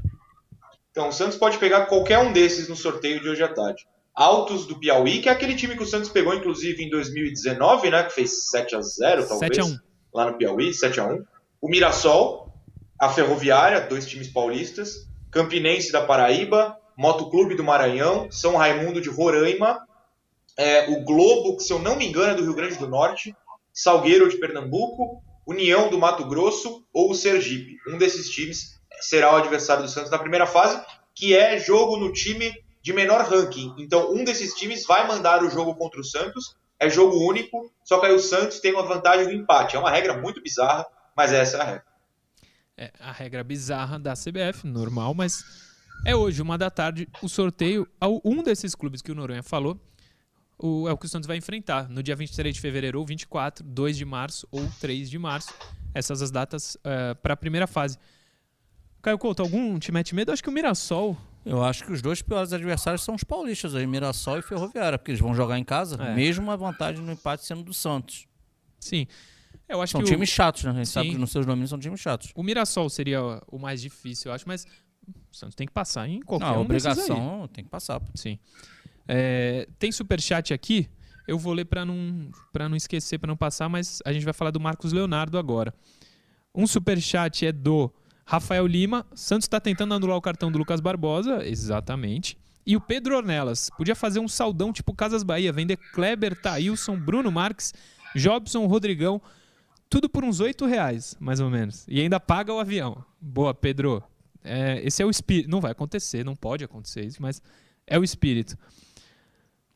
Então, 0.92 1.10
o 1.10 1.12
Santos 1.12 1.38
pode 1.38 1.58
pegar 1.58 1.88
qualquer 1.88 2.20
um 2.20 2.32
desses 2.32 2.70
no 2.70 2.76
sorteio 2.76 3.22
de 3.22 3.28
hoje 3.28 3.44
à 3.44 3.50
tarde. 3.50 3.86
Altos 4.14 4.66
do 4.66 4.80
Piauí, 4.80 5.22
que 5.22 5.28
é 5.28 5.32
aquele 5.34 5.56
time 5.56 5.76
que 5.76 5.84
o 5.84 5.86
Santos 5.86 6.10
pegou, 6.10 6.34
inclusive, 6.34 6.82
em 6.82 6.90
2019, 6.90 7.90
né? 7.90 8.04
Que 8.04 8.14
fez 8.14 8.50
7 8.50 8.76
a 8.78 8.82
0 8.82 9.28
talvez. 9.28 9.56
7 9.56 9.60
a 9.60 9.66
1 9.66 9.80
Lá 10.14 10.32
no 10.32 10.38
Piauí, 10.38 10.74
7 10.74 11.00
a 11.02 11.08
1 11.08 11.26
O 11.60 11.68
Mirassol, 11.68 12.54
a 12.98 13.10
Ferroviária, 13.10 13.82
dois 13.82 14.06
times 14.08 14.30
paulistas. 14.30 15.06
Campinense 15.30 15.92
da 15.92 16.02
Paraíba, 16.02 16.78
Motoclube 16.98 17.56
do 17.56 17.64
Maranhão, 17.64 18.32
São 18.32 18.56
Raimundo 18.56 19.02
de 19.02 19.10
Roraima, 19.10 19.86
é, 20.58 20.90
o 20.90 21.04
Globo, 21.04 21.58
que 21.58 21.64
se 21.64 21.74
eu 21.74 21.80
não 21.80 21.96
me 21.96 22.08
engano 22.08 22.32
é 22.32 22.36
do 22.36 22.44
Rio 22.44 22.54
Grande 22.54 22.78
do 22.78 22.88
Norte, 22.88 23.36
Salgueiro 23.74 24.30
de 24.30 24.38
Pernambuco, 24.38 25.22
União 25.46 25.90
do 25.90 26.00
Mato 26.00 26.26
Grosso 26.26 26.86
ou 26.94 27.12
o 27.12 27.16
Sergipe. 27.16 27.78
Um 27.88 27.98
desses 27.98 28.30
times 28.30 28.80
será 29.02 29.34
o 29.34 29.38
adversário 29.38 29.84
do 29.84 29.90
Santos 29.90 30.10
na 30.10 30.18
primeira 30.18 30.48
fase, 30.48 30.82
que 31.14 31.36
é 31.36 31.60
jogo 31.60 31.98
no 31.98 32.12
time 32.12 32.54
de 32.82 32.94
menor 32.94 33.22
ranking. 33.22 33.74
Então, 33.78 34.14
um 34.14 34.24
desses 34.24 34.54
times 34.54 34.86
vai 34.86 35.08
mandar 35.08 35.44
o 35.44 35.50
jogo 35.50 35.76
contra 35.76 36.00
o 36.00 36.04
Santos. 36.04 36.56
É 36.80 36.90
jogo 36.90 37.18
único, 37.18 37.72
só 37.84 38.00
que 38.00 38.06
aí 38.06 38.14
o 38.14 38.20
Santos 38.20 38.60
tem 38.60 38.74
uma 38.74 38.84
vantagem 38.84 39.26
do 39.26 39.34
empate. 39.34 39.76
É 39.76 39.80
uma 39.80 39.90
regra 39.90 40.18
muito 40.18 40.42
bizarra, 40.42 40.86
mas 41.16 41.32
essa 41.32 41.58
é 41.58 41.62
a 41.62 41.64
regra. 41.64 41.86
É 42.78 42.92
a 43.00 43.12
regra 43.12 43.44
bizarra 43.44 43.98
da 43.98 44.14
CBF, 44.14 44.68
normal, 44.68 45.14
mas 45.14 45.44
é 46.06 46.16
hoje, 46.16 46.42
uma 46.42 46.58
da 46.58 46.70
tarde, 46.70 47.08
o 47.22 47.30
sorteio 47.30 47.88
um 48.24 48.44
desses 48.44 48.76
clubes 48.76 49.02
que 49.02 49.12
o 49.12 49.16
Noronha 49.16 49.42
falou. 49.42 49.80
O, 50.58 50.88
é 50.88 50.94
o 50.94 50.98
que 50.98 51.06
o 51.06 51.10
Santos 51.10 51.28
vai 51.28 51.38
enfrentar 51.38 51.90
no 51.90 52.02
dia 52.02 52.16
23 52.16 52.56
de 52.56 52.62
fevereiro 52.62 53.00
ou 53.00 53.06
24, 53.06 53.64
2 53.64 53.98
de 53.98 54.06
março 54.06 54.48
ou 54.52 54.66
3 54.80 55.10
de 55.10 55.20
março. 55.20 55.54
Essas 55.94 56.22
as 56.22 56.32
datas 56.32 56.76
uh, 56.76 56.80
é, 56.84 57.14
para 57.14 57.34
a 57.34 57.38
primeira 57.38 57.68
fase. 57.68 57.98
Caio 59.02 59.18
Couto, 59.18 59.42
algum 59.42 59.78
te 59.78 59.92
mete 59.92 60.16
medo? 60.16 60.32
Acho 60.32 60.42
que 60.42 60.50
o 60.50 60.52
Mirassol 60.52 61.18
eu 61.46 61.64
acho 61.64 61.86
que 61.86 61.92
os 61.92 62.02
dois 62.02 62.24
piores 62.24 62.52
adversários 62.52 63.04
são 63.04 63.14
os 63.14 63.24
paulistas 63.24 63.76
aí, 63.76 63.86
Mirassol 63.86 64.40
e 64.40 64.42
Ferroviária, 64.42 64.98
porque 64.98 65.12
eles 65.12 65.22
vão 65.22 65.36
jogar 65.36 65.60
em 65.60 65.64
casa, 65.64 65.96
é. 66.02 66.16
mesmo 66.16 66.50
a 66.50 66.56
vantagem 66.56 67.06
no 67.06 67.12
empate 67.12 67.46
sendo 67.46 67.62
do 67.62 67.74
Santos. 67.74 68.26
Sim. 68.80 69.06
Eu 69.70 69.80
acho 69.80 69.92
são 69.92 70.02
que 70.02 70.08
times 70.08 70.30
o... 70.30 70.34
chatos, 70.34 70.64
né? 70.64 70.72
A 70.72 70.74
gente 70.74 70.88
Sim. 70.88 70.94
sabe 70.94 71.10
que 71.12 71.18
nos 71.20 71.32
seus 71.32 71.46
domínios 71.46 71.70
são 71.70 71.78
times 71.78 72.00
chatos. 72.00 72.32
O 72.36 72.42
Mirassol 72.42 72.90
seria 72.90 73.22
o 73.48 73.60
mais 73.60 73.80
difícil, 73.80 74.32
eu 74.32 74.36
acho, 74.36 74.48
mas 74.48 74.66
o 75.08 75.36
Santos 75.36 75.54
tem 75.54 75.68
que 75.68 75.74
passar 75.74 76.10
em 76.10 76.20
qualquer 76.20 76.48
Não, 76.48 76.58
um 76.58 76.62
obrigação 76.62 77.48
tem 77.54 77.64
que 77.64 77.70
passar. 77.70 78.02
Sim. 78.16 78.40
É, 79.08 79.68
tem 79.78 79.92
superchat 79.92 80.54
aqui, 80.54 80.90
eu 81.28 81.38
vou 81.38 81.54
ler 81.54 81.66
para 81.66 81.86
não, 81.86 82.30
não 82.70 82.76
esquecer, 82.76 83.18
para 83.18 83.28
não 83.28 83.38
passar, 83.38 83.68
mas 83.70 84.02
a 84.06 84.14
gente 84.14 84.24
vai 84.24 84.34
falar 84.34 84.52
do 84.52 84.60
Marcos 84.60 84.94
Leonardo 84.94 85.38
agora. 85.38 85.74
Um 86.54 86.68
superchat 86.68 87.46
é 87.46 87.52
do 87.52 87.92
Rafael 88.26 88.66
Lima, 88.66 89.06
Santos 89.14 89.46
está 89.46 89.60
tentando 89.60 89.94
anular 89.94 90.18
o 90.18 90.22
cartão 90.22 90.52
do 90.52 90.58
Lucas 90.58 90.80
Barbosa, 90.80 91.46
exatamente. 91.46 92.38
E 92.66 92.76
o 92.76 92.82
Pedro 92.82 93.16
Ornelas, 93.16 93.70
podia 93.78 93.96
fazer 93.96 94.20
um 94.20 94.28
saldão 94.28 94.74
tipo 94.74 94.94
Casas 94.94 95.24
Bahia, 95.24 95.52
vender 95.52 95.78
Kleber, 95.78 96.40
Thailson, 96.40 96.98
Bruno 96.98 97.32
Marques, 97.32 97.74
Jobson, 98.16 98.66
Rodrigão, 98.66 99.22
tudo 99.90 100.10
por 100.10 100.24
uns 100.24 100.40
oito 100.40 100.66
reais, 100.66 101.16
mais 101.20 101.40
ou 101.40 101.50
menos. 101.50 101.86
E 101.88 102.02
ainda 102.02 102.20
paga 102.20 102.52
o 102.52 102.60
avião. 102.60 103.04
Boa, 103.22 103.54
Pedro. 103.54 104.04
É, 104.44 104.82
esse 104.84 105.02
é 105.02 105.06
o 105.06 105.10
espírito. 105.10 105.50
Não 105.50 105.62
vai 105.62 105.72
acontecer, 105.72 106.24
não 106.24 106.36
pode 106.36 106.64
acontecer 106.64 107.06
isso, 107.06 107.22
mas 107.22 107.42
é 107.86 108.00
o 108.00 108.04
espírito. 108.04 108.58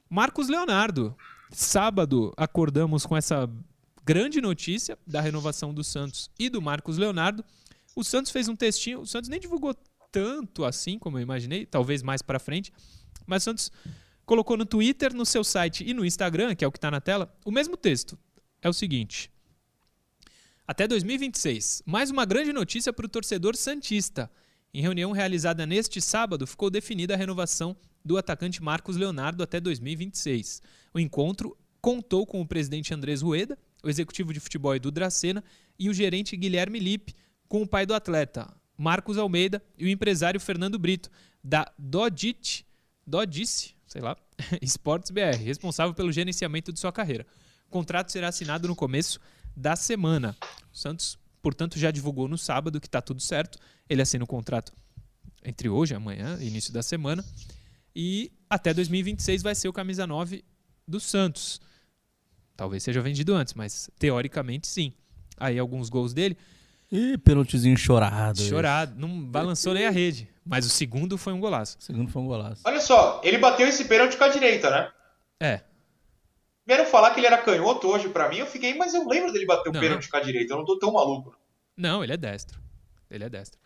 Marcos 0.10 0.49
Leonardo. 0.49 1.16
Sábado 1.51 2.34
acordamos 2.36 3.05
com 3.05 3.16
essa 3.16 3.47
grande 4.03 4.41
notícia 4.41 4.97
da 5.05 5.22
renovação 5.22 5.72
do 5.72 5.84
Santos 5.84 6.32
e 6.39 6.49
do 6.49 6.60
Marcos 6.60 6.97
Leonardo. 6.97 7.45
O 7.95 8.03
Santos 8.03 8.32
fez 8.32 8.47
um 8.47 8.55
textinho, 8.55 9.01
o 9.01 9.05
Santos 9.05 9.30
nem 9.30 9.39
divulgou 9.39 9.76
tanto 10.12 10.66
assim 10.66 10.97
como 10.97 11.20
eu 11.20 11.22
imaginei, 11.22 11.64
talvez 11.64 12.01
mais 12.01 12.24
para 12.24 12.39
frente, 12.39 12.74
mas 13.28 13.43
o 13.43 13.45
Santos 13.45 13.72
colocou 14.26 14.57
no 14.57 14.66
Twitter, 14.66 15.14
no 15.14 15.26
seu 15.28 15.43
site 15.43 15.88
e 15.88 15.93
no 15.93 16.03
Instagram, 16.03 16.55
que 16.55 16.66
é 16.66 16.68
o 16.68 16.72
que 16.72 16.80
está 16.80 16.89
na 16.89 16.99
tela, 16.99 17.32
o 17.45 17.51
mesmo 17.51 17.78
texto. 17.78 18.18
É 18.64 18.68
o 18.68 18.74
seguinte: 18.74 19.32
Até 20.68 20.88
2026, 20.88 21.84
mais 21.86 22.10
uma 22.10 22.26
grande 22.26 22.51
notícia 22.51 22.91
para 22.91 23.05
o 23.05 23.10
torcedor 23.10 23.55
santista. 23.55 24.32
Em 24.74 24.82
reunião 24.82 25.12
realizada 25.12 25.68
neste 25.68 26.01
sábado, 26.01 26.47
ficou 26.47 26.72
definida 26.72 27.14
a 27.14 27.18
renovação 27.18 27.76
do 28.04 28.18
atacante 28.18 28.62
Marcos 28.62 28.95
Leonardo 28.95 29.43
até 29.43 29.60
2026. 29.60 30.62
O 30.93 31.00
encontro 31.00 31.58
contou 31.82 32.26
com 32.26 32.41
o 32.41 32.47
presidente 32.47 32.93
Andrés 32.93 33.22
Rueda, 33.22 33.58
o 33.84 33.89
executivo 33.89 34.34
de 34.34 34.39
futebol 34.39 34.76
Edu 34.76 34.91
Dracena 34.91 35.43
e 35.78 35.89
o 35.89 35.93
gerente 35.93 36.36
Guilherme 36.36 36.80
Lippe, 36.80 37.16
com 37.47 37.62
o 37.62 37.68
pai 37.68 37.86
do 37.86 37.93
atleta, 37.93 38.52
Marcos 38.78 39.18
Almeida, 39.18 39.64
e 39.78 39.86
o 39.86 39.89
empresário 39.89 40.39
Fernando 40.39 40.78
Brito, 40.78 41.10
da 41.43 41.72
Dodit, 41.78 42.66
Dodice, 43.06 43.76
sei 43.88 44.02
lá, 44.02 44.16
Esportes 44.62 45.12
BR, 45.12 45.41
responsável 45.43 45.93
pelo 45.93 46.12
gerenciamento 46.12 46.72
de 46.72 46.80
sua 46.80 46.91
carreira. 46.91 47.26
O 47.68 47.72
contrato 47.72 48.12
será 48.12 48.28
assinado 48.28 48.68
no 48.68 48.76
começo 48.76 49.20
da 49.56 49.76
semana. 49.76 50.36
O 50.72 50.78
Santos, 50.78 51.18
portanto, 51.41 51.78
já 51.80 51.91
divulgou 51.91 52.28
no 52.28 52.38
sábado 52.38 52.80
que 52.80 52.88
está 52.88 53.02
tudo 53.02 53.22
certo. 53.22 53.58
Ele 53.89 54.02
assina 54.02 54.24
o 54.24 54.28
contrato 54.28 54.74
entre 55.43 55.70
hoje 55.70 55.93
e 55.93 55.95
amanhã, 55.95 56.38
início 56.41 56.74
da 56.74 56.84
semana. 56.84 57.24
E 57.96 58.32
até 58.50 58.74
2026 58.74 59.44
vai 59.44 59.56
ser 59.56 59.68
o 59.68 59.74
camisa 59.74 60.06
9 60.08 60.44
do 60.88 61.00
Santos. 61.00 61.62
Talvez 62.56 62.84
seja 62.84 63.02
vendido 63.02 63.34
antes, 63.34 63.54
mas 63.54 63.90
teoricamente 63.98 64.68
sim. 64.68 64.94
Aí 65.38 65.58
alguns 65.58 65.90
gols 65.90 66.14
dele. 66.14 66.38
E 66.92 67.18
pênaltizinho 67.20 67.78
chorado. 67.78 68.42
Chorado, 68.42 69.00
não 69.00 69.24
balançou 69.24 69.74
nem 69.74 69.86
a 69.86 69.92
rede. 69.92 70.28
Mas 70.44 70.66
o 70.66 70.70
segundo 70.70 71.18
foi 71.18 71.32
um 71.32 71.40
golaço. 71.40 71.78
O 71.80 71.84
segundo 71.84 72.10
foi 72.12 72.22
um 72.22 72.28
golaço. 72.28 72.64
Olha 72.66 72.82
só, 72.82 73.22
ele 73.24 73.38
bateu 73.38 73.68
esse 73.68 73.86
pênalti 73.86 74.18
com 74.18 74.24
a 74.24 74.30
direita, 74.30 74.70
né? 74.72 74.92
É. 75.40 75.62
Vieram 76.66 76.86
falar 76.86 77.12
que 77.12 77.20
ele 77.20 77.28
era 77.28 77.38
canhoto 77.38 77.88
hoje 77.88 78.10
pra 78.10 78.28
mim, 78.30 78.38
eu 78.38 78.48
fiquei, 78.48 78.76
mas 78.76 78.94
eu 78.94 79.08
lembro 79.08 79.32
dele 79.32 79.46
bater 79.46 79.70
o 79.70 79.74
não, 79.74 79.80
pênalti 79.80 80.04
não. 80.04 80.10
com 80.12 80.18
a 80.18 80.22
direita, 80.22 80.54
eu 80.54 80.58
não 80.58 80.66
tô 80.66 80.78
tão 80.78 80.92
maluco. 80.92 81.38
Não, 81.78 82.04
ele 82.04 82.14
é 82.14 82.18
destro. 82.18 82.60
Ele 83.10 83.24
é 83.24 83.30
destro. 83.30 83.60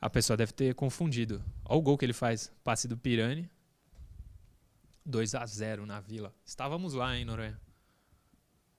A 0.00 0.08
pessoa 0.08 0.36
deve 0.36 0.52
ter 0.52 0.74
confundido. 0.74 1.42
Olha 1.64 1.78
o 1.78 1.82
gol 1.82 1.98
que 1.98 2.04
ele 2.04 2.12
faz. 2.12 2.50
Passe 2.64 2.88
do 2.88 2.96
Pirani. 2.96 3.50
2 5.04 5.34
a 5.34 5.44
0 5.44 5.84
na 5.84 6.00
Vila. 6.00 6.32
Estávamos 6.44 6.94
lá, 6.94 7.16
hein, 7.16 7.24
Noronha? 7.24 7.60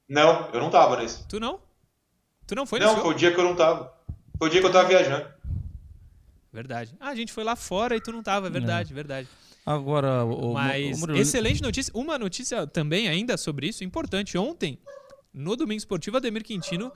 Não, 0.07 0.49
eu 0.51 0.59
não 0.59 0.69
tava 0.69 0.97
nesse. 0.97 1.28
Tu 1.28 1.39
não? 1.39 1.59
Tu 2.47 2.55
não 2.55 2.65
foi 2.65 2.80
Não, 2.80 2.97
foi 2.97 3.11
o 3.11 3.13
dia 3.13 3.34
que 3.34 3.39
eu 3.39 3.43
não 3.43 3.55
tava. 3.55 3.93
Foi 4.38 4.47
o 4.47 4.51
dia 4.51 4.59
que 4.59 4.67
eu 4.67 4.72
tava 4.72 4.88
viajando. 4.88 5.28
Verdade. 6.51 6.95
Ah, 6.99 7.09
a 7.09 7.15
gente 7.15 7.32
foi 7.32 7.43
lá 7.43 7.55
fora 7.55 7.95
e 7.95 8.01
tu 8.01 8.11
não 8.11 8.22
tava, 8.22 8.47
é 8.47 8.49
verdade, 8.49 8.91
é. 8.91 8.95
verdade. 8.95 9.28
Agora, 9.65 10.26
o, 10.26 10.53
Mas, 10.53 11.01
o 11.01 11.11
excelente 11.11 11.61
notícia. 11.61 11.91
Uma 11.95 12.17
notícia 12.17 12.65
também 12.67 13.07
ainda 13.07 13.38
sobre 13.38 13.67
isso, 13.67 13.84
importante. 13.84 14.38
Ontem, 14.38 14.80
no 15.34 15.55
Domingo 15.55 15.78
Esportivo, 15.78 16.17
Ademir 16.17 16.43
Quintino 16.43 16.91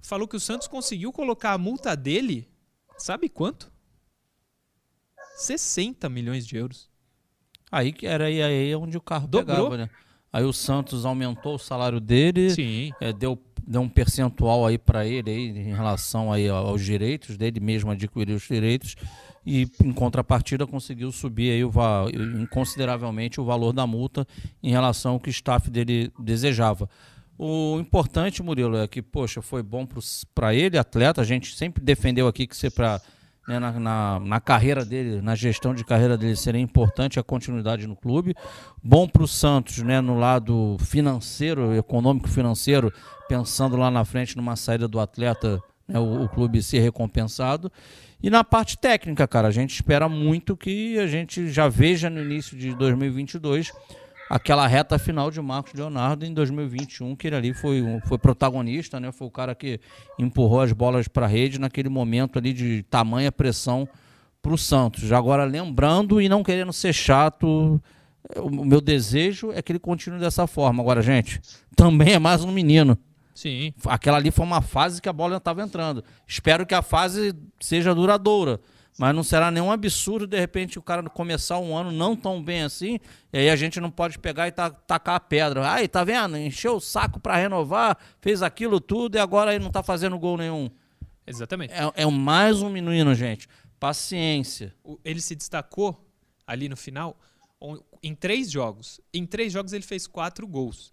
falou 0.00 0.28
que 0.28 0.36
o 0.36 0.40
Santos 0.40 0.68
conseguiu 0.68 1.12
colocar 1.12 1.52
a 1.52 1.58
multa 1.58 1.96
dele, 1.96 2.48
sabe 3.02 3.28
quanto? 3.28 3.70
60 5.36 6.08
milhões 6.08 6.46
de 6.46 6.56
euros. 6.56 6.88
Aí 7.70 7.92
que 7.92 8.06
era 8.06 8.26
aí, 8.26 8.42
aí 8.42 8.74
onde 8.76 8.96
o 8.96 9.00
carro 9.00 9.26
Dobrou. 9.26 9.56
pegava, 9.56 9.76
né? 9.76 9.90
Aí 10.32 10.44
o 10.44 10.52
Santos 10.52 11.04
aumentou 11.04 11.56
o 11.56 11.58
salário 11.58 12.00
dele, 12.00 12.50
Sim. 12.50 12.92
É, 13.00 13.12
deu, 13.12 13.38
deu 13.66 13.82
um 13.82 13.88
percentual 13.88 14.66
aí 14.66 14.78
para 14.78 15.06
ele 15.06 15.30
aí, 15.30 15.48
em 15.48 15.74
relação 15.74 16.32
aí 16.32 16.48
aos 16.48 16.82
direitos 16.82 17.36
dele 17.36 17.60
mesmo 17.60 17.90
adquirir 17.90 18.34
os 18.34 18.42
direitos 18.42 18.96
e 19.44 19.68
em 19.84 19.92
contrapartida 19.92 20.66
conseguiu 20.66 21.10
subir 21.12 21.50
aí 21.50 21.64
o, 21.64 21.72
consideravelmente 22.50 23.40
o 23.40 23.44
valor 23.44 23.72
da 23.72 23.86
multa 23.86 24.26
em 24.62 24.70
relação 24.70 25.12
ao 25.14 25.20
que 25.20 25.28
o 25.28 25.30
staff 25.30 25.68
dele 25.70 26.10
desejava. 26.18 26.88
O 27.38 27.78
importante, 27.80 28.42
Murilo, 28.42 28.76
é 28.76 28.86
que, 28.86 29.02
poxa, 29.02 29.42
foi 29.42 29.62
bom 29.62 29.86
para 30.34 30.54
ele, 30.54 30.78
atleta. 30.78 31.20
A 31.20 31.24
gente 31.24 31.56
sempre 31.56 31.82
defendeu 31.82 32.28
aqui 32.28 32.46
que 32.46 32.56
ser 32.56 32.70
para 32.70 33.00
né, 33.46 33.58
na, 33.58 33.72
na, 33.72 34.20
na, 34.20 34.40
carreira 34.40 34.84
dele, 34.84 35.20
na 35.20 35.34
gestão 35.34 35.74
de 35.74 35.84
carreira 35.84 36.16
dele, 36.16 36.36
seria 36.36 36.60
importante 36.60 37.18
a 37.18 37.22
continuidade 37.22 37.86
no 37.86 37.96
clube. 37.96 38.34
Bom 38.82 39.08
para 39.08 39.22
o 39.22 39.28
Santos, 39.28 39.78
né, 39.78 40.00
no 40.00 40.18
lado 40.18 40.76
financeiro, 40.78 41.74
econômico 41.74 42.28
financeiro, 42.28 42.92
pensando 43.28 43.76
lá 43.76 43.90
na 43.90 44.04
frente 44.04 44.36
numa 44.36 44.56
saída 44.56 44.86
do 44.86 45.00
atleta, 45.00 45.60
né, 45.88 45.98
o, 45.98 46.24
o 46.24 46.28
clube 46.28 46.62
ser 46.62 46.80
recompensado. 46.80 47.70
E 48.22 48.30
na 48.30 48.44
parte 48.44 48.78
técnica, 48.78 49.26
cara, 49.26 49.48
a 49.48 49.52
gente 49.52 49.74
espera 49.74 50.08
muito 50.08 50.56
que 50.56 50.96
a 50.98 51.08
gente 51.08 51.48
já 51.48 51.68
veja 51.68 52.08
no 52.08 52.22
início 52.22 52.56
de 52.56 52.72
2022 52.76 53.72
aquela 54.32 54.66
reta 54.66 54.98
final 54.98 55.30
de 55.30 55.42
Marcos 55.42 55.74
Leonardo 55.74 56.24
em 56.24 56.32
2021, 56.32 57.14
que 57.14 57.26
ele 57.26 57.36
ali 57.36 57.52
foi, 57.52 57.82
foi 58.06 58.16
protagonista, 58.16 58.98
né? 58.98 59.12
Foi 59.12 59.26
o 59.26 59.30
cara 59.30 59.54
que 59.54 59.78
empurrou 60.18 60.62
as 60.62 60.72
bolas 60.72 61.06
para 61.06 61.26
a 61.26 61.28
rede 61.28 61.60
naquele 61.60 61.90
momento 61.90 62.38
ali 62.38 62.54
de 62.54 62.82
tamanha 62.84 63.30
pressão 63.30 63.86
para 64.40 64.54
o 64.54 64.56
Santos. 64.56 65.12
Agora, 65.12 65.44
lembrando 65.44 66.18
e 66.18 66.30
não 66.30 66.42
querendo 66.42 66.72
ser 66.72 66.94
chato, 66.94 67.78
o 68.36 68.64
meu 68.64 68.80
desejo 68.80 69.52
é 69.52 69.60
que 69.60 69.70
ele 69.70 69.78
continue 69.78 70.18
dessa 70.18 70.46
forma. 70.46 70.82
Agora, 70.82 71.02
gente, 71.02 71.38
também 71.76 72.14
é 72.14 72.18
mais 72.18 72.42
um 72.42 72.50
menino. 72.50 72.96
Sim. 73.34 73.74
Aquela 73.84 74.16
ali 74.16 74.30
foi 74.30 74.46
uma 74.46 74.62
fase 74.62 75.02
que 75.02 75.10
a 75.10 75.12
bola 75.12 75.36
estava 75.36 75.62
entrando. 75.62 76.02
Espero 76.26 76.64
que 76.64 76.74
a 76.74 76.80
fase 76.80 77.34
seja 77.60 77.94
duradoura. 77.94 78.60
Mas 78.98 79.14
não 79.14 79.22
será 79.22 79.50
nenhum 79.50 79.72
absurdo, 79.72 80.26
de 80.26 80.38
repente, 80.38 80.78
o 80.78 80.82
cara 80.82 81.02
começar 81.08 81.58
um 81.58 81.76
ano 81.76 81.90
não 81.90 82.14
tão 82.14 82.42
bem 82.42 82.62
assim, 82.62 83.00
e 83.32 83.38
aí 83.38 83.50
a 83.50 83.56
gente 83.56 83.80
não 83.80 83.90
pode 83.90 84.18
pegar 84.18 84.48
e 84.48 84.52
tacar 84.52 85.14
a 85.14 85.20
pedra. 85.20 85.72
Aí, 85.72 85.88
tá 85.88 86.04
vendo? 86.04 86.36
Encheu 86.36 86.76
o 86.76 86.80
saco 86.80 87.18
para 87.18 87.36
renovar, 87.36 87.96
fez 88.20 88.42
aquilo 88.42 88.80
tudo 88.80 89.16
e 89.16 89.18
agora 89.18 89.54
ele 89.54 89.64
não 89.64 89.70
tá 89.70 89.82
fazendo 89.82 90.18
gol 90.18 90.36
nenhum. 90.36 90.70
Exatamente. 91.26 91.72
É, 91.72 92.02
é 92.02 92.06
mais 92.06 92.60
um 92.60 92.68
menino, 92.68 93.14
gente. 93.14 93.48
Paciência. 93.80 94.74
Ele 95.04 95.20
se 95.20 95.34
destacou 95.34 96.06
ali 96.46 96.68
no 96.68 96.76
final 96.76 97.16
em 98.02 98.14
três 98.14 98.50
jogos. 98.50 99.00
Em 99.12 99.24
três 99.24 99.52
jogos 99.52 99.72
ele 99.72 99.84
fez 99.84 100.06
quatro 100.06 100.46
gols. 100.46 100.92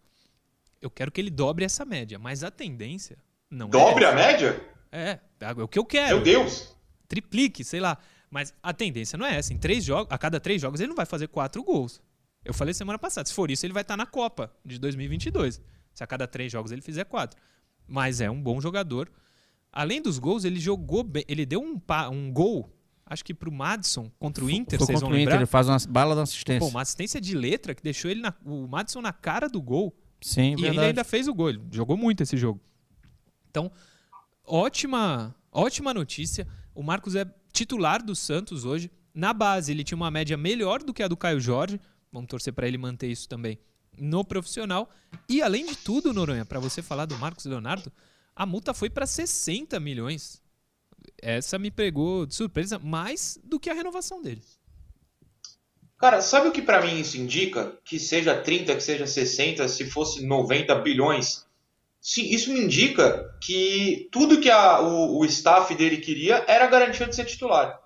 Eu 0.82 0.90
quero 0.90 1.12
que 1.12 1.20
ele 1.20 1.30
dobre 1.30 1.66
essa 1.66 1.84
média, 1.84 2.18
mas 2.18 2.44
a 2.44 2.52
tendência 2.52 3.18
não 3.50 3.68
dobre 3.68 3.82
é. 3.82 3.90
Dobre 3.90 4.06
a 4.06 4.14
média? 4.14 4.62
É, 4.92 5.20
é 5.42 5.52
o 5.64 5.68
que 5.68 5.78
eu 5.78 5.86
quero. 5.86 6.16
Meu 6.16 6.24
Deus! 6.24 6.79
Triplique, 7.10 7.64
sei 7.66 7.82
lá. 7.82 7.98
Mas 8.32 8.54
a 8.64 8.72
tendência 8.72 9.18
não 9.18 9.26
é 9.26 9.36
essa. 9.36 9.54
Em 9.54 9.58
três 9.58 9.84
jogos, 9.84 10.08
a 10.10 10.18
cada 10.18 10.40
três 10.40 10.62
jogos 10.62 10.80
ele 10.80 10.90
não 10.90 10.96
vai 10.96 11.06
fazer 11.06 11.28
quatro 11.28 11.62
gols. 11.64 12.00
Eu 12.46 12.54
falei 12.54 12.74
semana 12.74 12.98
passada, 12.98 13.28
se 13.28 13.34
for 13.34 13.52
isso, 13.52 13.66
ele 13.66 13.74
vai 13.74 13.82
estar 13.82 13.98
na 13.98 14.06
Copa 14.06 14.54
de 14.64 14.80
2022. 14.80 15.60
Se 15.94 16.04
a 16.04 16.08
cada 16.08 16.26
três 16.28 16.52
jogos 16.52 16.72
ele 16.72 16.82
fizer 16.82 17.04
quatro. 17.04 17.38
Mas 17.88 18.22
é 18.22 18.30
um 18.30 18.42
bom 18.42 18.62
jogador. 18.62 19.12
Além 19.72 20.02
dos 20.02 20.20
gols, 20.20 20.46
ele 20.46 20.60
jogou 20.60 21.04
bem. 21.04 21.26
Ele 21.28 21.46
deu 21.46 21.62
um, 21.62 21.82
um 22.12 22.32
gol, 22.32 22.72
acho 23.06 23.26
que 23.26 23.34
pro 23.34 23.52
Madison 23.52 24.10
contra 24.18 24.46
o 24.46 24.50
Inter, 24.50 24.80
Foi 24.80 24.86
vocês 24.86 25.02
vão 25.02 25.10
lembrar. 25.10 25.32
Inter, 25.32 25.40
ele 25.42 25.46
faz 25.46 25.68
uma 25.68 25.78
bala 25.90 26.16
da 26.16 26.22
assistência. 26.22 26.60
Pô, 26.60 26.68
uma 26.68 26.82
assistência 26.82 27.20
de 27.20 27.36
letra 27.36 27.76
que 27.76 27.84
deixou 27.84 28.10
ele 28.10 28.22
na, 28.22 28.34
o 28.46 28.68
Madison 28.68 29.02
na 29.02 29.12
cara 29.12 29.50
do 29.50 29.62
gol. 29.62 29.96
Sim, 30.22 30.54
e 30.54 30.56
verdade. 30.56 30.78
ele 30.78 30.86
ainda 30.88 31.04
fez 31.04 31.28
o 31.28 31.34
gol. 31.34 31.50
Ele 31.50 31.62
jogou 31.72 31.98
muito 31.98 32.22
esse 32.24 32.38
jogo. 32.38 32.62
Então, 33.50 33.72
ótima, 34.46 35.36
ótima 35.52 35.94
notícia. 35.94 36.48
O 36.74 36.84
Marcos 36.84 37.16
é 37.16 37.26
titular 37.52 38.04
do 38.04 38.16
Santos 38.16 38.66
hoje. 38.66 38.92
Na 39.14 39.34
base, 39.34 39.72
ele 39.72 39.84
tinha 39.84 39.96
uma 39.96 40.12
média 40.12 40.38
melhor 40.38 40.82
do 40.82 40.94
que 40.94 41.04
a 41.04 41.08
do 41.08 41.18
Caio 41.18 41.40
Jorge. 41.40 41.80
Vamos 42.12 42.30
torcer 42.30 42.54
para 42.54 42.68
ele 42.68 42.78
manter 42.78 43.08
isso 43.08 43.28
também 43.28 43.60
no 43.98 44.24
profissional. 44.24 44.90
E 45.28 45.42
além 45.42 45.66
de 45.66 45.76
tudo, 45.76 46.14
Noronha, 46.14 46.46
para 46.46 46.60
você 46.60 46.82
falar 46.82 47.06
do 47.06 47.18
Marcos 47.18 47.46
Leonardo, 47.46 47.92
a 48.36 48.46
multa 48.46 48.74
foi 48.74 48.90
para 48.90 49.06
60 49.06 49.80
milhões. 49.80 50.42
Essa 51.22 51.60
me 51.60 51.70
pegou 51.70 52.26
de 52.26 52.36
surpresa 52.36 52.80
mais 52.80 53.38
do 53.44 53.60
que 53.60 53.70
a 53.70 53.74
renovação 53.74 54.22
dele. 54.22 54.42
Cara, 55.98 56.22
sabe 56.22 56.48
o 56.48 56.52
que 56.52 56.62
para 56.62 56.82
mim 56.82 57.00
isso 57.00 57.18
indica? 57.18 57.78
Que 57.84 58.00
seja 58.00 58.40
30, 58.40 58.74
que 58.74 58.82
seja 58.82 59.06
60, 59.06 59.68
se 59.68 59.86
fosse 59.90 60.26
90 60.26 60.74
bilhões, 60.76 61.46
Sim, 62.02 62.30
isso 62.30 62.52
me 62.52 62.62
indica 62.62 63.26
que 63.42 64.08
tudo 64.12 64.40
que 64.40 64.50
a, 64.50 64.82
o, 64.82 65.20
o 65.20 65.26
staff 65.26 65.74
dele 65.76 65.98
queria 65.98 66.44
era 66.48 66.66
a 66.66 66.70
garantia 66.70 67.06
de 67.06 67.16
ser 67.16 67.26
titular. 67.26 67.78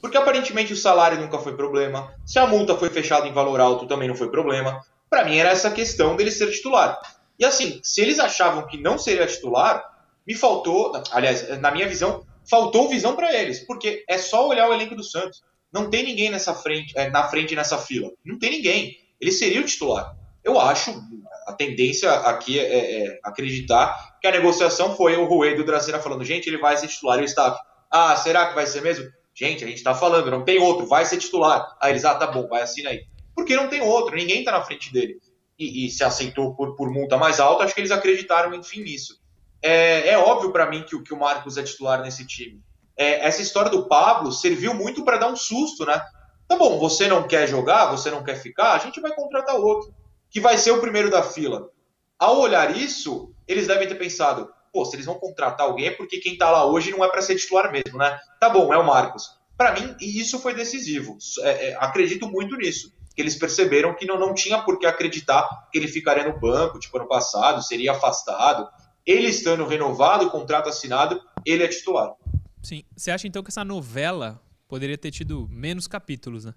Porque 0.00 0.16
aparentemente 0.16 0.72
o 0.72 0.76
salário 0.76 1.20
nunca 1.20 1.38
foi 1.38 1.56
problema. 1.56 2.12
Se 2.26 2.38
a 2.38 2.46
multa 2.46 2.76
foi 2.76 2.90
fechada 2.90 3.26
em 3.26 3.32
valor 3.32 3.60
alto, 3.60 3.86
também 3.86 4.08
não 4.08 4.16
foi 4.16 4.30
problema. 4.30 4.80
Para 5.08 5.24
mim 5.24 5.36
era 5.36 5.50
essa 5.50 5.70
questão 5.70 6.16
dele 6.16 6.30
ser 6.30 6.50
titular. 6.50 6.98
E 7.38 7.44
assim, 7.44 7.80
se 7.82 8.00
eles 8.00 8.18
achavam 8.18 8.66
que 8.66 8.76
não 8.76 8.98
seria 8.98 9.26
titular, 9.26 9.82
me 10.26 10.34
faltou, 10.34 10.92
aliás, 11.10 11.48
na 11.60 11.70
minha 11.70 11.88
visão, 11.88 12.24
faltou 12.48 12.88
visão 12.88 13.14
para 13.14 13.32
eles, 13.32 13.60
porque 13.60 14.04
é 14.08 14.18
só 14.18 14.48
olhar 14.48 14.68
o 14.68 14.74
elenco 14.74 14.94
do 14.94 15.04
Santos. 15.04 15.42
Não 15.72 15.88
tem 15.88 16.04
ninguém 16.04 16.30
nessa 16.30 16.54
frente, 16.54 16.92
é, 16.96 17.08
na 17.08 17.28
frente 17.28 17.54
nessa 17.54 17.78
fila. 17.78 18.10
Não 18.24 18.38
tem 18.38 18.50
ninguém. 18.50 18.98
Ele 19.20 19.32
seria 19.32 19.60
o 19.60 19.64
titular. 19.64 20.14
Eu 20.44 20.58
acho, 20.58 21.00
a 21.46 21.52
tendência 21.52 22.12
aqui 22.12 22.58
é, 22.58 23.04
é, 23.04 23.20
acreditar 23.22 24.16
que 24.20 24.26
a 24.26 24.32
negociação 24.32 24.96
foi 24.96 25.16
o 25.16 25.24
Rui 25.24 25.54
do 25.54 25.64
Dracena 25.64 25.98
falando, 25.98 26.24
gente, 26.24 26.48
ele 26.48 26.58
vai 26.58 26.76
ser 26.76 26.88
titular 26.88 27.18
e 27.18 27.22
o 27.22 27.24
staff. 27.24 27.58
Ah, 27.90 28.16
será 28.16 28.46
que 28.46 28.54
vai 28.54 28.66
ser 28.66 28.82
mesmo? 28.82 29.10
Gente, 29.34 29.64
a 29.64 29.66
gente 29.66 29.82
tá 29.82 29.94
falando, 29.94 30.30
não 30.30 30.44
tem 30.44 30.58
outro, 30.58 30.86
vai 30.86 31.04
ser 31.04 31.18
titular. 31.18 31.76
Aí 31.80 31.92
eles, 31.92 32.04
ah, 32.04 32.14
tá 32.14 32.26
bom, 32.26 32.46
vai 32.46 32.62
assina 32.62 32.90
aí. 32.90 33.04
Porque 33.34 33.56
não 33.56 33.68
tem 33.68 33.80
outro, 33.80 34.14
ninguém 34.14 34.44
tá 34.44 34.52
na 34.52 34.62
frente 34.62 34.92
dele. 34.92 35.16
E, 35.58 35.86
e 35.86 35.90
se 35.90 36.04
aceitou 36.04 36.54
por, 36.54 36.76
por 36.76 36.90
multa 36.90 37.16
mais 37.16 37.40
alta, 37.40 37.64
acho 37.64 37.74
que 37.74 37.80
eles 37.80 37.90
acreditaram, 37.90 38.54
enfim, 38.54 38.82
nisso. 38.82 39.20
É, 39.62 40.08
é 40.08 40.18
óbvio 40.18 40.52
para 40.52 40.68
mim 40.68 40.82
que, 40.82 41.00
que 41.02 41.14
o 41.14 41.18
Marcos 41.18 41.56
é 41.56 41.62
titular 41.62 42.02
nesse 42.02 42.26
time. 42.26 42.60
É, 42.96 43.26
essa 43.26 43.40
história 43.40 43.70
do 43.70 43.86
Pablo 43.88 44.32
serviu 44.32 44.74
muito 44.74 45.04
para 45.04 45.18
dar 45.18 45.28
um 45.28 45.36
susto, 45.36 45.86
né? 45.86 46.00
Tá 46.46 46.56
bom, 46.56 46.78
você 46.78 47.08
não 47.08 47.26
quer 47.26 47.48
jogar, 47.48 47.86
você 47.86 48.10
não 48.10 48.22
quer 48.22 48.36
ficar, 48.36 48.72
a 48.72 48.78
gente 48.78 49.00
vai 49.00 49.14
contratar 49.14 49.56
outro 49.56 49.94
que 50.32 50.40
vai 50.40 50.56
ser 50.56 50.72
o 50.72 50.80
primeiro 50.80 51.10
da 51.10 51.22
fila. 51.22 51.70
Ao 52.18 52.40
olhar 52.40 52.76
isso, 52.76 53.32
eles 53.46 53.66
devem 53.66 53.86
ter 53.86 53.96
pensado: 53.96 54.48
pô, 54.72 54.84
se 54.84 54.96
eles 54.96 55.06
vão 55.06 55.16
contratar 55.16 55.66
alguém 55.66 55.86
é 55.86 55.90
porque 55.90 56.18
quem 56.18 56.32
está 56.32 56.50
lá 56.50 56.64
hoje 56.64 56.90
não 56.90 57.04
é 57.04 57.08
para 57.08 57.22
ser 57.22 57.36
titular 57.36 57.70
mesmo, 57.70 57.98
né? 57.98 58.18
Tá 58.40 58.48
bom, 58.48 58.72
é 58.72 58.78
o 58.78 58.86
Marcos. 58.86 59.30
Para 59.56 59.78
mim, 59.78 59.94
isso 60.00 60.38
foi 60.40 60.54
decisivo. 60.54 61.18
É, 61.40 61.68
é, 61.68 61.76
acredito 61.78 62.26
muito 62.28 62.56
nisso. 62.56 62.92
Que 63.14 63.20
eles 63.20 63.36
perceberam 63.36 63.94
que 63.94 64.06
não, 64.06 64.18
não 64.18 64.32
tinha 64.32 64.62
por 64.62 64.78
que 64.78 64.86
acreditar 64.86 65.68
que 65.70 65.78
ele 65.78 65.86
ficaria 65.86 66.24
no 66.24 66.40
banco, 66.40 66.78
tipo 66.78 66.96
ano 66.96 67.06
passado, 67.06 67.62
seria 67.62 67.92
afastado. 67.92 68.66
ele 69.04 69.28
estando 69.28 69.66
renovado, 69.66 70.30
contrato 70.30 70.70
assinado, 70.70 71.20
ele 71.44 71.62
é 71.62 71.68
titular. 71.68 72.14
Sim. 72.62 72.84
Você 72.96 73.10
acha 73.10 73.26
então 73.26 73.42
que 73.42 73.50
essa 73.50 73.64
novela 73.64 74.40
poderia 74.66 74.96
ter 74.96 75.10
tido 75.10 75.46
menos 75.50 75.86
capítulos, 75.86 76.46
né? 76.46 76.54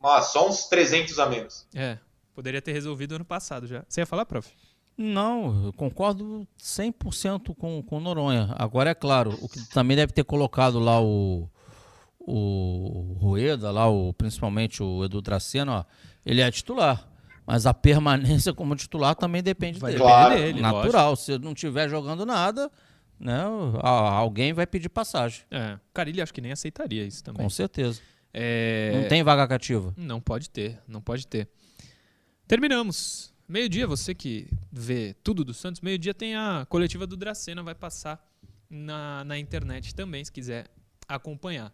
Mas 0.00 0.26
só 0.26 0.48
uns 0.48 0.66
300 0.66 1.18
a 1.18 1.26
menos. 1.26 1.66
É, 1.74 1.98
poderia 2.34 2.62
ter 2.62 2.72
resolvido 2.72 3.14
ano 3.14 3.24
passado 3.24 3.66
já. 3.66 3.84
Você 3.88 4.00
ia 4.00 4.06
falar, 4.06 4.24
prof? 4.26 4.50
Não, 4.96 5.66
eu 5.66 5.72
concordo 5.72 6.46
100% 6.58 7.54
com, 7.54 7.82
com 7.82 8.00
Noronha. 8.00 8.54
Agora 8.58 8.90
é 8.90 8.94
claro, 8.94 9.36
o 9.40 9.48
que 9.48 9.60
também 9.70 9.96
deve 9.96 10.12
ter 10.12 10.24
colocado 10.24 10.78
lá 10.78 11.00
o, 11.00 11.48
o 12.20 13.16
Rueda, 13.18 13.70
lá 13.70 13.88
o, 13.88 14.12
principalmente 14.12 14.82
o 14.82 15.04
Edu 15.04 15.22
Dracena, 15.22 15.72
ó, 15.72 15.84
ele 16.24 16.40
é 16.40 16.50
titular. 16.50 17.08
Mas 17.46 17.66
a 17.66 17.74
permanência 17.74 18.52
como 18.52 18.76
titular 18.76 19.14
também 19.14 19.42
depende 19.42 19.78
vai 19.78 19.92
dele. 19.92 20.02
Claro. 20.02 20.34
dele. 20.34 20.60
Natural. 20.60 21.10
Lógico. 21.10 21.24
Se 21.24 21.38
não 21.38 21.52
estiver 21.52 21.88
jogando 21.88 22.24
nada, 22.24 22.70
né, 23.18 23.44
alguém 23.82 24.52
vai 24.52 24.66
pedir 24.66 24.88
passagem. 24.88 25.42
É. 25.50 25.78
Carilli 25.92 26.22
acho 26.22 26.32
que 26.32 26.40
nem 26.40 26.52
aceitaria 26.52 27.04
isso 27.04 27.24
também. 27.24 27.42
Com 27.42 27.50
certeza. 27.50 28.00
É... 28.32 28.92
Não 28.94 29.08
tem 29.08 29.22
vaga 29.22 29.46
cativa. 29.46 29.92
Não 29.96 30.20
pode 30.20 30.48
ter, 30.48 30.78
não 30.86 31.00
pode 31.00 31.26
ter. 31.26 31.48
Terminamos. 32.46 33.32
Meio-dia, 33.48 33.86
você 33.86 34.14
que 34.14 34.48
vê 34.70 35.14
tudo 35.22 35.44
do 35.44 35.52
Santos, 35.52 35.80
meio-dia 35.80 36.14
tem 36.14 36.34
a 36.34 36.66
coletiva 36.68 37.06
do 37.06 37.16
Dracena, 37.16 37.62
vai 37.62 37.74
passar 37.74 38.22
na, 38.68 39.24
na 39.24 39.38
internet 39.38 39.94
também, 39.94 40.24
se 40.24 40.32
quiser 40.32 40.66
acompanhar. 41.06 41.72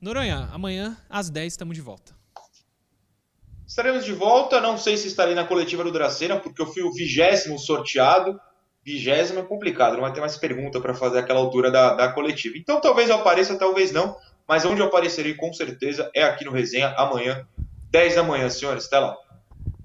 Noronha, 0.00 0.48
amanhã 0.52 0.96
às 1.08 1.30
10 1.30 1.52
estamos 1.52 1.74
de 1.74 1.80
volta. 1.80 2.14
Estaremos 3.66 4.04
de 4.04 4.12
volta, 4.12 4.60
não 4.60 4.78
sei 4.78 4.96
se 4.96 5.08
estarei 5.08 5.34
na 5.34 5.44
coletiva 5.44 5.82
do 5.82 5.90
Dracena, 5.90 6.38
porque 6.38 6.62
eu 6.62 6.66
fui 6.66 6.82
o 6.82 6.92
vigésimo 6.92 7.58
sorteado. 7.58 8.38
Vigésimo 8.84 9.40
é 9.40 9.42
complicado, 9.42 9.94
não 9.94 10.02
vai 10.02 10.12
ter 10.12 10.20
mais 10.20 10.36
pergunta 10.36 10.80
para 10.80 10.94
fazer 10.94 11.18
aquela 11.18 11.40
altura 11.40 11.70
da, 11.70 11.94
da 11.94 12.12
coletiva. 12.12 12.56
Então 12.56 12.80
talvez 12.80 13.08
eu 13.08 13.16
apareça, 13.16 13.58
talvez 13.58 13.90
não, 13.90 14.16
mas 14.46 14.64
onde 14.64 14.80
eu 14.80 14.86
aparecerei 14.86 15.34
com 15.34 15.52
certeza 15.52 16.08
é 16.14 16.22
aqui 16.22 16.44
no 16.44 16.52
Resenha, 16.52 16.94
amanhã, 16.96 17.44
10 17.90 18.14
da 18.14 18.22
manhã, 18.22 18.48
senhores. 18.48 18.86
Até 18.86 18.98
lá. 19.00 19.16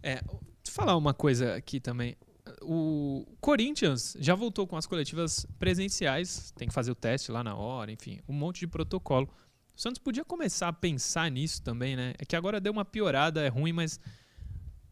É, 0.04 0.22
falar 0.70 0.96
uma 0.96 1.14
coisa 1.14 1.56
aqui 1.56 1.80
também. 1.80 2.16
O 2.62 3.26
Corinthians 3.40 4.16
já 4.20 4.36
voltou 4.36 4.66
com 4.66 4.76
as 4.76 4.86
coletivas 4.86 5.46
presenciais, 5.60 6.52
tem 6.58 6.68
que 6.68 6.74
fazer 6.74 6.92
o 6.92 6.96
teste 6.96 7.32
lá 7.32 7.44
na 7.44 7.56
hora, 7.56 7.92
enfim, 7.92 8.20
um 8.28 8.34
monte 8.34 8.62
de 8.62 8.68
protocolo. 8.68 9.30
O 9.76 9.82
Santos 9.82 10.00
podia 10.00 10.26
começar 10.26 10.68
a 10.68 10.74
pensar 10.74 11.30
nisso 11.30 11.62
também, 11.62 11.96
né? 11.96 12.14
É 12.18 12.26
que 12.26 12.36
agora 12.36 12.60
deu 12.60 12.74
uma 12.74 12.86
piorada, 12.86 13.42
é 13.42 13.48
ruim, 13.48 13.72
mas 13.72 14.00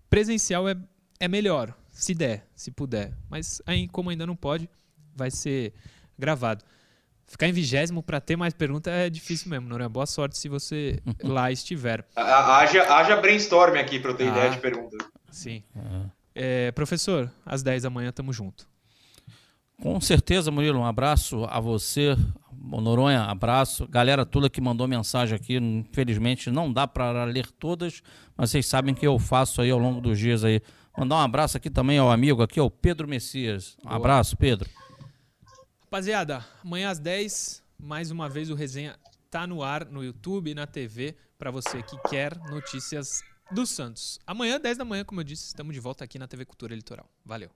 presencial 0.10 0.68
é, 0.68 0.76
é 1.20 1.28
melhor, 1.28 1.76
se 1.92 2.14
der, 2.14 2.48
se 2.56 2.72
puder. 2.72 3.16
Mas 3.30 3.62
aí, 3.66 3.88
como 3.88 4.10
ainda 4.10 4.26
não 4.26 4.36
pode, 4.36 4.70
vai 5.16 5.30
ser 5.30 5.74
gravado. 6.18 6.64
Ficar 7.30 7.48
em 7.48 7.52
vigésimo 7.52 8.02
para 8.02 8.20
ter 8.20 8.36
mais 8.36 8.56
perguntas 8.56 8.92
é 8.92 9.08
difícil 9.08 9.52
mesmo, 9.52 9.70
Noronha. 9.70 9.88
Boa 9.88 10.08
sorte 10.08 10.36
se 10.36 10.50
você 10.50 11.00
lá 11.24 11.52
estiver. 11.52 12.04
Haja, 12.16 12.92
haja 12.92 13.16
brainstorm 13.18 13.78
aqui 13.78 14.00
para 14.00 14.10
eu 14.10 14.18
ter 14.18 14.24
ah, 14.24 14.32
ideia 14.32 14.50
de 14.50 14.58
pergunta. 14.58 14.98
Sim. 15.30 15.64
É, 16.34 16.72
professor, 16.72 17.32
às 17.46 17.62
10 17.62 17.84
da 17.84 17.90
manhã 17.92 18.12
tamo 18.12 18.34
junto. 18.34 18.68
Com 19.80 20.02
certeza, 20.02 20.50
Murilo. 20.50 20.80
Um 20.80 20.86
abraço 20.86 21.46
a 21.46 21.60
você, 21.60 22.18
Noronha, 22.52 23.22
abraço. 23.22 23.88
Galera 23.88 24.26
toda 24.26 24.50
que 24.50 24.60
mandou 24.60 24.88
mensagem 24.88 25.36
aqui, 25.36 25.56
infelizmente 25.56 26.50
não 26.50 26.74
dá 26.74 26.88
para 26.88 27.26
ler 27.26 27.46
todas, 27.60 28.02
mas 28.36 28.50
vocês 28.50 28.66
sabem 28.66 28.96
que 28.96 29.06
eu 29.06 29.20
faço 29.20 29.62
aí 29.62 29.70
ao 29.70 29.80
longo 29.80 30.02
dos 30.02 30.18
dias 30.18 30.44
aí. 30.44 30.62
Mandar 30.98 31.18
um 31.18 31.20
abraço 31.20 31.58
aqui 31.58 31.70
também 31.70 32.00
ao 32.00 32.12
amigo 32.12 32.42
aqui, 32.42 32.60
ao 32.60 32.72
Pedro 32.72 33.08
Messias. 33.08 33.78
Um 33.86 33.90
abraço, 33.90 34.36
Pedro. 34.36 34.68
Rapaziada, 35.90 36.46
amanhã 36.64 36.92
às 36.92 37.00
10, 37.00 37.64
mais 37.80 38.12
uma 38.12 38.30
vez 38.30 38.52
o 38.52 38.54
resenha 38.54 38.96
tá 39.32 39.48
no 39.48 39.64
ar 39.64 39.86
no 39.86 40.04
YouTube 40.04 40.52
e 40.52 40.54
na 40.54 40.68
TV 40.68 41.16
para 41.36 41.50
você 41.50 41.82
que 41.82 41.98
quer 42.08 42.38
notícias 42.52 43.24
do 43.52 43.66
Santos. 43.66 44.20
Amanhã, 44.28 44.60
10 44.60 44.78
da 44.78 44.86
manhã, 44.86 45.04
como 45.04 45.20
eu 45.20 45.24
disse, 45.24 45.48
estamos 45.48 45.74
de 45.74 45.80
volta 45.80 46.04
aqui 46.04 46.20
na 46.20 46.28
TV 46.28 46.46
Cultura 46.46 46.76
Litoral. 46.76 47.10
Valeu. 47.26 47.50